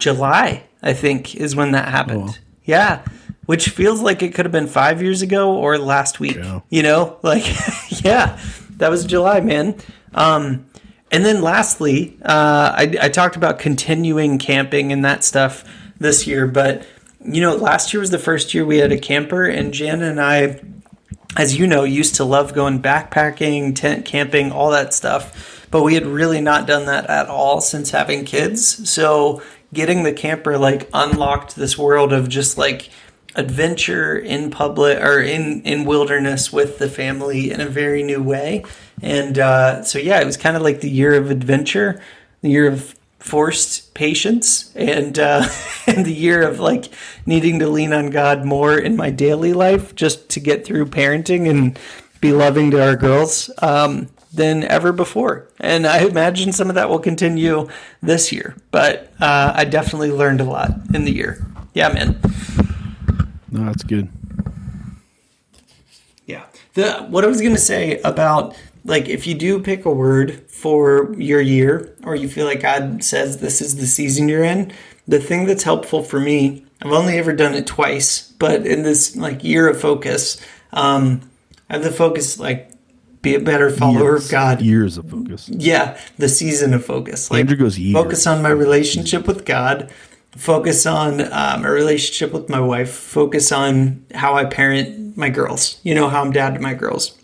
July, 0.00 0.64
I 0.82 0.94
think, 0.94 1.36
is 1.36 1.54
when 1.54 1.70
that 1.72 1.88
happened. 1.88 2.30
Oh. 2.30 2.34
Yeah, 2.64 3.04
which 3.46 3.68
feels 3.68 4.00
like 4.02 4.20
it 4.20 4.34
could 4.34 4.44
have 4.44 4.52
been 4.52 4.66
five 4.66 5.00
years 5.00 5.22
ago 5.22 5.54
or 5.54 5.78
last 5.78 6.18
week. 6.18 6.36
Yeah. 6.36 6.60
You 6.70 6.82
know, 6.82 7.18
like, 7.22 7.44
yeah, 8.04 8.40
that 8.78 8.90
was 8.90 9.04
July, 9.04 9.40
man. 9.40 9.76
Um, 10.12 10.66
and 11.12 11.24
then 11.24 11.40
lastly, 11.40 12.18
uh, 12.22 12.74
I, 12.76 12.96
I 13.02 13.08
talked 13.08 13.36
about 13.36 13.60
continuing 13.60 14.38
camping 14.38 14.92
and 14.92 15.04
that 15.04 15.22
stuff 15.22 15.64
this 15.98 16.26
year, 16.26 16.48
but 16.48 16.84
you 17.24 17.40
know, 17.40 17.54
last 17.54 17.92
year 17.92 18.00
was 18.00 18.10
the 18.10 18.18
first 18.18 18.54
year 18.54 18.64
we 18.64 18.78
had 18.78 18.90
a 18.90 18.98
camper, 18.98 19.44
and 19.44 19.72
Jan 19.72 20.02
and 20.02 20.20
I, 20.20 20.60
as 21.36 21.56
you 21.56 21.68
know, 21.68 21.84
used 21.84 22.16
to 22.16 22.24
love 22.24 22.54
going 22.54 22.82
backpacking, 22.82 23.76
tent 23.76 24.04
camping, 24.04 24.50
all 24.50 24.70
that 24.70 24.94
stuff. 24.94 25.59
But 25.70 25.82
we 25.82 25.94
had 25.94 26.06
really 26.06 26.40
not 26.40 26.66
done 26.66 26.86
that 26.86 27.08
at 27.08 27.28
all 27.28 27.60
since 27.60 27.90
having 27.90 28.24
kids. 28.24 28.88
So 28.90 29.42
getting 29.72 30.02
the 30.02 30.12
camper 30.12 30.58
like 30.58 30.88
unlocked 30.92 31.56
this 31.56 31.78
world 31.78 32.12
of 32.12 32.28
just 32.28 32.58
like 32.58 32.90
adventure 33.36 34.18
in 34.18 34.50
public 34.50 34.98
or 34.98 35.20
in 35.20 35.62
in 35.62 35.84
wilderness 35.84 36.52
with 36.52 36.78
the 36.78 36.88
family 36.88 37.50
in 37.50 37.60
a 37.60 37.66
very 37.66 38.02
new 38.02 38.22
way 38.22 38.64
and 39.02 39.38
uh, 39.38 39.82
so 39.84 39.98
yeah 39.98 40.20
it 40.20 40.26
was 40.26 40.36
kind 40.36 40.56
of 40.56 40.62
like 40.62 40.80
the 40.80 40.90
year 40.90 41.14
of 41.14 41.30
adventure 41.30 42.00
the 42.42 42.50
year 42.50 42.66
of 42.66 42.96
forced 43.20 43.94
patience 43.94 44.74
and 44.74 45.18
uh, 45.18 45.46
and 45.86 46.04
the 46.04 46.12
year 46.12 46.42
of 46.42 46.58
like 46.58 46.86
needing 47.24 47.60
to 47.60 47.68
lean 47.68 47.92
on 47.92 48.10
god 48.10 48.44
more 48.44 48.76
in 48.76 48.96
my 48.96 49.10
daily 49.10 49.52
life 49.52 49.94
just 49.94 50.28
to 50.28 50.40
get 50.40 50.64
through 50.64 50.84
parenting 50.84 51.48
and 51.48 51.78
be 52.20 52.32
loving 52.32 52.70
to 52.70 52.82
our 52.82 52.96
girls 52.96 53.48
um, 53.62 54.08
than 54.32 54.62
ever 54.64 54.92
before 54.92 55.48
and 55.58 55.86
i 55.86 56.00
imagine 56.00 56.52
some 56.52 56.68
of 56.68 56.74
that 56.74 56.88
will 56.88 56.98
continue 56.98 57.68
this 58.02 58.30
year 58.30 58.54
but 58.70 59.12
uh, 59.20 59.52
i 59.54 59.64
definitely 59.64 60.10
learned 60.10 60.40
a 60.40 60.44
lot 60.44 60.70
in 60.94 61.04
the 61.04 61.12
year 61.12 61.44
yeah 61.74 61.88
man 61.92 62.20
no, 63.50 63.64
that's 63.64 63.82
good. 63.82 64.08
Yeah. 66.26 66.44
The 66.74 67.06
what 67.08 67.24
I 67.24 67.26
was 67.26 67.40
going 67.40 67.54
to 67.54 67.60
say 67.60 68.00
about 68.02 68.56
like 68.84 69.08
if 69.08 69.26
you 69.26 69.34
do 69.34 69.60
pick 69.60 69.84
a 69.84 69.90
word 69.90 70.48
for 70.48 71.14
your 71.18 71.40
year 71.40 71.94
or 72.04 72.14
you 72.14 72.28
feel 72.28 72.46
like 72.46 72.62
God 72.62 73.02
says 73.02 73.38
this 73.38 73.60
is 73.60 73.76
the 73.76 73.86
season 73.86 74.28
you're 74.28 74.44
in, 74.44 74.72
the 75.08 75.20
thing 75.20 75.46
that's 75.46 75.64
helpful 75.64 76.02
for 76.02 76.20
me, 76.20 76.64
I've 76.80 76.92
only 76.92 77.18
ever 77.18 77.32
done 77.32 77.54
it 77.54 77.66
twice, 77.66 78.32
but 78.38 78.66
in 78.66 78.84
this 78.84 79.16
like 79.16 79.42
year 79.42 79.68
of 79.68 79.80
focus, 79.80 80.40
um, 80.72 81.20
I 81.68 81.74
have 81.74 81.82
the 81.82 81.90
focus 81.90 82.38
like 82.38 82.70
be 83.22 83.34
a 83.34 83.40
better 83.40 83.70
follower 83.70 84.12
years, 84.12 84.24
of 84.26 84.30
God. 84.30 84.62
Years 84.62 84.98
of 84.98 85.10
focus. 85.10 85.48
Yeah, 85.48 85.98
the 86.16 86.28
season 86.28 86.72
of 86.74 86.84
focus. 86.84 87.30
Like 87.30 87.40
Andrew 87.40 87.56
goes 87.56 87.78
years. 87.78 87.94
focus 87.94 88.26
on 88.26 88.42
my 88.42 88.50
relationship 88.50 89.26
with 89.26 89.44
God, 89.44 89.90
focus 90.32 90.86
on 90.86 91.32
um, 91.32 91.64
a 91.64 91.70
relationship 91.70 92.32
with 92.32 92.48
my 92.48 92.60
wife, 92.60 92.90
focus 92.90 93.52
on 93.52 94.04
how 94.14 94.34
I 94.34 94.44
parent 94.44 95.16
my 95.16 95.28
girls, 95.28 95.80
you 95.82 95.94
know, 95.94 96.08
how 96.08 96.22
I'm 96.22 96.32
dad 96.32 96.54
to 96.54 96.60
my 96.60 96.74
girls. 96.74 97.16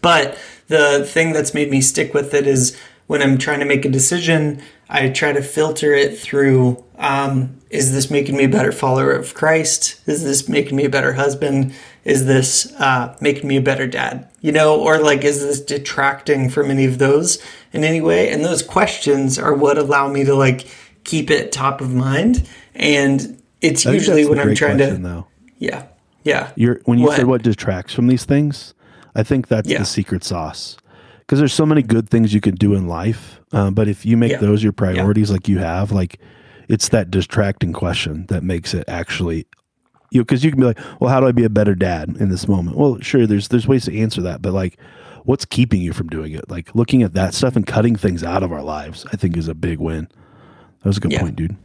But 0.00 0.36
the 0.68 1.04
thing 1.04 1.32
that's 1.32 1.54
made 1.54 1.70
me 1.70 1.80
stick 1.80 2.14
with 2.14 2.34
it 2.34 2.46
is 2.46 2.76
when 3.06 3.22
I'm 3.22 3.38
trying 3.38 3.60
to 3.60 3.66
make 3.66 3.84
a 3.84 3.88
decision, 3.90 4.62
I 4.88 5.08
try 5.08 5.32
to 5.32 5.42
filter 5.42 5.94
it 5.94 6.18
through 6.18 6.84
um, 6.98 7.60
is 7.70 7.92
this 7.92 8.10
making 8.10 8.36
me 8.36 8.44
a 8.44 8.48
better 8.48 8.70
follower 8.70 9.10
of 9.10 9.34
Christ? 9.34 10.00
Is 10.06 10.22
this 10.22 10.48
making 10.48 10.76
me 10.76 10.84
a 10.84 10.90
better 10.90 11.14
husband? 11.14 11.74
Is 12.04 12.26
this 12.26 12.72
uh, 12.74 13.16
making 13.20 13.48
me 13.48 13.56
a 13.56 13.60
better 13.60 13.86
dad? 13.86 14.28
You 14.40 14.52
know, 14.52 14.80
or 14.80 14.98
like, 14.98 15.24
is 15.24 15.40
this 15.40 15.60
detracting 15.60 16.50
from 16.50 16.70
any 16.70 16.84
of 16.84 16.98
those 16.98 17.42
in 17.72 17.82
any 17.82 18.00
way? 18.00 18.30
And 18.30 18.44
those 18.44 18.62
questions 18.62 19.38
are 19.38 19.52
what 19.52 19.76
allow 19.76 20.08
me 20.08 20.24
to 20.24 20.34
like 20.34 20.68
keep 21.02 21.30
it 21.30 21.50
top 21.50 21.80
of 21.80 21.92
mind. 21.92 22.48
And 22.74 23.42
it's 23.60 23.84
usually 23.84 24.24
when 24.24 24.38
I'm 24.38 24.54
trying 24.54 24.76
question, 24.76 25.02
to. 25.02 25.08
Though. 25.08 25.26
Yeah. 25.58 25.86
Yeah. 26.22 26.52
You're, 26.54 26.80
when 26.84 26.98
you 26.98 27.06
what? 27.06 27.16
said 27.16 27.26
what 27.26 27.42
detracts 27.42 27.92
from 27.92 28.06
these 28.06 28.24
things, 28.24 28.74
I 29.14 29.22
think 29.24 29.48
that's 29.48 29.68
yeah. 29.68 29.78
the 29.78 29.84
secret 29.84 30.24
sauce. 30.24 30.76
Because 31.26 31.38
there's 31.38 31.54
so 31.54 31.64
many 31.64 31.82
good 31.82 32.08
things 32.08 32.34
you 32.34 32.40
can 32.40 32.54
do 32.54 32.74
in 32.74 32.86
life. 32.86 33.40
Uh, 33.52 33.70
but 33.70 33.88
if 33.88 34.04
you 34.04 34.16
make 34.16 34.32
yeah. 34.32 34.38
those 34.38 34.62
your 34.62 34.72
priorities 34.72 35.30
yeah. 35.30 35.32
like 35.32 35.48
you 35.48 35.58
have, 35.58 35.90
like 35.90 36.20
it's 36.68 36.88
that 36.90 37.10
distracting 37.10 37.72
question 37.72 38.26
that 38.26 38.42
makes 38.42 38.74
it 38.74 38.84
actually 38.88 39.46
you 40.10 40.20
know, 40.20 40.24
because 40.24 40.44
you 40.44 40.50
can 40.50 40.60
be 40.60 40.66
like, 40.66 40.78
well, 41.00 41.10
how 41.10 41.18
do 41.18 41.26
I 41.26 41.32
be 41.32 41.44
a 41.44 41.50
better 41.50 41.74
dad 41.74 42.16
in 42.20 42.28
this 42.28 42.46
moment? 42.46 42.76
Well, 42.76 43.00
sure, 43.00 43.26
there's 43.26 43.48
there's 43.48 43.66
ways 43.66 43.84
to 43.86 43.98
answer 43.98 44.22
that, 44.22 44.42
but 44.42 44.52
like, 44.52 44.78
what's 45.24 45.44
keeping 45.44 45.80
you 45.80 45.92
from 45.92 46.08
doing 46.08 46.32
it? 46.32 46.48
Like 46.48 46.72
looking 46.74 47.02
at 47.02 47.14
that 47.14 47.34
stuff 47.34 47.56
and 47.56 47.66
cutting 47.66 47.96
things 47.96 48.22
out 48.22 48.44
of 48.44 48.52
our 48.52 48.62
lives, 48.62 49.04
I 49.12 49.16
think 49.16 49.36
is 49.36 49.48
a 49.48 49.54
big 49.54 49.80
win. 49.80 50.08
That 50.82 50.88
was 50.88 50.98
a 50.98 51.00
good 51.00 51.12
yeah. 51.12 51.20
point, 51.20 51.36
dude. 51.36 51.56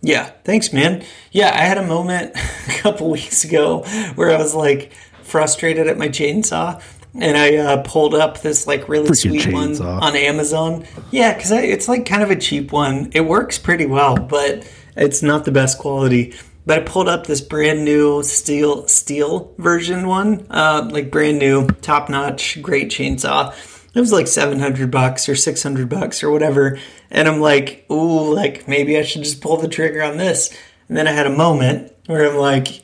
Yeah, 0.00 0.30
thanks, 0.44 0.72
man. 0.72 1.04
Yeah, 1.32 1.50
I 1.54 1.62
had 1.62 1.76
a 1.76 1.86
moment 1.86 2.34
a 2.68 2.72
couple 2.78 3.10
weeks 3.10 3.44
ago 3.44 3.82
where 4.14 4.30
I 4.30 4.38
was 4.38 4.54
like 4.54 4.92
frustrated 5.22 5.86
at 5.86 5.98
my 5.98 6.08
chainsaw, 6.08 6.80
and 7.14 7.36
I 7.36 7.56
uh, 7.56 7.82
pulled 7.82 8.14
up 8.14 8.40
this 8.40 8.66
like 8.66 8.88
really 8.88 9.08
Freaking 9.08 9.40
sweet 9.42 9.52
one 9.52 9.80
on 9.80 10.16
Amazon. 10.16 10.86
Yeah, 11.10 11.34
because 11.34 11.50
it's 11.50 11.88
like 11.88 12.06
kind 12.06 12.22
of 12.22 12.30
a 12.30 12.36
cheap 12.36 12.72
one. 12.72 13.10
It 13.12 13.22
works 13.22 13.58
pretty 13.58 13.86
well, 13.86 14.16
but 14.16 14.68
it's 14.96 15.22
not 15.22 15.44
the 15.44 15.52
best 15.52 15.78
quality. 15.78 16.34
But 16.66 16.78
I 16.78 16.82
pulled 16.82 17.08
up 17.08 17.26
this 17.26 17.42
brand 17.42 17.84
new 17.84 18.22
steel 18.22 18.88
steel 18.88 19.54
version 19.58 20.06
one, 20.06 20.46
uh, 20.50 20.88
like 20.90 21.10
brand 21.10 21.38
new, 21.38 21.66
top 21.82 22.08
notch, 22.08 22.60
great 22.62 22.88
chainsaw 22.90 23.54
it 23.94 24.00
was 24.00 24.12
like 24.12 24.26
700 24.26 24.90
bucks 24.90 25.28
or 25.28 25.36
600 25.36 25.88
bucks 25.88 26.22
or 26.22 26.30
whatever. 26.30 26.78
And 27.10 27.28
I'm 27.28 27.40
like, 27.40 27.86
ooh, 27.90 28.34
like 28.34 28.66
maybe 28.66 28.98
I 28.98 29.02
should 29.02 29.22
just 29.22 29.40
pull 29.40 29.56
the 29.56 29.68
trigger 29.68 30.02
on 30.02 30.16
this. 30.16 30.50
And 30.88 30.96
then 30.96 31.06
I 31.06 31.12
had 31.12 31.26
a 31.26 31.36
moment 31.36 31.92
where 32.06 32.28
I'm 32.28 32.36
like, 32.36 32.82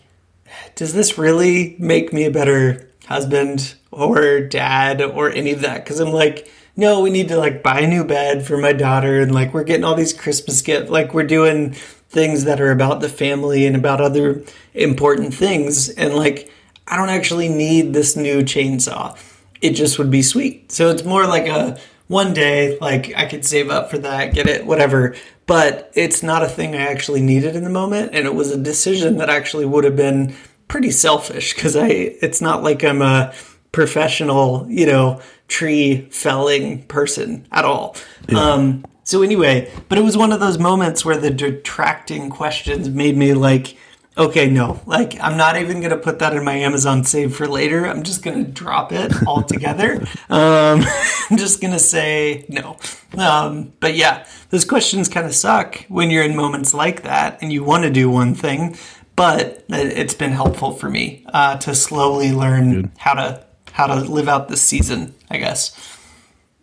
does 0.77 0.95
this 0.95 1.19
really 1.19 1.77
make 1.79 2.13
me 2.13 2.25
a 2.25 2.31
better 2.31 2.90
husband 3.11 3.75
or 3.91 4.41
dad 4.41 5.03
or 5.03 5.31
any 5.31 5.53
of 5.53 5.61
that? 5.61 5.85
Because 5.85 6.01
I'm 6.01 6.13
like, 6.13 6.51
no, 6.77 7.01
we 7.01 7.11
need 7.11 7.29
to 7.29 7.37
like 7.37 7.63
buy 7.63 7.81
a 7.81 7.87
new 7.87 8.05
bed 8.05 8.47
for 8.47 8.57
my 8.57 8.73
daughter 8.73 9.21
and 9.21 9.35
like 9.35 9.53
we're 9.53 9.65
getting 9.65 9.85
all 9.85 9.95
these 9.95 10.13
Christmas 10.13 10.63
gifts. 10.63 10.91
Like 10.91 11.13
we're 11.13 11.25
doing 11.25 11.73
things 11.73 12.45
that 12.45 12.61
are 12.61 12.71
about 12.71 13.01
the 13.01 13.09
family 13.09 13.67
and 13.67 13.77
about 13.77 14.01
other 14.01 14.43
important 14.75 15.35
things. 15.35 15.89
And 15.91 16.15
like, 16.15 16.51
I 16.87 16.97
don't 16.97 17.11
actually 17.11 17.49
need 17.49 17.93
this 17.93 18.17
new 18.17 18.43
chainsaw 18.43 19.17
it 19.61 19.71
just 19.71 19.99
would 19.99 20.11
be 20.11 20.23
sweet. 20.23 20.73
So 20.73 20.91
it's 20.91 21.05
more 21.05 21.27
like 21.27 21.47
a 21.47 21.79
one 22.07 22.35
day, 22.35 22.79
like 22.81 23.15
I 23.15 23.27
could 23.27 23.45
save 23.45 23.71
up 23.71 23.91
for 23.91 23.99
that, 23.99 24.35
get 24.35 24.49
it, 24.49 24.67
whatever. 24.67 25.15
But 25.47 25.91
it's 25.95 26.23
not 26.23 26.43
a 26.43 26.49
thing 26.49 26.75
I 26.75 26.79
actually 26.79 27.23
needed 27.23 27.57
in 27.57 27.65
the 27.65 27.71
moment. 27.71 28.11
And 28.15 28.27
it 28.27 28.35
was 28.35 28.51
a 28.51 28.59
decision 28.59 29.19
that 29.19 29.31
actually 29.31 29.67
would 29.67 29.85
have 29.85 29.97
been 29.97 30.35
pretty 30.71 30.93
selfish 30.93 31.53
because 31.53 31.77
I, 31.77 31.89
it's 31.89 32.41
not 32.41 32.63
like 32.63 32.85
I'm 32.85 33.03
a 33.03 33.35
professional, 33.73 34.67
you 34.71 34.87
know, 34.87 35.21
tree 35.49 36.09
felling 36.11 36.85
person 36.85 37.47
at 37.51 37.65
all. 37.65 37.97
Yeah. 38.29 38.39
Um, 38.39 38.85
so 39.03 39.23
anyway, 39.23 39.71
but 39.89 39.99
it 39.99 40.03
was 40.03 40.17
one 40.17 40.33
of 40.33 40.39
those 40.39 40.59
moments 40.59 41.05
where 41.05 41.17
the 41.17 41.31
detracting 41.31 42.31
questions 42.31 42.89
made 42.89 43.17
me 43.17 43.35
like, 43.35 43.77
okay, 44.17 44.49
no, 44.49 44.81
like 44.87 45.21
I'm 45.21 45.37
not 45.37 45.57
even 45.57 45.81
going 45.81 45.91
to 45.91 45.97
put 45.97 46.21
that 46.21 46.35
in 46.35 46.45
my 46.45 46.55
Amazon 46.55 47.03
save 47.03 47.35
for 47.35 47.49
later. 47.49 47.87
I'm 47.87 48.05
just 48.05 48.23
going 48.23 48.45
to 48.45 48.51
drop 48.51 48.93
it 48.93 49.13
altogether. 49.27 50.07
um, 50.29 50.85
I'm 51.31 51.37
just 51.37 51.61
going 51.61 51.73
to 51.73 51.81
say 51.81 52.45
no. 52.49 52.77
Um, 53.19 53.73
but 53.81 53.97
yeah, 53.97 54.25
those 54.51 54.65
questions 54.65 55.09
kind 55.09 55.27
of 55.27 55.35
suck 55.35 55.85
when 55.89 56.11
you're 56.11 56.23
in 56.23 56.37
moments 56.37 56.73
like 56.73 57.03
that 57.03 57.39
and 57.43 57.53
you 57.53 57.65
want 57.65 57.83
to 57.83 57.91
do 57.91 58.09
one 58.09 58.35
thing. 58.37 58.77
But 59.21 59.65
it's 59.69 60.15
been 60.15 60.33
helpful 60.33 60.73
for 60.73 60.89
me 60.89 61.27
uh, 61.27 61.59
to 61.59 61.75
slowly 61.75 62.33
learn 62.33 62.73
good. 62.73 62.91
how 62.97 63.13
to 63.13 63.45
how 63.71 63.87
to 63.87 63.97
live 63.97 64.31
out 64.31 64.49
this 64.49 64.63
season. 64.63 65.15
I 65.29 65.37
guess. 65.37 65.77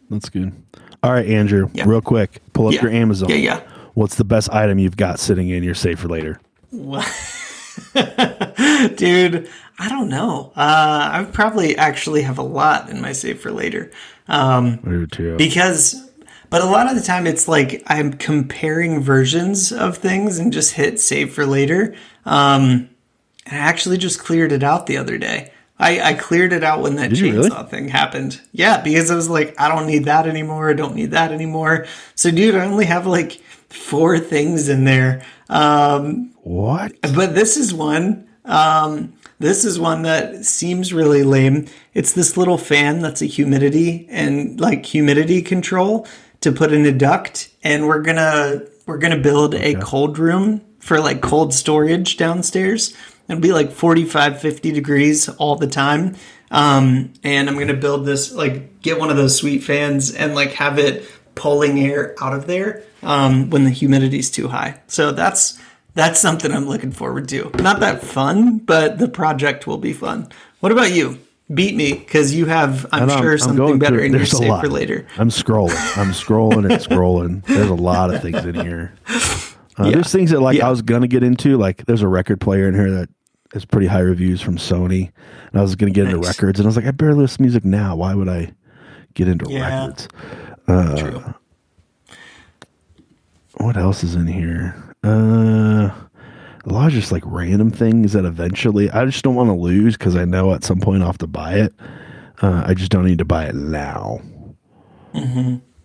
That's 0.10 0.30
good. 0.30 0.54
All 1.04 1.12
right, 1.12 1.28
Andrew. 1.28 1.70
Yeah. 1.74 1.84
Real 1.86 2.02
quick, 2.02 2.42
pull 2.54 2.66
up 2.66 2.74
yeah. 2.74 2.82
your 2.82 2.90
Amazon. 2.90 3.30
Yeah, 3.30 3.36
yeah. 3.36 3.62
What's 3.94 4.16
the 4.16 4.24
best 4.24 4.52
item 4.52 4.80
you've 4.80 4.98
got 4.98 5.20
sitting 5.20 5.50
in 5.50 5.62
your 5.62 5.76
safe 5.76 6.00
for 6.00 6.08
later? 6.08 6.42
Dude, 6.72 6.96
I 9.78 9.90
don't 9.90 10.10
know. 10.10 10.52
Uh, 10.56 11.10
I 11.14 11.28
probably 11.32 11.78
actually 11.78 12.24
have 12.24 12.40
a 12.40 12.44
lot 12.44 12.90
in 12.90 13.02
my 13.02 13.12
save 13.12 13.40
for 13.40 13.52
later. 13.52 13.92
Um, 14.28 15.08
too. 15.12 15.38
because, 15.38 16.07
but 16.50 16.62
a 16.62 16.66
lot 16.66 16.90
of 16.90 16.96
the 16.96 17.04
time 17.04 17.28
it's 17.28 17.48
like 17.48 17.84
I'm 17.88 18.14
comparing 18.14 19.02
versions 19.02 19.72
of 19.72 19.98
things 19.98 20.40
and 20.40 20.52
just 20.54 20.74
hit 20.74 21.00
save 21.00 21.34
for 21.34 21.46
later. 21.46 21.96
Um, 22.26 22.90
and 23.46 23.56
I 23.56 23.60
actually 23.60 23.98
just 23.98 24.20
cleared 24.20 24.52
it 24.52 24.64
out 24.64 24.88
the 24.88 24.98
other 24.98 25.18
day. 25.18 25.52
I, 25.80 26.02
I 26.02 26.14
cleared 26.16 26.54
it 26.54 26.64
out 26.64 26.82
when 26.82 26.96
that 26.96 27.12
you 27.12 27.32
chainsaw 27.32 27.50
really? 27.50 27.70
thing 27.70 27.88
happened. 27.90 28.42
Yeah, 28.52 28.82
because 28.82 29.12
I 29.12 29.16
was 29.16 29.30
like, 29.30 29.60
I 29.60 29.70
don't 29.70 29.86
need 29.86 30.06
that 30.06 30.26
anymore. 30.26 30.70
I 30.70 30.74
don't 30.74 30.96
need 30.96 31.12
that 31.12 31.32
anymore. 31.32 31.86
So, 32.16 32.32
dude, 32.32 32.56
I 32.56 32.66
only 32.66 32.86
have 32.86 33.06
like 33.06 33.34
four 33.70 34.18
things 34.18 34.70
in 34.70 34.86
there. 34.86 35.24
Um, 35.50 36.32
what? 36.44 36.94
but 37.02 37.36
this 37.36 37.58
is 37.58 37.74
one. 37.74 38.28
Um, 38.46 39.14
this 39.40 39.66
is 39.66 39.80
one 39.80 40.02
that 40.02 40.46
seems 40.46 40.94
really 40.94 41.24
lame. 41.24 41.68
It's 41.94 42.14
this 42.14 42.38
little 42.38 42.58
fan 42.58 43.02
that's 43.02 43.22
a 43.22 43.26
humidity 43.26 44.08
and 44.10 44.60
like 44.60 44.86
humidity 44.86 45.44
control 45.44 46.08
to 46.48 46.58
put 46.58 46.72
in 46.72 46.86
a 46.86 46.92
duct, 46.92 47.50
and 47.64 47.88
we're 47.88 48.02
gonna 48.02 48.62
we're 48.86 48.98
gonna 48.98 49.18
build 49.18 49.54
a 49.54 49.76
cold 49.76 50.18
room 50.18 50.62
for 50.80 51.00
like 51.00 51.22
cold 51.22 51.54
storage 51.54 52.18
downstairs. 52.18 52.96
It'll 53.28 53.42
be 53.42 53.52
like 53.52 53.72
45, 53.72 54.40
50 54.40 54.72
degrees 54.72 55.28
all 55.28 55.58
the 55.58 55.68
time. 55.68 56.16
Um, 56.50 57.12
and 57.24 57.50
I'm 57.50 57.60
gonna 57.60 57.74
build 57.74 58.06
this 58.06 58.32
like 58.32 58.82
get 58.82 58.98
one 58.98 59.10
of 59.10 59.18
those 59.18 59.36
sweet 59.36 59.64
fans 59.64 60.16
and 60.16 60.34
like 60.36 60.54
have 60.54 60.80
it 60.80 61.06
pulling 61.36 61.80
air 61.80 62.16
out 62.22 62.34
of 62.34 62.48
there 62.48 62.84
um, 63.04 63.50
when 63.50 63.66
the 63.66 63.70
humidity's 63.70 64.32
too 64.32 64.48
high. 64.48 64.80
So 64.88 65.12
that's 65.12 65.60
that's 65.96 66.20
something 66.20 66.52
I'm 66.52 66.68
looking 66.70 66.92
forward 66.92 67.28
to. 67.30 67.52
Not 67.56 67.82
that 67.82 68.02
fun, 68.02 68.60
but 68.60 69.00
the 69.00 69.10
project 69.10 69.68
will 69.68 69.80
be 69.80 69.92
fun. 69.92 70.30
What 70.62 70.72
about 70.72 70.94
you? 70.94 71.20
Beat 71.54 71.76
me 71.78 71.94
because 71.94 72.36
you 72.36 72.46
have, 72.48 72.86
I'm 72.92 73.10
I'm- 73.10 73.22
sure, 73.22 73.32
I'm 73.34 73.38
something 73.38 73.80
better 73.80 73.98
through- 73.98 74.06
in 74.06 74.14
your 74.14 74.26
save 74.26 74.50
lot. 74.50 74.62
for 74.64 74.70
later. 74.70 75.06
I'm 75.18 75.30
scrolling. 75.30 75.98
I'm 75.98 76.12
scrolling 76.12 76.70
and 76.70 76.82
scrolling. 76.82 77.46
There's 77.46 77.70
a 77.70 77.74
lot 77.76 78.14
of 78.14 78.22
things 78.22 78.44
in 78.44 78.56
here. 78.56 78.92
Uh, 79.78 79.92
There's 79.92 80.12
things 80.12 80.32
that 80.32 80.42
like 80.42 80.58
Yeah. 80.58 80.68
I 80.68 80.70
was 80.72 80.82
gonna 80.82 81.08
get 81.08 81.24
into. 81.24 81.56
Like 81.58 81.86
there's 81.86 82.02
a 82.02 82.08
record 82.08 82.42
player 82.42 82.68
in 82.68 82.74
here 82.74 82.92
that 82.92 83.10
has 83.54 83.64
pretty 83.64 83.88
high 83.88 84.00
reviews 84.02 84.42
from 84.42 84.58
Sony, 84.58 85.12
and 85.52 85.60
I 85.60 85.62
was 85.62 85.76
gonna 85.76 85.92
get 85.92 86.06
into 86.08 86.18
records, 86.20 86.60
and 86.60 86.66
I 86.66 86.68
was 86.68 86.76
like, 86.76 86.86
I 86.88 86.92
barely 86.92 87.20
listen 87.20 87.38
to 87.38 87.44
music 87.44 87.64
now. 87.64 87.96
Why 87.96 88.14
would 88.14 88.28
I 88.28 88.52
get 89.14 89.28
into 89.30 89.46
Yeah. 89.50 89.82
records? 89.86 90.08
Uh, 90.68 90.98
True. 90.98 91.34
What 93.58 93.78
else 93.78 94.04
is 94.04 94.16
in 94.16 94.28
here? 94.28 94.76
Uh, 95.04 95.92
a 96.68 96.74
lot 96.74 96.88
of 96.88 96.94
just 96.94 97.12
like 97.12 97.24
random 97.26 97.72
things 97.72 98.14
that 98.14 98.26
eventually 98.26 98.90
I 98.92 99.06
just 99.06 99.24
don't 99.24 99.36
want 99.36 99.50
to 99.50 99.54
lose 99.54 99.98
because 99.98 100.16
I 100.16 100.26
know 100.26 100.54
at 100.54 100.64
some 100.64 100.80
point 100.80 101.02
I'll 101.02 101.08
have 101.10 101.18
to 101.20 101.28
buy 101.28 101.56
it. 101.56 101.74
Uh, 102.42 102.64
I 102.68 102.74
just 102.74 102.92
don't 102.92 103.06
need 103.06 103.18
to 103.20 103.26
buy 103.26 103.46
it 103.46 103.56
now. 103.56 104.20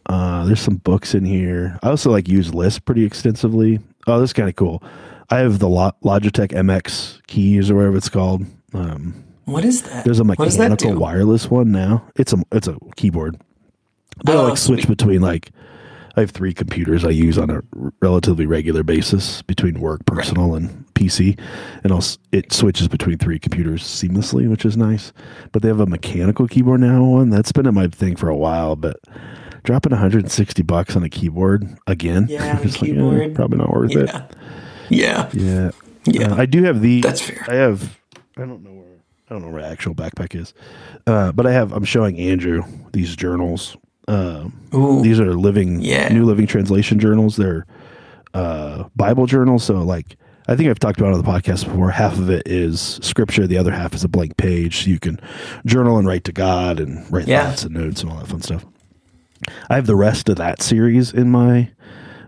Uh, 0.07 0.45
there's 0.45 0.61
some 0.61 0.77
books 0.77 1.15
in 1.15 1.25
here. 1.25 1.79
I 1.83 1.89
also 1.89 2.11
like 2.11 2.29
use 2.29 2.53
lists 2.55 2.79
pretty 2.81 3.05
extensively. 3.05 3.79
Oh, 4.07 4.21
this 4.21 4.31
is 4.31 4.35
kind 4.35 4.49
of 4.49 4.57
cool. 4.57 4.83
I 5.31 5.39
have 5.39 5.59
the 5.61 5.69
Lo- 5.69 5.93
Logitech 6.05 6.49
MX 6.49 7.25
keys 7.27 7.71
or 7.71 7.77
whatever 7.77 7.97
it's 7.97 8.09
called. 8.09 8.45
Um, 8.75 9.25
What 9.45 9.65
is 9.65 9.83
that? 9.83 10.05
there's 10.05 10.21
a 10.21 10.25
what 10.25 10.39
does 10.39 10.57
that 10.59 10.71
mechanical 10.71 11.01
wireless 11.01 11.51
one 11.51 11.73
now. 11.73 12.05
It's 12.17 12.33
a 12.33 12.43
it's 12.53 12.67
a 12.69 12.77
keyboard. 12.97 13.41
But 14.25 14.37
I 14.37 14.39
Oh, 14.41 14.49
like 14.49 14.59
switch 14.59 14.85
sweet. 14.85 14.99
between 14.99 15.21
like 15.23 15.51
I 16.17 16.21
have 16.21 16.31
three 16.31 16.53
computers 16.53 17.05
I 17.05 17.11
use 17.11 17.39
on 17.39 17.51
a 17.51 17.55
r- 17.55 17.63
relatively 18.01 18.45
regular 18.47 18.83
basis 18.83 19.41
between 19.43 19.81
work, 19.81 20.05
personal, 20.07 20.55
and 20.55 20.85
PC, 20.95 21.39
and 21.83 21.93
I'll, 21.93 22.05
it 22.33 22.53
switches 22.53 22.87
between 22.89 23.19
three 23.19 23.39
computers 23.39 23.83
seamlessly, 23.83 24.49
which 24.49 24.65
is 24.67 24.77
nice. 24.77 25.13
But 25.53 25.63
they 25.63 25.69
have 25.69 25.81
a 25.81 25.87
mechanical 25.87 26.47
keyboard 26.49 26.81
now. 26.81 27.03
One 27.03 27.31
that's 27.31 27.53
been 27.53 27.67
in 27.67 27.75
my 27.75 27.89
thing 27.89 28.17
for 28.17 28.29
a 28.29 28.37
while, 28.37 28.77
but 28.77 28.97
dropping 29.63 29.93
160 29.93 30.63
bucks 30.63 30.97
on 30.97 31.03
a 31.03 31.09
keyboard 31.09 31.67
again, 31.87 32.27
Yeah, 32.29 32.59
I'm 32.63 33.09
like, 33.09 33.31
eh, 33.31 33.35
probably 33.35 33.59
not 33.59 33.73
worth 33.73 33.97
it. 33.97 34.09
Yeah. 34.09 34.27
Yeah. 34.91 35.31
Yeah. 35.33 35.71
Yeah. 36.05 36.33
Uh, 36.33 36.37
I 36.37 36.47
do 36.47 36.63
have 36.65 36.83
the. 36.83 37.01
That's 37.01 37.21
fair. 37.23 37.45
I 37.49 37.55
have. 37.55 37.99
I 38.37 38.41
don't 38.41 38.63
know 38.63 38.73
where. 38.73 38.87
I 39.31 39.35
don't 39.35 39.43
know 39.43 39.51
where 39.51 39.63
my 39.63 39.69
actual 39.69 39.95
backpack 39.95 40.35
is, 40.39 40.53
uh, 41.07 41.33
but 41.33 41.47
I 41.47 41.53
have. 41.53 41.73
I'm 41.73 41.85
showing 41.85 42.19
Andrew 42.19 42.65
these 42.93 43.17
journals. 43.17 43.77
Ooh. 44.09 45.03
these 45.03 45.21
are 45.21 45.35
living, 45.35 45.81
Yeah. 45.81 46.09
New 46.09 46.25
Living 46.25 46.47
Translation 46.47 46.99
journals. 46.99 47.37
They're 47.37 47.67
uh, 48.35 48.85
Bible 48.97 49.27
journals. 49.27 49.65
So, 49.65 49.75
like, 49.83 50.17
I 50.49 50.57
think 50.57 50.69
I've 50.71 50.79
talked 50.79 50.99
about 51.01 51.13
on 51.15 51.23
the 51.23 51.29
podcast 51.31 51.65
before. 51.67 51.91
Half 51.91 52.19
of 52.19 52.29
it 52.31 52.43
is 52.47 52.99
scripture. 53.03 53.47
The 53.47 53.59
other 53.59 53.71
half 53.71 53.95
is 53.95 54.03
a 54.05 54.09
blank 54.09 54.37
page. 54.37 54.85
So 54.85 54.91
you 54.91 54.99
can 54.99 55.21
journal 55.67 55.99
and 55.99 56.07
write 56.09 56.25
to 56.25 56.33
God 56.33 56.81
and 56.81 57.11
write 57.13 57.29
Yeah. 57.29 57.47
thoughts 57.49 57.63
and 57.65 57.75
notes 57.75 58.03
and 58.03 58.11
all 58.11 58.19
that 58.19 58.27
fun 58.29 58.43
stuff. 58.43 58.65
I 59.71 59.75
have 59.77 59.87
the 59.87 59.97
rest 59.97 60.29
of 60.29 60.37
that 60.37 60.63
series 60.63 61.13
in 61.13 61.31
my 61.31 61.71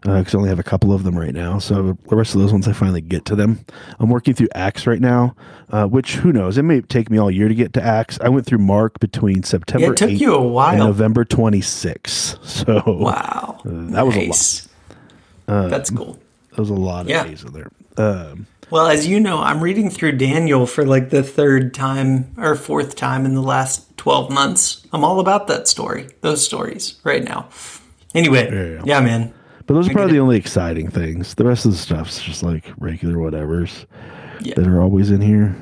because 0.05 0.35
I 0.35 0.39
only 0.39 0.51
have 0.51 0.59
a 0.59 0.63
couple 0.65 0.93
of 0.93 1.03
them 1.03 1.19
right 1.19 1.33
now. 1.35 1.59
So 1.59 1.97
the 2.09 2.15
rest 2.17 2.35
of 2.35 2.41
those 2.43 2.53
ones, 2.53 2.69
I 2.69 2.73
finally 2.75 3.01
get 3.01 3.25
to 3.27 3.35
them. 3.37 3.65
I'm 3.99 4.11
working 4.11 4.35
through 4.35 4.49
Acts 4.55 4.87
right 4.87 5.01
now, 5.01 5.35
uh, 5.71 5.87
which 5.87 6.17
who 6.17 6.31
knows? 6.33 6.59
It 6.59 6.63
may 6.63 6.83
take 6.83 7.11
me 7.11 7.17
all 7.19 7.31
year 7.31 7.49
to 7.49 7.55
get 7.55 7.73
to 7.73 7.83
Acts. 7.83 8.19
I 8.21 8.29
went 8.29 8.45
through 8.47 8.59
Mark 8.59 9.01
between 9.01 9.43
September 9.43 9.87
Yeah, 9.87 9.91
it 9.93 9.97
took 9.97 10.11
8th 10.11 10.21
you 10.21 10.35
a 10.35 10.43
while. 10.47 10.77
November 10.77 11.25
26th. 11.25 12.39
So 12.45 12.83
Wow. 12.87 13.61
that 13.65 14.05
was 14.07 14.15
a 14.15 14.19
lot. 14.21 14.27
nice. 14.27 14.69
That's 15.47 15.91
cool. 15.91 16.19
that 16.51 16.59
was 16.59 16.71
a 16.71 16.75
lot 16.75 17.03
of 17.03 17.09
Yeah. 17.09 17.25
days 17.25 17.43
in 17.43 17.53
there. 17.53 17.71
Um, 17.97 18.47
Well, 18.71 18.87
as 18.87 19.07
you 19.07 19.21
know, 19.21 19.39
I'm 19.43 19.61
reading 19.61 19.89
through 19.91 20.13
Daniel 20.13 20.67
for 20.67 20.85
like 20.85 21.11
the 21.11 21.23
third 21.23 21.73
time 21.75 22.33
or 22.37 22.55
fourth 22.57 22.95
time 22.97 23.25
in 23.27 23.35
the 23.35 23.43
last 23.43 23.97
12 23.97 24.31
months. 24.31 24.87
I'm 24.93 25.05
all 25.05 25.21
about 25.21 25.47
that 25.49 25.67
story, 25.69 26.09
those 26.21 26.45
stories 26.45 26.95
right 27.05 27.23
now. 27.25 27.47
Anyway, 28.15 28.51
yeah, 28.77 28.83
yeah. 28.85 29.01
man. 29.01 29.33
But 29.67 29.75
those 29.75 29.89
are 29.89 29.93
probably 29.93 30.13
the 30.13 30.21
only 30.21 30.37
exciting 30.37 30.91
things. 30.91 31.35
The 31.35 31.45
rest 31.45 31.65
of 31.65 31.73
the 31.73 31.79
stuff's 31.79 32.21
just 32.23 32.43
like 32.43 32.73
regular 32.79 33.17
whatevers 33.17 33.87
Yeah. 34.41 34.55
that 34.57 34.67
are 34.67 34.81
always 34.81 35.11
in 35.11 35.21
here. 35.21 35.55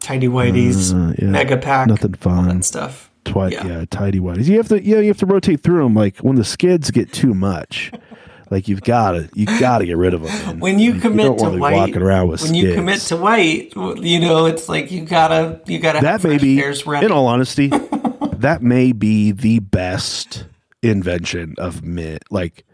Tidy 0.00 0.28
Whitey's, 0.28 0.92
Uh, 0.92 1.12
yeah. 1.18 1.28
Mega 1.28 1.56
Pack, 1.56 1.88
Nothing 1.88 2.14
fun. 2.14 2.62
stuff. 2.62 3.10
Twi- 3.24 3.50
Yeah. 3.50 3.66
yeah. 3.66 3.84
tidy 3.88 4.18
whities. 4.18 4.46
You 4.48 4.56
have 4.56 4.66
to, 4.68 4.82
yeah, 4.84 4.98
you 4.98 5.06
have 5.08 5.18
to 5.18 5.26
rotate 5.26 5.60
through 5.62 5.84
them. 5.84 5.94
Like 5.94 6.18
when 6.18 6.34
the 6.34 6.44
skids 6.44 6.90
get 6.90 7.12
too 7.12 7.34
much, 7.34 7.92
like 8.50 8.66
you've 8.66 8.82
got 8.82 9.12
to, 9.12 9.28
you 9.34 9.46
got 9.60 9.78
to 9.78 9.86
get 9.86 9.96
rid 9.96 10.12
of 10.12 10.22
them. 10.22 10.58
When 10.58 10.80
you 10.80 10.94
commit 10.94 11.26
don't 11.38 11.52
to 11.52 11.58
white, 11.60 11.74
walking 11.76 12.02
around 12.02 12.28
with 12.28 12.42
when 12.42 12.54
you 12.54 12.74
commit 12.74 12.98
to 13.02 13.16
white, 13.16 13.72
you 13.76 14.18
know 14.18 14.46
it's 14.46 14.68
like 14.68 14.90
you 14.90 15.04
gotta 15.04 15.60
you 15.66 15.78
gotta 15.78 16.00
have 16.00 16.22
that 16.22 16.28
may 16.28 16.36
be, 16.38 16.60
in 16.60 17.12
all 17.12 17.28
honesty, 17.28 17.68
that 18.38 18.60
may 18.60 18.90
be 18.90 19.30
the 19.30 19.60
best 19.60 20.44
invention 20.82 21.54
of 21.58 21.84
mint. 21.84 22.24
Like 22.30 22.64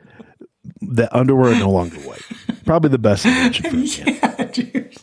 the 0.81 1.09
underwear 1.17 1.53
are 1.53 1.59
no 1.59 1.71
longer 1.71 1.97
white. 2.01 2.23
Probably 2.65 2.91
the 2.91 2.99
best 2.99 3.25
invention 3.27 3.71
for 3.71 3.77
yeah, 3.77 4.45
dude. 4.45 4.97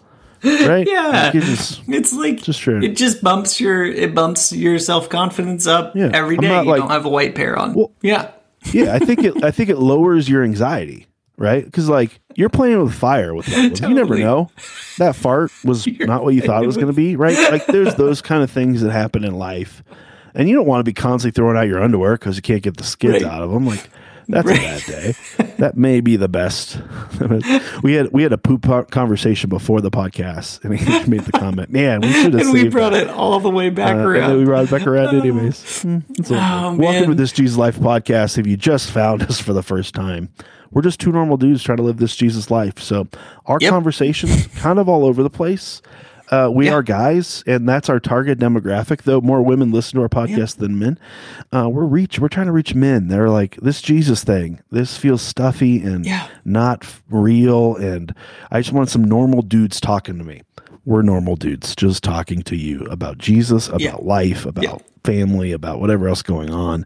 right? 0.67 0.87
Yeah. 0.87 1.07
Like, 1.07 1.33
just- 1.33 1.81
It's 1.87 2.13
like 2.13 2.41
Just 2.41 2.59
true. 2.61 2.81
it 2.81 2.95
just 2.95 3.21
bumps 3.23 3.59
your 3.59 3.83
it 3.85 4.13
bumps 4.13 4.51
your 4.53 4.77
self 4.79 5.09
confidence 5.09 5.65
up 5.67 5.95
Yeah, 5.95 6.11
every 6.13 6.37
day. 6.37 6.47
You 6.63 6.69
like- 6.69 6.81
don't 6.81 6.89
have 6.91 7.05
a 7.05 7.09
white 7.09 7.35
pair 7.35 7.57
on. 7.57 7.73
Well- 7.73 7.91
yeah. 8.01 8.31
yeah, 8.71 8.93
I 8.93 8.99
think 8.99 9.23
it. 9.23 9.43
I 9.43 9.51
think 9.51 9.69
it 9.69 9.77
lowers 9.77 10.27
your 10.29 10.43
anxiety, 10.43 11.07
right? 11.37 11.63
Because 11.65 11.89
like 11.89 12.19
you're 12.35 12.49
playing 12.49 12.81
with 12.83 12.93
fire 12.93 13.33
with 13.33 13.45
that. 13.47 13.81
one. 13.81 13.89
You 13.91 13.95
never 13.95 14.17
know. 14.17 14.49
That 14.97 15.15
fart 15.15 15.51
was 15.63 15.87
not 15.99 16.23
what 16.23 16.33
you 16.35 16.41
thought 16.41 16.63
it 16.63 16.67
was 16.67 16.75
going 16.77 16.87
to 16.87 16.93
be, 16.93 17.15
right? 17.15 17.37
Like 17.51 17.65
there's 17.67 17.95
those 17.95 18.21
kind 18.21 18.43
of 18.43 18.51
things 18.51 18.81
that 18.81 18.91
happen 18.91 19.23
in 19.23 19.35
life, 19.35 19.83
and 20.33 20.47
you 20.49 20.55
don't 20.55 20.67
want 20.67 20.79
to 20.79 20.83
be 20.83 20.93
constantly 20.93 21.31
throwing 21.35 21.57
out 21.57 21.67
your 21.67 21.81
underwear 21.81 22.13
because 22.13 22.35
you 22.35 22.41
can't 22.41 22.61
get 22.63 22.77
the 22.77 22.83
skids 22.83 23.23
Right. 23.23 23.31
out 23.31 23.41
of 23.41 23.51
them. 23.51 23.65
Like 23.65 23.89
that's 24.27 24.49
a 24.49 24.53
bad 24.53 24.81
day. 24.83 25.13
That 25.57 25.77
may 25.77 26.01
be 26.01 26.15
the 26.15 26.27
best. 26.27 26.79
we 27.83 27.93
had 27.93 28.11
we 28.11 28.23
had 28.23 28.33
a 28.33 28.37
poop 28.37 28.67
conversation 28.91 29.49
before 29.49 29.81
the 29.81 29.91
podcast, 29.91 30.63
and 30.63 30.77
he 30.77 30.85
made 31.09 31.21
the 31.21 31.31
comment, 31.31 31.69
"Man, 31.71 32.01
we 32.01 32.11
should 32.11 32.33
have 32.33 32.41
And 32.41 32.53
we 32.53 32.67
brought 32.69 32.91
that." 32.93 33.03
it 33.03 33.09
all 33.09 33.39
the 33.39 33.49
way 33.49 33.69
back 33.69 33.95
Uh, 33.95 33.99
and 33.99 34.07
around. 34.07 34.37
we 34.37 34.45
brought 34.45 34.65
it 34.65 34.71
back 34.71 34.85
around 34.87 35.15
anyways. 35.21 35.81
Hmm, 35.81 35.99
it's 36.11 36.31
Oh. 36.31 36.75
Welcome 36.75 37.09
to 37.11 37.15
this 37.15 37.31
Jesus 37.31 37.57
Life 37.57 37.77
podcast. 37.79 38.37
If 38.37 38.47
you 38.47 38.57
just 38.57 38.91
found 38.91 39.23
us 39.23 39.39
for 39.39 39.53
the 39.53 39.63
first 39.63 39.93
time, 39.95 40.29
we're 40.71 40.81
just 40.81 40.99
two 40.99 41.11
normal 41.11 41.37
dudes 41.37 41.63
trying 41.63 41.77
to 41.77 41.83
live 41.83 41.97
this 41.97 42.15
Jesus 42.15 42.51
life. 42.51 42.79
So 42.79 43.07
our 43.45 43.57
Yep. 43.61 43.69
conversations 43.69 44.47
kind 44.47 44.79
of 44.79 44.89
all 44.89 45.05
over 45.05 45.23
the 45.23 45.29
place. 45.29 45.81
Uh, 46.31 46.49
we 46.51 46.65
Yeah. 46.65 46.73
are 46.73 46.83
guys, 46.83 47.43
and 47.45 47.67
that's 47.69 47.89
our 47.89 47.99
target 47.99 48.39
demographic. 48.39 49.03
Though 49.03 49.21
more 49.21 49.41
women 49.41 49.71
listen 49.71 49.97
to 49.97 50.01
our 50.03 50.09
podcast 50.09 50.57
than 50.57 50.79
men, 50.79 50.97
uh, 51.53 51.69
we're 51.69 51.85
reach. 51.85 52.19
We're 52.19 52.27
trying 52.29 52.47
to 52.47 52.51
reach 52.51 52.73
men. 52.73 53.07
They're 53.09 53.29
like 53.29 53.57
this 53.61 53.81
Jesus 53.81 54.23
thing. 54.23 54.59
This 54.71 54.97
feels 54.97 55.21
stuffy 55.21 55.81
and 55.83 56.05
Yeah. 56.05 56.27
not 56.43 56.85
real. 57.09 57.75
And 57.75 58.13
I 58.51 58.59
just 58.59 58.73
want 58.73 58.89
some 58.89 59.03
normal 59.03 59.41
dudes 59.43 59.79
talking 59.79 60.17
to 60.17 60.23
me. 60.23 60.41
We're 60.85 61.01
normal 61.01 61.35
dudes 61.35 61.75
just 61.75 62.03
talking 62.03 62.41
to 62.43 62.55
you 62.55 62.81
about 62.85 63.17
Jesus, 63.17 63.67
about 63.67 63.81
Yeah. 63.81 63.95
life, 63.99 64.45
about 64.45 64.63
Yeah. 64.63 64.77
family, 65.03 65.51
about 65.51 65.79
whatever 65.79 66.07
else 66.07 66.21
going 66.21 66.49
on. 66.49 66.85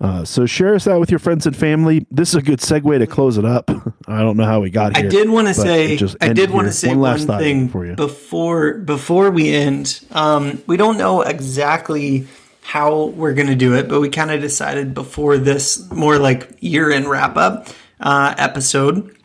Uh, 0.00 0.24
so 0.24 0.44
share 0.46 0.74
us 0.74 0.86
out 0.88 0.98
with 1.00 1.10
your 1.10 1.18
friends 1.20 1.46
and 1.46 1.54
family. 1.56 2.06
This 2.10 2.30
is 2.30 2.34
a 2.36 2.42
good 2.42 2.58
segue 2.60 2.98
to 2.98 3.06
close 3.06 3.38
it 3.38 3.44
up. 3.44 3.70
I 4.08 4.20
don't 4.20 4.36
know 4.36 4.44
how 4.44 4.60
we 4.60 4.70
got 4.70 4.96
here. 4.96 5.06
I 5.06 5.08
did 5.08 5.28
want 5.30 5.48
to 5.48 5.54
say 5.54 5.98
I 6.20 6.32
did 6.32 6.50
want 6.50 6.66
to 6.68 6.72
say 6.72 6.88
one 6.88 6.98
one, 7.00 7.10
last 7.12 7.26
thought 7.26 7.40
thing 7.40 7.68
for 7.68 7.86
you. 7.86 7.94
before 7.94 8.74
before 8.78 9.30
we 9.30 9.52
end. 9.52 10.00
Um, 10.12 10.62
we 10.66 10.76
don't 10.76 10.96
know 10.98 11.22
exactly 11.22 12.26
how 12.62 13.06
we're 13.16 13.34
going 13.34 13.48
to 13.48 13.56
do 13.56 13.74
it, 13.74 13.88
but 13.88 14.00
we 14.00 14.08
kind 14.08 14.30
of 14.30 14.40
decided 14.40 14.94
before 14.94 15.38
this 15.38 15.90
more 15.90 16.18
like 16.18 16.56
year 16.60 16.90
end 16.90 17.08
wrap 17.08 17.36
up 17.36 17.68
uh, 18.00 18.34
episode 18.38 19.16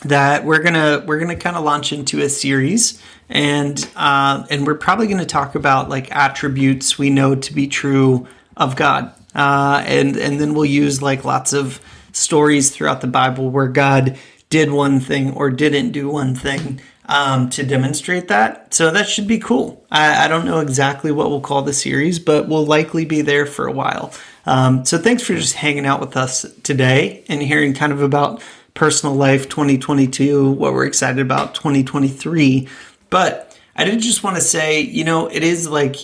that 0.00 0.44
we're 0.44 0.62
gonna 0.62 1.02
we're 1.06 1.18
gonna 1.18 1.36
kind 1.36 1.56
of 1.56 1.64
launch 1.64 1.92
into 1.92 2.20
a 2.20 2.28
series 2.28 3.02
and 3.28 3.88
uh, 3.96 4.46
and 4.50 4.66
we're 4.66 4.74
probably 4.74 5.06
gonna 5.06 5.26
talk 5.26 5.54
about 5.54 5.88
like 5.88 6.14
attributes 6.14 6.98
we 6.98 7.10
know 7.10 7.34
to 7.34 7.52
be 7.52 7.66
true 7.66 8.26
of 8.56 8.76
God 8.76 9.12
uh, 9.34 9.82
and 9.86 10.16
and 10.16 10.40
then 10.40 10.54
we'll 10.54 10.64
use 10.64 11.02
like 11.02 11.24
lots 11.24 11.52
of 11.52 11.80
stories 12.12 12.70
throughout 12.70 13.00
the 13.00 13.06
Bible 13.06 13.50
where 13.50 13.68
God 13.68 14.18
did 14.48 14.70
one 14.70 15.00
thing 15.00 15.32
or 15.32 15.50
didn't 15.50 15.92
do 15.92 16.08
one 16.08 16.34
thing 16.34 16.80
um, 17.08 17.48
to 17.50 17.64
demonstrate 17.64 18.28
that. 18.28 18.74
So 18.74 18.90
that 18.90 19.08
should 19.08 19.26
be 19.26 19.38
cool. 19.38 19.84
I, 19.90 20.24
I 20.24 20.28
don't 20.28 20.44
know 20.44 20.60
exactly 20.60 21.12
what 21.12 21.30
we'll 21.30 21.40
call 21.40 21.62
the 21.62 21.72
series, 21.72 22.18
but 22.18 22.48
we'll 22.48 22.66
likely 22.66 23.04
be 23.04 23.22
there 23.22 23.46
for 23.46 23.66
a 23.66 23.72
while. 23.72 24.12
Um, 24.44 24.84
so 24.84 24.98
thanks 24.98 25.22
for 25.22 25.34
just 25.34 25.54
hanging 25.54 25.86
out 25.86 26.00
with 26.00 26.16
us 26.16 26.46
today 26.62 27.24
and 27.28 27.42
hearing 27.42 27.74
kind 27.74 27.92
of 27.92 28.02
about 28.02 28.42
personal 28.76 29.16
life 29.16 29.48
2022, 29.48 30.52
what 30.52 30.72
we're 30.72 30.86
excited 30.86 31.18
about 31.18 31.56
2023. 31.56 32.68
But 33.10 33.58
I 33.74 33.84
did 33.84 34.00
just 34.00 34.22
want 34.22 34.36
to 34.36 34.42
say, 34.42 34.80
you 34.80 35.02
know, 35.02 35.26
it 35.26 35.42
is 35.42 35.68
like 35.68 35.96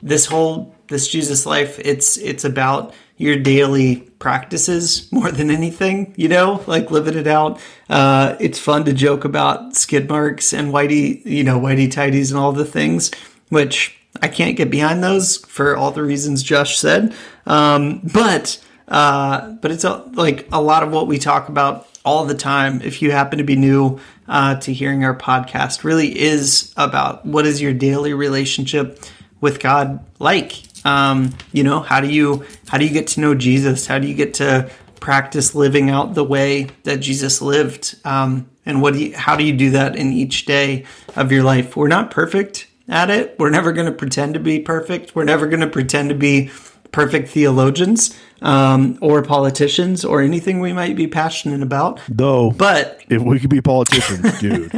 this 0.00 0.26
whole 0.26 0.74
this 0.86 1.08
Jesus 1.08 1.44
life, 1.44 1.78
it's 1.80 2.16
it's 2.16 2.44
about 2.44 2.94
your 3.16 3.36
daily 3.36 3.96
practices 4.18 5.10
more 5.12 5.30
than 5.30 5.50
anything, 5.50 6.14
you 6.16 6.28
know, 6.28 6.62
like 6.66 6.90
living 6.90 7.16
it 7.16 7.26
out. 7.26 7.60
Uh, 7.90 8.36
it's 8.40 8.58
fun 8.58 8.84
to 8.84 8.92
joke 8.92 9.24
about 9.24 9.74
skid 9.76 10.08
marks 10.08 10.52
and 10.52 10.72
whitey, 10.72 11.24
you 11.26 11.44
know, 11.44 11.58
whitey 11.58 11.90
tidies 11.90 12.30
and 12.30 12.40
all 12.40 12.52
the 12.52 12.64
things, 12.64 13.10
which 13.48 13.98
I 14.22 14.28
can't 14.28 14.56
get 14.56 14.70
behind 14.70 15.02
those 15.02 15.38
for 15.38 15.76
all 15.76 15.90
the 15.90 16.02
reasons 16.02 16.42
Josh 16.42 16.78
said. 16.78 17.14
Um, 17.46 18.00
but 18.12 18.62
uh, 18.88 19.52
but 19.52 19.70
it's 19.70 19.84
a, 19.84 19.96
like 20.14 20.48
a 20.52 20.62
lot 20.62 20.82
of 20.82 20.92
what 20.92 21.06
we 21.06 21.18
talk 21.18 21.48
about 21.48 21.86
all 22.08 22.24
the 22.24 22.34
time. 22.34 22.80
If 22.80 23.02
you 23.02 23.10
happen 23.10 23.36
to 23.36 23.44
be 23.44 23.54
new 23.54 24.00
uh, 24.26 24.54
to 24.60 24.72
hearing 24.72 25.04
our 25.04 25.14
podcast, 25.14 25.84
really 25.84 26.18
is 26.18 26.72
about 26.74 27.26
what 27.26 27.46
is 27.46 27.60
your 27.60 27.74
daily 27.74 28.14
relationship 28.14 29.04
with 29.42 29.60
God 29.60 30.02
like. 30.18 30.54
Um, 30.86 31.34
you 31.52 31.64
know, 31.64 31.80
how 31.80 32.00
do 32.00 32.08
you 32.08 32.46
how 32.66 32.78
do 32.78 32.86
you 32.86 32.92
get 32.92 33.08
to 33.08 33.20
know 33.20 33.34
Jesus? 33.34 33.86
How 33.86 33.98
do 33.98 34.08
you 34.08 34.14
get 34.14 34.32
to 34.34 34.70
practice 35.00 35.54
living 35.54 35.90
out 35.90 36.14
the 36.14 36.24
way 36.24 36.68
that 36.84 37.00
Jesus 37.00 37.42
lived? 37.42 37.94
Um, 38.06 38.48
and 38.64 38.80
what 38.80 38.94
do 38.94 39.04
you, 39.04 39.14
how 39.14 39.36
do 39.36 39.44
you 39.44 39.54
do 39.54 39.70
that 39.72 39.94
in 39.94 40.10
each 40.10 40.46
day 40.46 40.86
of 41.14 41.30
your 41.30 41.42
life? 41.42 41.76
We're 41.76 41.88
not 41.88 42.10
perfect 42.10 42.68
at 42.88 43.10
it. 43.10 43.36
We're 43.38 43.50
never 43.50 43.72
going 43.72 43.86
to 43.86 43.92
pretend 43.92 44.32
to 44.32 44.40
be 44.40 44.60
perfect. 44.60 45.14
We're 45.14 45.24
never 45.24 45.46
going 45.46 45.60
to 45.60 45.68
pretend 45.68 46.08
to 46.08 46.14
be 46.14 46.50
perfect 46.92 47.28
theologians 47.28 48.18
um, 48.42 48.98
or 49.00 49.22
politicians 49.22 50.04
or 50.04 50.22
anything 50.22 50.60
we 50.60 50.72
might 50.72 50.96
be 50.96 51.06
passionate 51.06 51.62
about. 51.62 52.00
Though, 52.08 52.50
But 52.52 53.00
if 53.08 53.22
we 53.22 53.38
could 53.40 53.50
be 53.50 53.60
politicians, 53.60 54.38
dude, 54.40 54.74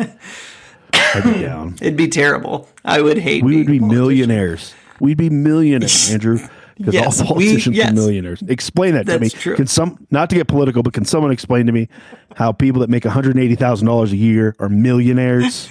I'd 0.92 1.22
be 1.24 1.42
down. 1.42 1.74
it'd 1.80 1.96
be 1.96 2.08
terrible. 2.08 2.68
I 2.84 3.00
would 3.02 3.18
hate. 3.18 3.44
We 3.44 3.58
would 3.58 3.66
be 3.66 3.80
millionaires. 3.80 4.74
We'd 5.00 5.18
be 5.18 5.30
millionaires, 5.30 6.10
Andrew. 6.12 6.38
Because 6.76 6.94
Yes, 6.94 7.20
all 7.20 7.36
we- 7.36 7.44
politicians 7.44 7.76
yes. 7.76 7.90
are 7.90 7.94
millionaires. 7.94 8.42
Explain 8.48 8.94
that 8.94 9.04
to 9.06 9.18
me. 9.18 9.28
True. 9.28 9.54
Can 9.54 9.66
some 9.66 10.06
not 10.10 10.30
to 10.30 10.36
get 10.36 10.48
political, 10.48 10.82
but 10.82 10.94
can 10.94 11.04
someone 11.04 11.30
explain 11.30 11.66
to 11.66 11.72
me 11.72 11.88
how 12.36 12.52
people 12.52 12.80
that 12.80 12.88
make 12.88 13.04
one 13.04 13.12
hundred 13.12 13.36
eighty 13.38 13.54
thousand 13.54 13.86
dollars 13.86 14.12
a 14.12 14.16
year 14.16 14.56
are 14.58 14.70
millionaires? 14.70 15.68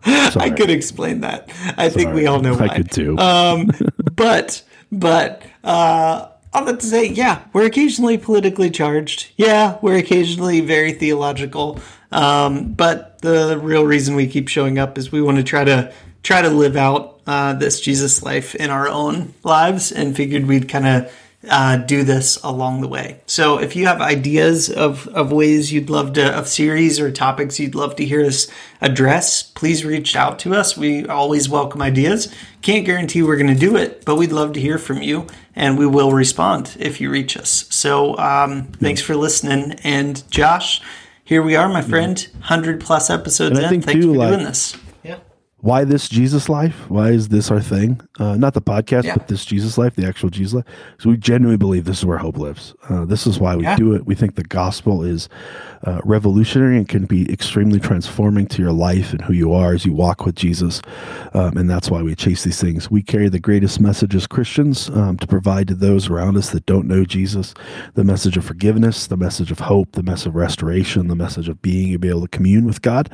I 0.04 0.50
could 0.50 0.70
explain 0.70 1.20
that. 1.22 1.48
I 1.78 1.88
think 1.88 2.12
we 2.14 2.26
all 2.26 2.40
know 2.40 2.54
why. 2.54 2.66
I 2.66 2.76
could 2.76 2.90
too. 2.90 3.16
Um, 3.18 3.70
but 4.14 4.62
but 4.91 5.43
uh, 5.62 6.28
all 6.53 6.64
that 6.64 6.80
to 6.80 6.86
say, 6.86 7.07
yeah, 7.07 7.45
we're 7.53 7.66
occasionally 7.66 8.18
politically 8.18 8.70
charged. 8.70 9.30
Yeah, 9.36 9.78
we're 9.82 9.99
occasionally 9.99 10.61
very 10.61 10.93
theological. 10.93 11.78
Um, 12.12 12.72
but 12.72 13.20
the 13.22 13.59
real 13.62 13.84
reason 13.84 14.16
we 14.16 14.26
keep 14.26 14.49
showing 14.49 14.78
up 14.78 14.99
is 14.99 15.12
we 15.12 15.22
want 15.22 15.36
to 15.36 15.45
try 15.45 15.64
to 15.64 15.93
try 16.22 16.43
to 16.43 16.51
live 16.51 16.76
out 16.76 17.20
uh, 17.26 17.55
this 17.55 17.80
Jesus 17.80 18.22
life 18.22 18.55
in 18.55 18.70
our 18.70 18.88
own 18.88 19.32
lives, 19.45 19.93
and 19.93 20.16
figured 20.16 20.47
we'd 20.47 20.68
kind 20.68 20.86
of 20.86 21.12
uh, 21.49 21.76
do 21.76 22.05
this 22.05 22.36
along 22.43 22.80
the 22.82 22.88
way. 22.88 23.20
So 23.26 23.59
if 23.59 23.74
you 23.74 23.86
have 23.86 24.01
ideas 24.03 24.68
of, 24.68 25.09
of 25.09 25.32
ways 25.32 25.72
you'd 25.72 25.88
love 25.88 26.12
to, 26.14 26.36
of 26.36 26.49
series 26.49 27.01
or 27.01 27.11
topics 27.11 27.59
you'd 27.59 27.74
love 27.74 27.97
to 27.97 28.05
hear 28.05 28.24
us 28.24 28.47
address, 28.80 29.43
please 29.43 29.84
reach 29.84 30.14
out 30.14 30.38
to 30.41 30.55
us. 30.55 30.76
We 30.76 31.07
always 31.07 31.49
welcome 31.49 31.80
ideas. 31.80 32.32
Can't 32.61 32.84
guarantee 32.84 33.22
we're 33.22 33.36
going 33.38 33.55
to 33.55 33.59
do 33.59 33.76
it, 33.76 34.05
but 34.05 34.16
we'd 34.16 34.32
love 34.32 34.53
to 34.53 34.61
hear 34.61 34.76
from 34.76 35.01
you 35.03 35.26
and 35.57 35.78
we 35.78 35.86
will 35.86 36.12
respond 36.12 36.76
if 36.78 37.01
you 37.01 37.11
reach 37.11 37.36
us. 37.36 37.66
So 37.70 38.16
um, 38.18 38.64
thanks 38.72 39.01
for 39.01 39.16
listening. 39.16 39.72
And 39.82 40.22
Josh, 40.30 40.82
here 41.24 41.43
we 41.43 41.57
are, 41.57 41.68
my 41.70 41.82
friend, 41.82 42.18
100 42.34 42.80
plus 42.80 43.09
episodes 43.09 43.59
And 43.59 43.76
in. 43.76 43.82
Thanks 43.82 44.05
too, 44.05 44.12
for 44.12 44.18
like- 44.18 44.28
doing 44.34 44.45
this. 44.45 44.76
Why 45.62 45.84
this 45.84 46.08
Jesus 46.08 46.48
life? 46.48 46.88
Why 46.88 47.11
is 47.11 47.28
this 47.28 47.50
our 47.50 47.61
thing? 47.61 48.00
Uh, 48.18 48.36
not 48.36 48.54
the 48.54 48.62
podcast, 48.62 49.04
Yeah. 49.04 49.16
but 49.16 49.28
this 49.28 49.44
Jesus 49.44 49.76
life, 49.76 49.94
the 49.94 50.06
actual 50.06 50.30
Jesus 50.30 50.54
life. 50.54 50.64
So 50.98 51.11
we 51.11 51.18
genuinely 51.18 51.58
believe 51.58 51.84
this 51.84 51.98
is 51.98 52.06
where 52.06 52.18
hope 52.18 52.38
lives. 52.38 52.74
Uh, 52.88 53.04
this 53.04 53.26
is 53.26 53.38
why 53.38 53.56
we 53.56 53.64
Yeah. 53.64 53.76
do 53.76 53.92
it. 53.92 54.06
We 54.06 54.14
think 54.14 54.36
the 54.36 54.42
gospel 54.44 55.02
is 55.02 55.28
uh, 55.84 56.00
revolutionary 56.04 56.76
and 56.76 56.86
can 56.88 57.04
be 57.06 57.30
extremely 57.32 57.80
transforming 57.80 58.46
to 58.46 58.61
your 58.62 58.72
life 58.72 59.12
and 59.12 59.22
who 59.22 59.32
you 59.32 59.52
are 59.52 59.72
as 59.72 59.86
you 59.86 59.92
walk 59.94 60.26
with 60.26 60.34
Jesus. 60.34 60.82
Um, 61.34 61.56
and 61.56 61.68
that's 61.70 61.90
why 61.90 62.02
we 62.02 62.14
chase 62.14 62.44
these 62.44 62.61
things. 62.61 62.90
We 62.90 63.02
carry 63.02 63.28
the 63.30 63.38
greatest 63.40 63.80
message 63.80 64.14
as 64.14 64.26
Christians 64.26 64.90
um, 64.90 65.16
to 65.18 65.26
provide 65.26 65.68
to 65.68 65.74
those 65.74 66.08
around 66.11 66.36
us 66.36 66.50
that 66.50 66.66
don't 66.66 66.86
know 66.86 67.04
Jesus 67.04 67.54
the 67.94 68.04
message 68.04 68.36
of 68.36 68.44
forgiveness, 68.44 69.06
the 69.06 69.16
message 69.16 69.50
of 69.50 69.61
hope, 69.61 69.92
the 69.92 70.02
message 70.02 70.28
of 70.28 70.34
restoration, 70.34 71.08
the 71.08 71.16
message 71.16 71.48
of 71.48 71.61
being 71.62 71.92
able 71.92 72.22
to 72.22 72.28
commune 72.28 72.66
with 72.66 72.82
God, 72.82 73.08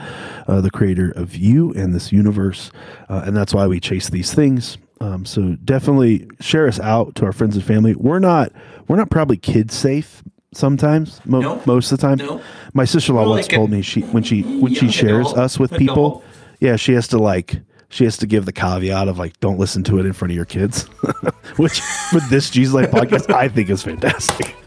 uh, 0.48 0.60
the 0.60 0.70
creator 0.70 1.10
of 1.12 1.36
you 1.36 1.72
and 1.74 1.94
this 1.94 2.12
universe. 2.12 2.35
Uh, 2.36 3.22
and 3.24 3.36
that's 3.36 3.52
why 3.54 3.66
we 3.66 3.80
chase 3.80 4.08
these 4.10 4.32
things. 4.34 4.78
Um, 5.00 5.24
so 5.26 5.56
definitely 5.64 6.26
share 6.40 6.66
us 6.68 6.80
out 6.80 7.14
to 7.16 7.24
our 7.26 7.32
friends 7.32 7.54
and 7.56 7.64
family. 7.64 7.94
We're 7.94 8.18
not 8.18 8.52
we're 8.88 8.96
not 8.96 9.10
probably 9.10 9.36
kid 9.36 9.70
safe 9.70 10.22
sometimes. 10.52 11.20
Mo- 11.26 11.40
No. 11.40 11.62
Most 11.66 11.92
of 11.92 11.98
the 11.98 12.06
time, 12.06 12.18
No. 12.18 12.40
my 12.72 12.84
sister 12.86 13.12
in 13.12 13.16
law 13.16 13.28
once 13.28 13.46
like 13.46 13.54
told 13.56 13.70
me 13.70 13.82
she 13.82 14.00
when 14.02 14.22
she 14.22 14.42
when 14.42 14.72
she 14.74 14.90
shares 14.90 15.26
adult- 15.26 15.38
us 15.38 15.58
with 15.58 15.72
people, 15.72 16.06
adult. 16.06 16.24
yeah, 16.60 16.76
she 16.76 16.94
has 16.94 17.08
to 17.08 17.18
like 17.18 17.60
she 17.90 18.04
has 18.04 18.16
to 18.18 18.26
give 18.26 18.46
the 18.46 18.52
caveat 18.52 19.06
of 19.08 19.18
like 19.18 19.38
don't 19.40 19.58
listen 19.58 19.82
to 19.84 19.98
it 19.98 20.06
in 20.06 20.12
front 20.14 20.32
of 20.32 20.36
your 20.36 20.44
kids, 20.46 20.84
which 21.56 21.82
with 22.14 22.28
this 22.30 22.48
Jesus 22.50 22.72
Life 22.74 22.90
podcast 22.90 23.32
I 23.34 23.48
think 23.48 23.68
is 23.70 23.82
fantastic. 23.82 24.54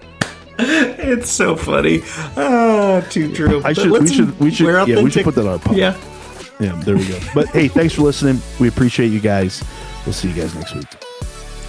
It's 0.61 1.29
so 1.31 1.55
funny. 1.55 2.01
Ah, 2.35 3.01
too 3.09 3.33
true. 3.33 3.59
I 3.59 3.73
But 3.73 3.77
should 3.77 3.91
we 3.91 4.07
should 4.07 4.39
we 4.39 4.51
should 4.51 4.87
yeah 4.89 5.01
we 5.01 5.09
should 5.09 5.23
put 5.23 5.33
that 5.35 5.41
on 5.47 5.53
our 5.53 5.57
podcast. 5.57 5.77
Yeah. 5.77 5.97
Yeah, 6.59 6.73
there 6.83 6.97
we 6.97 7.07
go. 7.07 7.19
But 7.33 7.47
hey, 7.49 7.67
thanks 7.67 7.93
for 7.93 8.01
listening. 8.01 8.41
We 8.59 8.67
appreciate 8.67 9.07
you 9.07 9.19
guys. 9.19 9.63
We'll 10.05 10.13
see 10.13 10.29
you 10.29 10.35
guys 10.35 10.53
next 10.55 10.75
week. 10.75 10.87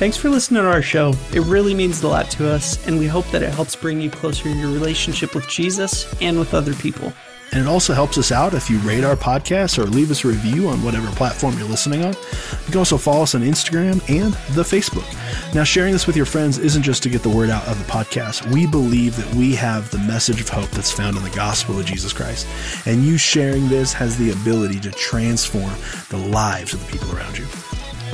Thanks 0.00 0.16
for 0.16 0.30
listening 0.30 0.62
to 0.62 0.68
our 0.68 0.80
show. 0.80 1.12
It 1.32 1.40
really 1.40 1.74
means 1.74 2.02
a 2.02 2.08
lot 2.08 2.30
to 2.30 2.48
us, 2.48 2.86
and 2.86 2.98
we 2.98 3.06
hope 3.06 3.26
that 3.32 3.42
it 3.42 3.52
helps 3.52 3.76
bring 3.76 4.00
you 4.00 4.10
closer 4.10 4.48
in 4.48 4.58
your 4.58 4.70
relationship 4.70 5.34
with 5.34 5.46
Jesus 5.46 6.10
and 6.22 6.38
with 6.38 6.54
other 6.54 6.72
people. 6.74 7.12
And 7.52 7.60
it 7.60 7.66
also 7.66 7.94
helps 7.94 8.16
us 8.16 8.30
out 8.30 8.54
if 8.54 8.70
you 8.70 8.78
rate 8.78 9.02
our 9.02 9.16
podcast 9.16 9.78
or 9.78 9.84
leave 9.84 10.10
us 10.10 10.24
a 10.24 10.28
review 10.28 10.68
on 10.68 10.82
whatever 10.82 11.08
platform 11.12 11.58
you're 11.58 11.68
listening 11.68 12.04
on. 12.04 12.12
You 12.12 12.66
can 12.66 12.76
also 12.76 12.96
follow 12.96 13.22
us 13.22 13.34
on 13.34 13.42
Instagram 13.42 14.00
and 14.08 14.34
the 14.54 14.62
Facebook. 14.62 15.06
Now, 15.54 15.64
sharing 15.64 15.92
this 15.92 16.06
with 16.06 16.16
your 16.16 16.26
friends 16.26 16.58
isn't 16.58 16.82
just 16.82 17.02
to 17.02 17.08
get 17.08 17.22
the 17.22 17.28
word 17.28 17.50
out 17.50 17.66
of 17.66 17.78
the 17.78 17.90
podcast. 17.90 18.48
We 18.52 18.66
believe 18.66 19.16
that 19.16 19.34
we 19.34 19.54
have 19.56 19.90
the 19.90 19.98
message 19.98 20.40
of 20.40 20.48
hope 20.48 20.70
that's 20.70 20.92
found 20.92 21.16
in 21.16 21.24
the 21.24 21.30
gospel 21.30 21.78
of 21.78 21.86
Jesus 21.86 22.12
Christ. 22.12 22.46
And 22.86 23.04
you 23.04 23.18
sharing 23.18 23.68
this 23.68 23.92
has 23.94 24.16
the 24.16 24.30
ability 24.30 24.78
to 24.80 24.90
transform 24.92 25.72
the 26.08 26.18
lives 26.18 26.72
of 26.72 26.84
the 26.86 26.92
people 26.92 27.16
around 27.16 27.36
you. 27.36 27.46